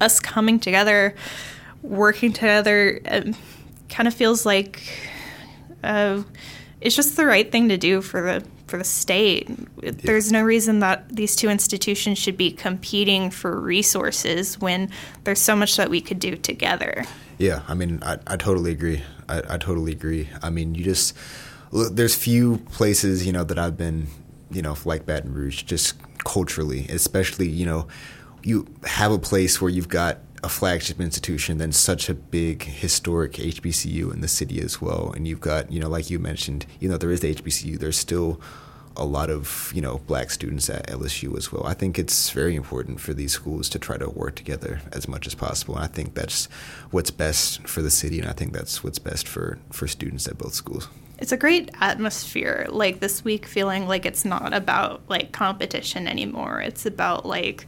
us 0.00 0.18
coming 0.20 0.58
together, 0.58 1.14
working 1.82 2.32
together, 2.32 3.00
um, 3.08 3.34
kind 3.88 4.08
of 4.08 4.14
feels 4.14 4.44
like 4.44 4.82
uh, 5.84 6.22
it's 6.84 6.94
just 6.94 7.16
the 7.16 7.24
right 7.24 7.50
thing 7.50 7.70
to 7.70 7.78
do 7.78 8.02
for 8.02 8.20
the 8.22 8.44
for 8.66 8.76
the 8.76 8.84
state. 8.84 9.48
There's 9.80 10.30
no 10.30 10.42
reason 10.42 10.80
that 10.80 11.08
these 11.08 11.34
two 11.34 11.48
institutions 11.48 12.18
should 12.18 12.36
be 12.36 12.52
competing 12.52 13.30
for 13.30 13.58
resources 13.58 14.60
when 14.60 14.90
there's 15.24 15.40
so 15.40 15.56
much 15.56 15.76
that 15.76 15.90
we 15.90 16.00
could 16.00 16.18
do 16.18 16.36
together. 16.36 17.04
Yeah, 17.38 17.62
I 17.68 17.74
mean, 17.74 18.02
I, 18.02 18.18
I 18.26 18.36
totally 18.36 18.70
agree. 18.70 19.02
I, 19.28 19.38
I 19.38 19.58
totally 19.58 19.92
agree. 19.92 20.28
I 20.42 20.50
mean, 20.50 20.74
you 20.74 20.84
just 20.84 21.16
there's 21.72 22.14
few 22.14 22.58
places 22.72 23.26
you 23.26 23.32
know 23.32 23.44
that 23.44 23.58
I've 23.58 23.78
been, 23.78 24.06
you 24.50 24.60
know, 24.60 24.76
like 24.84 25.06
Baton 25.06 25.32
Rouge, 25.32 25.62
just 25.62 25.94
culturally, 26.18 26.86
especially 26.90 27.48
you 27.48 27.64
know, 27.64 27.88
you 28.42 28.66
have 28.84 29.10
a 29.10 29.18
place 29.18 29.58
where 29.58 29.70
you've 29.70 29.88
got 29.88 30.18
a 30.44 30.48
flagship 30.48 31.00
institution, 31.00 31.56
then 31.56 31.72
such 31.72 32.10
a 32.10 32.14
big 32.14 32.62
historic 32.62 33.32
HBCU 33.32 34.12
in 34.12 34.20
the 34.20 34.28
city 34.28 34.60
as 34.60 34.80
well. 34.80 35.10
And 35.16 35.26
you've 35.26 35.40
got, 35.40 35.72
you 35.72 35.80
know, 35.80 35.88
like 35.88 36.10
you 36.10 36.18
mentioned, 36.18 36.66
you 36.80 36.88
know, 36.88 36.98
there 36.98 37.10
is 37.10 37.20
the 37.20 37.34
HBCU, 37.34 37.78
there's 37.78 37.96
still 37.96 38.40
a 38.96 39.06
lot 39.06 39.30
of, 39.30 39.72
you 39.74 39.80
know, 39.80 39.98
black 40.06 40.30
students 40.30 40.68
at 40.68 40.86
LSU 40.86 41.36
as 41.36 41.50
well. 41.50 41.66
I 41.66 41.72
think 41.72 41.98
it's 41.98 42.30
very 42.30 42.54
important 42.54 43.00
for 43.00 43.14
these 43.14 43.32
schools 43.32 43.68
to 43.70 43.78
try 43.78 43.96
to 43.96 44.08
work 44.08 44.36
together 44.36 44.82
as 44.92 45.08
much 45.08 45.26
as 45.26 45.34
possible. 45.34 45.76
And 45.76 45.84
I 45.84 45.88
think 45.88 46.14
that's 46.14 46.44
what's 46.90 47.10
best 47.10 47.66
for 47.66 47.80
the 47.80 47.90
city 47.90 48.20
and 48.20 48.28
I 48.28 48.32
think 48.32 48.52
that's 48.52 48.84
what's 48.84 48.98
best 48.98 49.26
for, 49.26 49.58
for 49.70 49.88
students 49.88 50.28
at 50.28 50.38
both 50.38 50.54
schools 50.54 50.88
it's 51.16 51.30
a 51.30 51.36
great 51.36 51.70
atmosphere 51.80 52.66
like 52.70 52.98
this 52.98 53.22
week 53.24 53.46
feeling 53.46 53.86
like 53.86 54.04
it's 54.04 54.24
not 54.24 54.52
about 54.52 55.00
like 55.08 55.30
competition 55.30 56.08
anymore 56.08 56.60
it's 56.60 56.86
about 56.86 57.24
like 57.24 57.66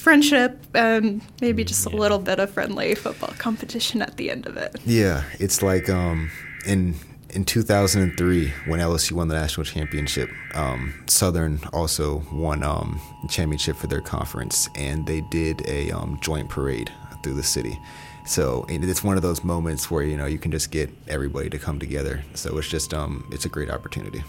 friendship 0.00 0.58
and 0.74 1.20
maybe 1.42 1.62
just 1.62 1.84
a 1.84 1.90
little 1.90 2.18
bit 2.18 2.40
of 2.40 2.50
friendly 2.50 2.94
football 2.94 3.34
competition 3.38 4.00
at 4.00 4.16
the 4.16 4.30
end 4.30 4.46
of 4.46 4.56
it. 4.56 4.76
Yeah, 4.86 5.24
it's 5.38 5.62
like 5.62 5.90
um, 5.90 6.30
in 6.66 6.94
in 7.30 7.44
2003 7.44 8.52
when 8.66 8.80
LSU 8.80 9.12
won 9.12 9.28
the 9.28 9.34
national 9.34 9.64
championship. 9.64 10.30
Um, 10.54 10.94
Southern 11.06 11.60
also 11.72 12.24
won 12.32 12.62
um, 12.62 13.00
championship 13.28 13.76
for 13.76 13.86
their 13.86 14.00
conference, 14.00 14.68
and 14.74 15.06
they 15.06 15.20
did 15.20 15.66
a 15.68 15.90
um, 15.92 16.18
joint 16.20 16.48
parade 16.48 16.90
through 17.22 17.34
the 17.34 17.42
city. 17.42 17.78
So 18.26 18.64
it's 18.68 19.04
one 19.04 19.16
of 19.16 19.22
those 19.22 19.44
moments 19.44 19.90
where 19.90 20.02
you 20.02 20.16
know 20.16 20.26
you 20.26 20.38
can 20.38 20.50
just 20.50 20.70
get 20.70 20.90
everybody 21.08 21.50
to 21.50 21.58
come 21.58 21.78
together. 21.78 22.22
So 22.34 22.56
it's 22.58 22.68
just 22.68 22.94
um, 22.94 23.28
it's 23.30 23.44
a 23.44 23.48
great 23.48 23.70
opportunity. 23.70 24.22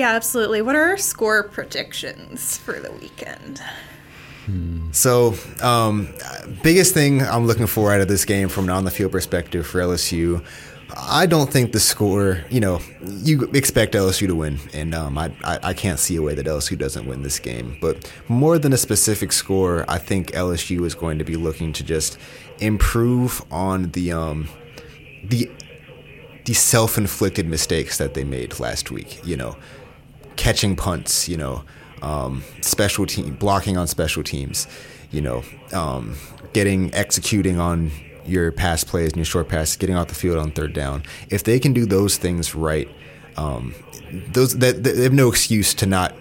Yeah, 0.00 0.12
absolutely. 0.12 0.62
What 0.62 0.76
are 0.76 0.82
our 0.84 0.96
score 0.96 1.42
predictions 1.42 2.56
for 2.56 2.80
the 2.80 2.90
weekend? 2.90 3.60
So, 4.92 5.34
um, 5.60 6.08
biggest 6.62 6.94
thing 6.94 7.20
I'm 7.20 7.46
looking 7.46 7.66
for 7.66 7.92
out 7.92 8.00
of 8.00 8.08
this 8.08 8.24
game 8.24 8.48
from 8.48 8.64
an 8.64 8.70
on 8.70 8.86
the 8.86 8.90
field 8.90 9.12
perspective 9.12 9.66
for 9.66 9.78
LSU, 9.78 10.42
I 10.96 11.26
don't 11.26 11.52
think 11.52 11.72
the 11.72 11.80
score, 11.80 12.42
you 12.48 12.60
know, 12.60 12.80
you 13.02 13.42
expect 13.52 13.92
LSU 13.92 14.26
to 14.28 14.34
win, 14.34 14.58
and 14.72 14.94
um, 14.94 15.18
I, 15.18 15.32
I, 15.44 15.74
can't 15.74 15.98
see 15.98 16.16
a 16.16 16.22
way 16.22 16.34
that 16.34 16.46
LSU 16.46 16.78
doesn't 16.78 17.06
win 17.06 17.20
this 17.20 17.38
game. 17.38 17.76
But 17.82 18.10
more 18.26 18.58
than 18.58 18.72
a 18.72 18.78
specific 18.78 19.32
score, 19.32 19.84
I 19.86 19.98
think 19.98 20.32
LSU 20.32 20.86
is 20.86 20.94
going 20.94 21.18
to 21.18 21.24
be 21.24 21.36
looking 21.36 21.74
to 21.74 21.84
just 21.84 22.16
improve 22.58 23.44
on 23.52 23.90
the 23.90 24.12
um, 24.12 24.48
the 25.22 25.50
the 26.46 26.54
self 26.54 26.96
inflicted 26.96 27.46
mistakes 27.46 27.98
that 27.98 28.14
they 28.14 28.24
made 28.24 28.58
last 28.58 28.90
week. 28.90 29.24
You 29.24 29.36
know, 29.36 29.56
catching 30.40 30.74
punts, 30.74 31.28
you 31.28 31.36
know, 31.36 31.62
um, 32.00 32.42
special 32.62 33.04
team 33.04 33.34
blocking 33.34 33.76
on 33.76 33.86
special 33.86 34.22
teams, 34.22 34.66
you 35.10 35.20
know, 35.20 35.44
um, 35.74 36.16
getting 36.54 36.92
executing 36.94 37.60
on 37.60 37.90
your 38.24 38.50
pass 38.50 38.82
plays 38.82 39.08
and 39.08 39.16
your 39.16 39.26
short 39.26 39.50
passes, 39.50 39.76
getting 39.76 39.96
off 39.96 40.08
the 40.08 40.14
field 40.14 40.38
on 40.38 40.50
third 40.50 40.72
down. 40.72 41.02
If 41.28 41.44
they 41.44 41.60
can 41.60 41.74
do 41.74 41.84
those 41.84 42.16
things 42.16 42.54
right, 42.54 42.88
um, 43.36 43.74
those 44.32 44.56
that 44.58 44.82
they 44.82 45.02
have 45.02 45.12
no 45.12 45.28
excuse 45.28 45.74
to 45.74 45.84
not 45.84 46.14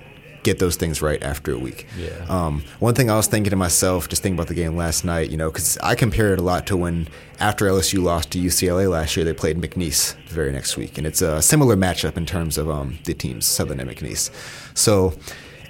get 0.43 0.60
those 0.60 0.75
things 0.75 1.02
right 1.02 1.21
after 1.21 1.54
a 1.54 1.58
week. 1.58 1.86
Yeah. 1.97 2.25
Um, 2.28 2.63
one 2.80 2.95
thing 2.95 3.10
I 3.10 3.15
was 3.15 3.28
thinking 3.28 3.52
to 3.52 3.56
myself, 3.56 4.08
just 4.08 4.21
thinking 4.21 4.38
about 4.38 4.47
the 4.47 4.54
game 4.54 4.75
last 4.75 5.04
night, 5.04 5.30
you 5.30 5.38
know, 5.38 5.49
because 5.49 5.78
I 5.80 5.95
compare 5.95 6.34
it 6.34 6.39
a 6.39 6.43
lot 6.43 6.67
to 6.67 6.78
when 6.78 7.08
after 7.39 7.65
LSU 7.65 8.02
lost 8.02 8.32
to 8.32 8.39
UCLA 8.39 8.89
last 8.89 9.15
year, 9.15 9.25
they 9.25 9.34
played 9.34 9.58
McNeese 9.58 10.15
the 10.28 10.34
very 10.34 10.52
next 10.52 10.78
week, 10.78 10.97
and 10.97 11.06
it's 11.06 11.21
a 11.21 11.41
similar 11.41 11.75
matchup 11.75 12.17
in 12.17 12.25
terms 12.25 12.58
of 12.58 12.69
um, 12.69 12.99
the 13.06 13.13
teams, 13.13 13.45
Southern 13.45 13.80
and 13.80 13.89
McNeese. 13.89 14.32
So. 14.75 15.13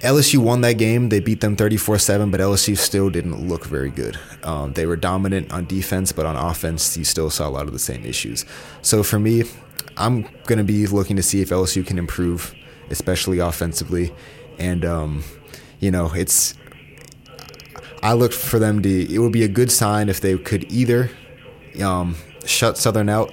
LSU 0.00 0.38
won 0.38 0.62
that 0.62 0.78
game. 0.78 1.10
They 1.10 1.20
beat 1.20 1.42
them 1.42 1.56
34 1.56 1.98
7, 1.98 2.30
but 2.30 2.40
LSU 2.40 2.74
still 2.74 3.10
didn't 3.10 3.46
look 3.46 3.66
very 3.66 3.90
good. 3.90 4.18
Um, 4.42 4.72
they 4.72 4.86
were 4.86 4.96
dominant 4.96 5.52
on 5.52 5.66
defense, 5.66 6.10
but 6.10 6.24
on 6.24 6.36
offense, 6.36 6.96
you 6.96 7.04
still 7.04 7.28
saw 7.28 7.46
a 7.46 7.50
lot 7.50 7.66
of 7.66 7.74
the 7.74 7.78
same 7.78 8.02
issues. 8.06 8.46
So 8.80 9.02
for 9.02 9.18
me, 9.18 9.44
I'm 9.98 10.22
going 10.46 10.56
to 10.56 10.64
be 10.64 10.86
looking 10.86 11.16
to 11.16 11.22
see 11.22 11.42
if 11.42 11.50
LSU 11.50 11.86
can 11.86 11.98
improve, 11.98 12.54
especially 12.88 13.40
offensively 13.40 14.10
and 14.60 14.84
um, 14.84 15.24
you 15.80 15.90
know 15.90 16.12
it's 16.14 16.54
I 18.02 18.12
looked 18.14 18.34
for 18.34 18.58
them 18.58 18.82
to. 18.82 19.14
It 19.14 19.18
would 19.18 19.32
be 19.32 19.42
a 19.42 19.48
good 19.48 19.70
sign 19.70 20.08
if 20.08 20.20
they 20.20 20.36
could 20.38 20.70
either 20.72 21.10
um, 21.82 22.16
shut 22.44 22.78
Southern 22.78 23.08
out 23.08 23.32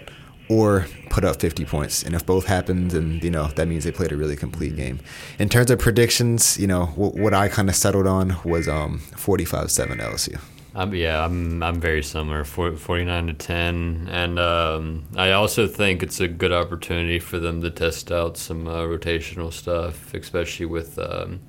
or 0.50 0.88
put 1.10 1.24
up 1.24 1.40
50 1.40 1.66
points. 1.66 2.04
And 2.04 2.16
if 2.16 2.26
both 2.26 2.46
happens, 2.46 2.94
and 2.94 3.24
you 3.24 3.32
know 3.32 3.48
that 3.48 3.68
means 3.68 3.84
they 3.84 3.92
played 3.92 4.12
a 4.12 4.18
really 4.18 4.36
complete 4.36 4.76
game. 4.76 5.00
In 5.40 5.50
terms 5.50 5.72
of 5.72 5.80
predictions, 5.80 6.58
you 6.58 6.68
know 6.68 6.88
what, 6.88 7.16
what 7.16 7.34
I 7.34 7.48
kind 7.48 7.70
of 7.70 7.76
settled 7.76 8.08
on 8.08 8.38
was 8.44 8.68
um, 8.68 9.00
45-7 9.12 10.00
LSU. 10.02 10.40
Yeah, 10.78 11.26
I'm 11.26 11.64
I'm 11.64 11.82
very 11.82 12.04
similar, 12.04 12.44
49 12.44 13.28
to 13.28 13.34
10, 13.34 14.10
and 14.12 14.38
um, 14.38 15.06
I 15.16 15.32
also 15.32 15.66
think 15.66 16.04
it's 16.04 16.20
a 16.20 16.28
good 16.28 16.52
opportunity 16.52 17.18
for 17.18 17.40
them 17.40 17.62
to 17.64 17.72
test 17.72 18.12
out 18.12 18.38
some 18.38 18.68
uh, 18.68 18.84
rotational 18.84 19.52
stuff, 19.52 20.14
especially 20.14 20.68
with 20.68 21.00
um, 21.00 21.40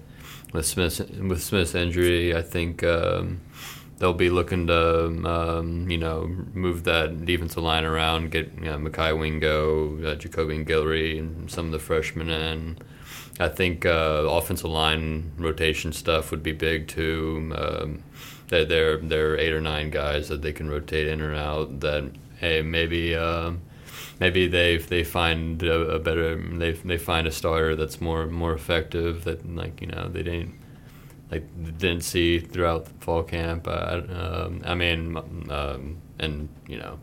with 0.55 0.65
Smith's 0.65 1.01
with 1.01 1.43
Smith's 1.43 1.75
injury. 1.75 2.35
I 2.35 2.41
think 2.41 2.83
um, 2.83 3.43
they'll 3.99 4.15
be 4.15 4.31
looking 4.31 4.67
to 4.69 5.07
um, 5.29 5.91
you 5.91 5.99
know 5.99 6.27
move 6.55 6.85
that 6.85 7.27
defensive 7.27 7.63
line 7.63 7.85
around, 7.85 8.31
get 8.31 8.51
you 8.55 8.65
know, 8.65 8.79
Mekhi 8.79 9.19
Wingo, 9.19 9.99
uh, 9.99 10.17
Jacobian 10.17 10.67
Guillory, 10.67 11.19
and 11.19 11.51
some 11.51 11.67
of 11.67 11.73
the 11.73 11.79
freshmen 11.79 12.31
in. 12.31 12.79
I 13.39 13.49
think 13.49 13.85
uh, 13.85 14.25
offensive 14.27 14.71
line 14.71 15.33
rotation 15.37 15.93
stuff 15.93 16.31
would 16.31 16.43
be 16.43 16.53
big 16.53 16.89
too. 16.89 17.53
Um, 17.55 18.03
that 18.49 18.69
they're 18.69 18.99
they're 18.99 19.39
eight 19.39 19.53
or 19.53 19.61
nine 19.61 19.91
guys 19.91 20.29
that 20.29 20.43
they 20.43 20.53
can 20.53 20.69
rotate 20.69 21.07
in 21.07 21.21
or 21.21 21.35
out. 21.35 21.81
That 21.81 22.11
hey 22.39 22.63
maybe 22.63 23.15
uh, 23.15 23.53
maybe 24.21 24.49
they 24.49 24.79
they 24.79 25.05
find 25.05 25.63
a, 25.63 25.81
a, 25.81 25.99
better 25.99 26.37
they 26.37 26.73
they 26.73 26.99
find 26.99 27.27
a 27.27 27.31
starter 27.31 27.77
that's 27.77 28.01
more 28.01 28.27
more 28.27 28.55
effective 28.55 29.25
that 29.25 29.49
like 29.55 29.81
you 29.81 29.87
know 29.87 30.09
they 30.09 30.23
didn't 30.23 30.59
like 31.31 31.45
didn't 31.79 32.03
see 32.03 32.39
throughout 32.39 32.89
fall 33.01 33.23
camp. 33.23 33.67
Uh, 33.69 34.01
um, 34.11 34.63
I 34.65 34.75
mean, 34.75 35.17
um, 35.51 35.99
and 36.19 36.49
you 36.67 36.79
know, 36.79 36.99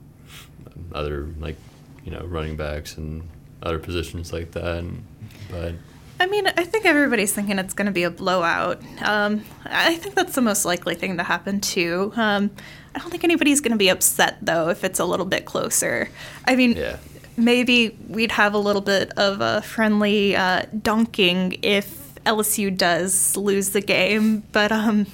other 0.94 1.30
like 1.40 1.58
you 2.04 2.12
know 2.12 2.26
running 2.26 2.56
backs 2.56 2.98
and 2.98 3.28
other 3.62 3.80
positions 3.80 4.34
like 4.34 4.52
that. 4.52 4.78
And, 4.78 5.06
but 5.50 5.74
I 6.20 6.28
mean, 6.28 6.48
I 6.48 6.64
think 6.64 6.86
everybody's 6.86 7.34
thinking 7.34 7.60
it's 7.60 7.74
going 7.74 7.88
to 7.88 7.92
be 7.92 8.04
a 8.04 8.10
blowout. 8.10 8.82
Um, 9.02 9.44
I 9.66 9.96
think 9.96 10.16
that's 10.16 10.36
the 10.36 10.42
most 10.42 10.66
likely 10.66 10.96
thing 10.96 11.18
to 11.18 11.24
happen 11.24 11.60
too. 11.60 12.14
Um, 12.16 12.52
I 12.94 13.00
don't 13.00 13.10
think 13.10 13.26
anybody's 13.26 13.60
going 13.60 13.74
to 13.74 13.78
be 13.78 13.90
upset 13.90 14.38
though 14.42 14.70
if 14.70 14.84
it's 14.84 15.00
a 15.00 15.06
little 15.06 15.26
bit 15.26 15.46
closer. 15.46 16.10
I 16.46 16.56
mean, 16.56 16.78
yeah. 16.78 16.98
maybe 17.36 17.98
we'd 18.08 18.32
have 18.32 18.54
a 18.54 18.58
little 18.58 18.82
bit 18.82 19.12
of 19.18 19.42
a 19.42 19.62
friendly 19.62 20.36
uh, 20.36 20.64
donking 20.74 21.60
if 21.62 22.16
LSU 22.26 22.76
does 22.76 23.36
lose 23.36 23.72
the 23.72 23.82
game, 23.82 24.44
but 24.52 24.72
um, 24.72 25.06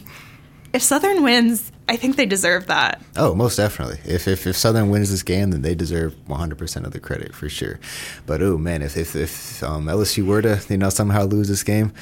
if 0.73 0.81
Southern 0.81 1.23
wins, 1.23 1.71
I 1.89 1.97
think 1.97 2.15
they 2.15 2.25
deserve 2.25 2.67
that. 2.67 3.01
Oh, 3.17 3.35
most 3.35 3.57
definitely. 3.57 3.99
If, 4.05 4.27
if, 4.27 4.47
if 4.47 4.55
Southern 4.55 4.89
wins 4.89 5.11
this 5.11 5.23
game, 5.23 5.51
then 5.51 5.61
they 5.61 5.75
deserve 5.75 6.15
100% 6.27 6.85
of 6.85 6.93
the 6.93 6.99
credit 6.99 7.35
for 7.35 7.49
sure. 7.49 7.79
But 8.25 8.41
oh 8.41 8.57
man, 8.57 8.81
if 8.81 8.95
if, 8.95 9.15
if 9.15 9.63
um, 9.63 9.87
LSU 9.87 10.25
were 10.25 10.41
to 10.41 10.61
you 10.69 10.77
know 10.77 10.89
somehow 10.89 11.23
lose 11.23 11.49
this 11.49 11.63
game, 11.63 11.93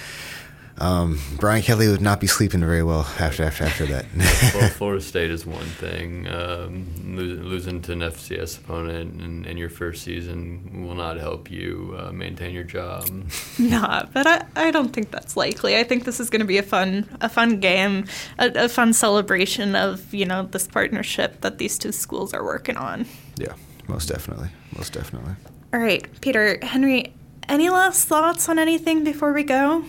um, 0.80 1.20
Brian 1.40 1.62
Kelly 1.62 1.90
would 1.90 2.02
not 2.02 2.22
be 2.22 2.28
sleeping 2.28 2.62
very 2.62 2.84
well 2.84 3.02
after 3.20 3.44
after 3.44 3.66
after 3.66 3.86
that. 3.88 4.06
well, 4.56 4.70
Florida 4.78 5.04
State 5.04 5.30
is 5.30 5.46
one 5.46 5.66
thing. 5.66 6.28
Um, 6.28 7.16
losing 7.18 7.82
to 7.82 7.92
an 7.92 8.00
FCS 8.00 8.60
opponent 8.60 9.22
in, 9.22 9.46
in, 9.46 9.58
your 9.58 9.70
first 9.70 10.04
season 10.04 10.88
will 10.88 10.96
not 10.96 11.18
help 11.18 11.52
you 11.52 11.96
uh, 12.00 12.12
maintain 12.14 12.54
your 12.54 12.64
job. 12.64 13.10
Nah, 13.60 14.06
but 14.14 14.26
I, 14.26 14.46
I 14.56 14.72
don't 14.72 14.94
think 14.94 15.12
that's 15.12 15.36
likely. 15.36 15.76
I 15.76 15.84
think 15.84 16.06
this 16.06 16.20
is 16.20 16.30
going 16.30 16.40
to 16.40 16.48
be 16.48 16.58
a 16.58 16.64
fun 16.64 17.06
a 17.20 17.28
fun 17.28 17.60
game, 17.60 18.06
a, 18.38 18.52
a 18.56 18.70
fun 18.70 18.94
celebration 18.94 19.76
of 19.76 20.14
you 20.14 20.26
know 20.26 20.44
this 20.44 20.66
partnership 20.66 21.42
that 21.42 21.58
these 21.58 21.78
two 21.78 21.92
schools 21.92 22.34
are 22.34 22.44
working 22.44 22.78
on. 22.78 23.06
Yeah, 23.36 23.54
most 23.88 24.08
definitely, 24.08 24.50
most 24.78 24.94
definitely. 24.94 25.34
All 25.74 25.80
right, 25.80 26.08
Peter 26.22 26.58
Henry. 26.64 27.14
Any 27.50 27.70
last 27.70 28.08
thoughts 28.08 28.48
on 28.48 28.60
anything 28.60 29.04
before 29.04 29.34
we 29.34 29.44
go? 29.44 29.84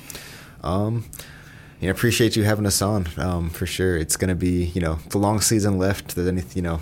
Um, 0.62 1.04
you 1.80 1.88
know, 1.88 1.92
appreciate 1.92 2.36
you 2.36 2.44
having 2.44 2.66
us 2.66 2.82
on 2.82 3.06
um, 3.16 3.50
for 3.50 3.66
sure. 3.66 3.96
It's 3.96 4.16
going 4.16 4.28
to 4.28 4.34
be, 4.34 4.66
you 4.66 4.80
know, 4.80 4.98
the 5.08 5.18
long 5.18 5.40
season 5.40 5.78
left. 5.78 6.14
There's 6.14 6.28
anything, 6.28 6.52
you 6.56 6.62
know, 6.62 6.80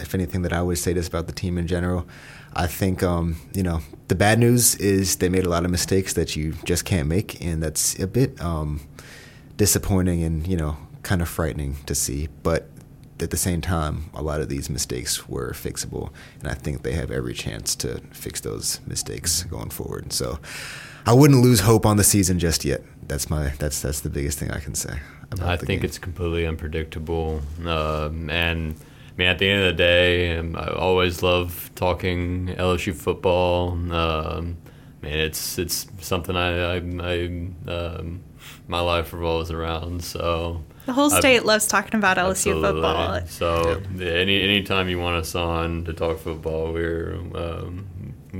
if 0.00 0.14
anything 0.14 0.42
that 0.42 0.52
I 0.52 0.62
would 0.62 0.78
say 0.78 0.92
this 0.92 1.08
about 1.08 1.26
the 1.26 1.32
team 1.32 1.58
in 1.58 1.66
general, 1.66 2.06
I 2.54 2.66
think, 2.66 3.02
um, 3.02 3.36
you 3.52 3.62
know, 3.62 3.80
the 4.08 4.14
bad 4.14 4.38
news 4.38 4.74
is 4.76 5.16
they 5.16 5.28
made 5.28 5.44
a 5.44 5.50
lot 5.50 5.64
of 5.64 5.70
mistakes 5.70 6.14
that 6.14 6.34
you 6.34 6.54
just 6.64 6.84
can't 6.84 7.08
make, 7.08 7.44
and 7.44 7.62
that's 7.62 7.98
a 7.98 8.06
bit 8.06 8.40
um, 8.40 8.80
disappointing 9.56 10.22
and 10.22 10.46
you 10.46 10.56
know, 10.56 10.78
kind 11.02 11.20
of 11.20 11.28
frightening 11.28 11.76
to 11.86 11.94
see. 11.94 12.28
But 12.42 12.70
at 13.20 13.30
the 13.30 13.36
same 13.36 13.60
time, 13.60 14.10
a 14.14 14.22
lot 14.22 14.40
of 14.40 14.48
these 14.48 14.70
mistakes 14.70 15.28
were 15.28 15.52
fixable, 15.52 16.10
and 16.40 16.48
I 16.48 16.54
think 16.54 16.82
they 16.82 16.92
have 16.92 17.10
every 17.10 17.34
chance 17.34 17.74
to 17.76 18.00
fix 18.12 18.40
those 18.40 18.80
mistakes 18.86 19.42
going 19.44 19.70
forward. 19.70 20.12
So, 20.12 20.38
I 21.08 21.12
wouldn't 21.14 21.42
lose 21.42 21.60
hope 21.60 21.86
on 21.86 21.96
the 21.96 22.04
season 22.04 22.38
just 22.38 22.64
yet 22.64 22.82
that's 23.08 23.30
my 23.30 23.48
that's 23.58 23.80
that's 23.80 24.00
the 24.00 24.10
biggest 24.10 24.38
thing 24.38 24.50
I 24.50 24.60
can 24.60 24.74
say. 24.74 25.00
I 25.42 25.56
think 25.56 25.80
game. 25.80 25.84
it's 25.84 25.98
completely 25.98 26.46
unpredictable, 26.46 27.42
um, 27.66 28.30
and 28.30 28.74
I 28.74 29.12
mean 29.16 29.28
at 29.28 29.38
the 29.38 29.50
end 29.50 29.62
of 29.62 29.66
the 29.66 29.76
day, 29.76 30.36
um, 30.38 30.56
I 30.56 30.68
always 30.68 31.22
love 31.22 31.70
talking 31.74 32.48
LSU 32.48 32.94
football. 32.94 33.72
Um, 33.72 34.56
man, 35.02 35.18
it's 35.18 35.58
it's 35.58 35.86
something 36.00 36.36
I, 36.36 36.76
I, 36.76 36.76
I 36.76 37.26
um, 37.70 38.22
my 38.68 38.80
life 38.80 39.12
revolves 39.12 39.50
around. 39.50 40.04
So 40.04 40.64
the 40.86 40.92
whole 40.92 41.10
state 41.10 41.40
I, 41.40 41.44
loves 41.44 41.66
talking 41.66 41.98
about 41.98 42.16
LSU 42.16 42.30
absolutely. 42.30 42.62
football. 42.62 43.26
So 43.26 43.80
yep. 43.96 44.12
any 44.16 44.42
anytime 44.42 44.88
you 44.88 44.98
want 44.98 45.16
us 45.16 45.34
on 45.34 45.84
to 45.84 45.92
talk 45.92 46.18
football, 46.18 46.72
we're 46.72 47.14
um, 47.34 47.86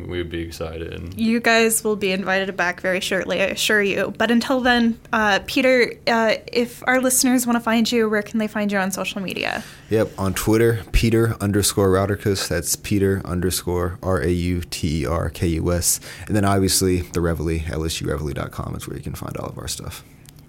we'd 0.06 0.30
be 0.30 0.40
excited. 0.40 1.18
You 1.18 1.40
guys 1.40 1.82
will 1.82 1.96
be 1.96 2.12
invited 2.12 2.56
back 2.56 2.80
very 2.80 3.00
shortly, 3.00 3.40
I 3.40 3.46
assure 3.46 3.82
you. 3.82 4.14
But 4.16 4.30
until 4.30 4.60
then, 4.60 4.98
uh, 5.12 5.40
Peter, 5.46 5.94
uh, 6.06 6.36
if 6.52 6.82
our 6.86 7.00
listeners 7.00 7.46
want 7.46 7.56
to 7.56 7.60
find 7.60 7.90
you, 7.90 8.08
where 8.08 8.22
can 8.22 8.38
they 8.38 8.48
find 8.48 8.70
you 8.70 8.78
on 8.78 8.90
social 8.90 9.20
media? 9.20 9.64
Yep, 9.90 10.12
on 10.18 10.34
Twitter, 10.34 10.82
Peter 10.92 11.36
underscore 11.40 11.88
Rauterkus. 11.90 12.48
That's 12.48 12.76
Peter 12.76 13.22
underscore 13.24 13.98
R 14.02 14.22
A 14.22 14.30
U 14.30 14.62
T 14.62 15.02
E 15.02 15.06
R 15.06 15.30
K 15.30 15.46
U 15.48 15.72
S. 15.72 16.00
And 16.26 16.36
then 16.36 16.44
obviously 16.44 17.00
the 17.00 17.20
Reveille, 17.20 17.60
LSUReveille.com 17.60 18.76
is 18.76 18.86
where 18.86 18.96
you 18.96 19.02
can 19.02 19.14
find 19.14 19.36
all 19.36 19.48
of 19.48 19.58
our 19.58 19.68
stuff. 19.68 20.04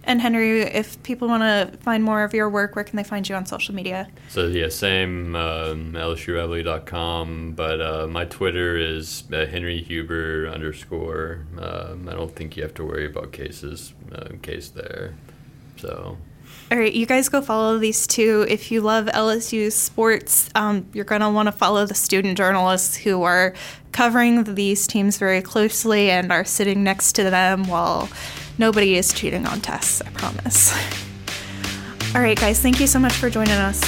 And 0.10 0.20
Henry, 0.22 0.62
if 0.62 1.01
people 1.03 1.28
want 1.28 1.43
to 1.43 1.78
find 1.82 2.03
more 2.03 2.24
of 2.24 2.34
your 2.34 2.49
work, 2.49 2.76
where 2.76 2.84
can 2.84 2.97
they 2.97 3.03
find 3.03 3.30
you 3.30 3.36
on 3.36 3.45
social 3.45 3.76
media? 3.76 4.07
So 4.30 4.47
yeah, 4.47 4.70
same 4.70 5.36
um, 5.36 5.93
lsureveille.com, 5.93 7.53
but 7.55 7.80
uh, 7.80 8.07
my 8.07 8.26
Twitter 8.26 8.76
is 8.76 9.26
uh, 9.32 9.45
Henry 9.45 9.84
Huber 9.84 10.47
underscore. 10.47 11.45
Um, 11.60 12.10
I 12.10 12.14
don't 12.14 12.36
think 12.36 12.57
you 12.57 12.64
have 12.64 12.74
to 12.74 12.86
worry 12.86 13.05
about 13.05 13.34
cases 13.34 13.93
uh, 14.12 14.30
case 14.41 14.70
there. 14.70 15.14
So. 15.78 16.18
All 16.72 16.78
right, 16.80 16.91
you 16.91 17.05
guys 17.05 17.30
go 17.30 17.39
follow 17.39 17.78
these 17.78 18.07
two. 18.07 18.47
If 18.49 18.72
you 18.72 18.82
love 18.82 19.05
LSU 19.07 19.72
sports, 19.72 20.49
um, 20.55 20.88
you're 20.91 21.05
going 21.05 21.22
to 21.22 21.30
want 21.30 21.47
to 21.47 21.51
follow 21.51 21.86
the 21.86 21.93
student 21.93 22.36
journalists 22.36 22.95
who 22.95 23.22
are 23.22 23.53
covering 23.91 24.55
these 24.55 24.88
teams 24.88 25.20
very 25.20 25.43
closely 25.43 26.10
and 26.10 26.32
are 26.32 26.45
sitting 26.45 26.84
next 26.84 27.14
to 27.14 27.30
them 27.30 27.68
while 27.68 28.10
Nobody 28.60 28.97
is 28.97 29.14
cheating 29.14 29.47
on 29.47 29.62
tests, 29.62 30.01
I 30.01 30.10
promise. 30.10 30.74
All 32.14 32.22
right, 32.22 32.38
guys, 32.38 32.60
thank 32.60 32.82
you 32.82 32.88
so 32.88 32.99
much 32.99 33.14
for 33.14 33.30
joining 33.30 33.53
us. 33.53 33.80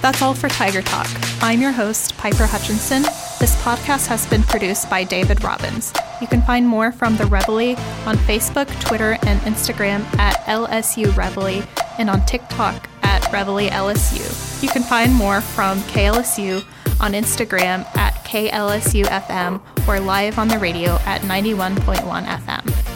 That's 0.00 0.22
all 0.22 0.32
for 0.32 0.48
Tiger 0.48 0.80
Talk. 0.80 1.06
I'm 1.42 1.60
your 1.60 1.70
host, 1.70 2.16
Piper 2.16 2.46
Hutchinson. 2.46 3.02
This 3.38 3.54
podcast 3.62 4.06
has 4.06 4.26
been 4.26 4.42
produced 4.42 4.88
by 4.88 5.04
David 5.04 5.44
Robbins. 5.44 5.92
You 6.22 6.26
can 6.26 6.40
find 6.42 6.66
more 6.66 6.92
from 6.92 7.18
the 7.18 7.26
Reveille 7.26 7.76
on 8.06 8.16
Facebook, 8.16 8.68
Twitter, 8.80 9.18
and 9.26 9.38
Instagram 9.42 10.00
at 10.18 10.36
LSU 10.46 11.14
Reveille 11.14 11.62
and 11.98 12.08
on 12.08 12.24
TikTok 12.24 12.88
at 13.02 13.30
Reveille 13.30 13.68
LSU. 13.68 14.62
You 14.62 14.70
can 14.70 14.82
find 14.82 15.12
more 15.12 15.42
from 15.42 15.78
KLSU 15.80 16.64
on 17.02 17.12
Instagram 17.12 17.84
at 17.98 18.14
KLSUFM 18.24 19.60
or 19.88 20.00
live 20.00 20.38
on 20.38 20.48
the 20.48 20.58
radio 20.58 20.92
at 21.06 21.20
91.1 21.22 22.24
FM. 22.26 22.91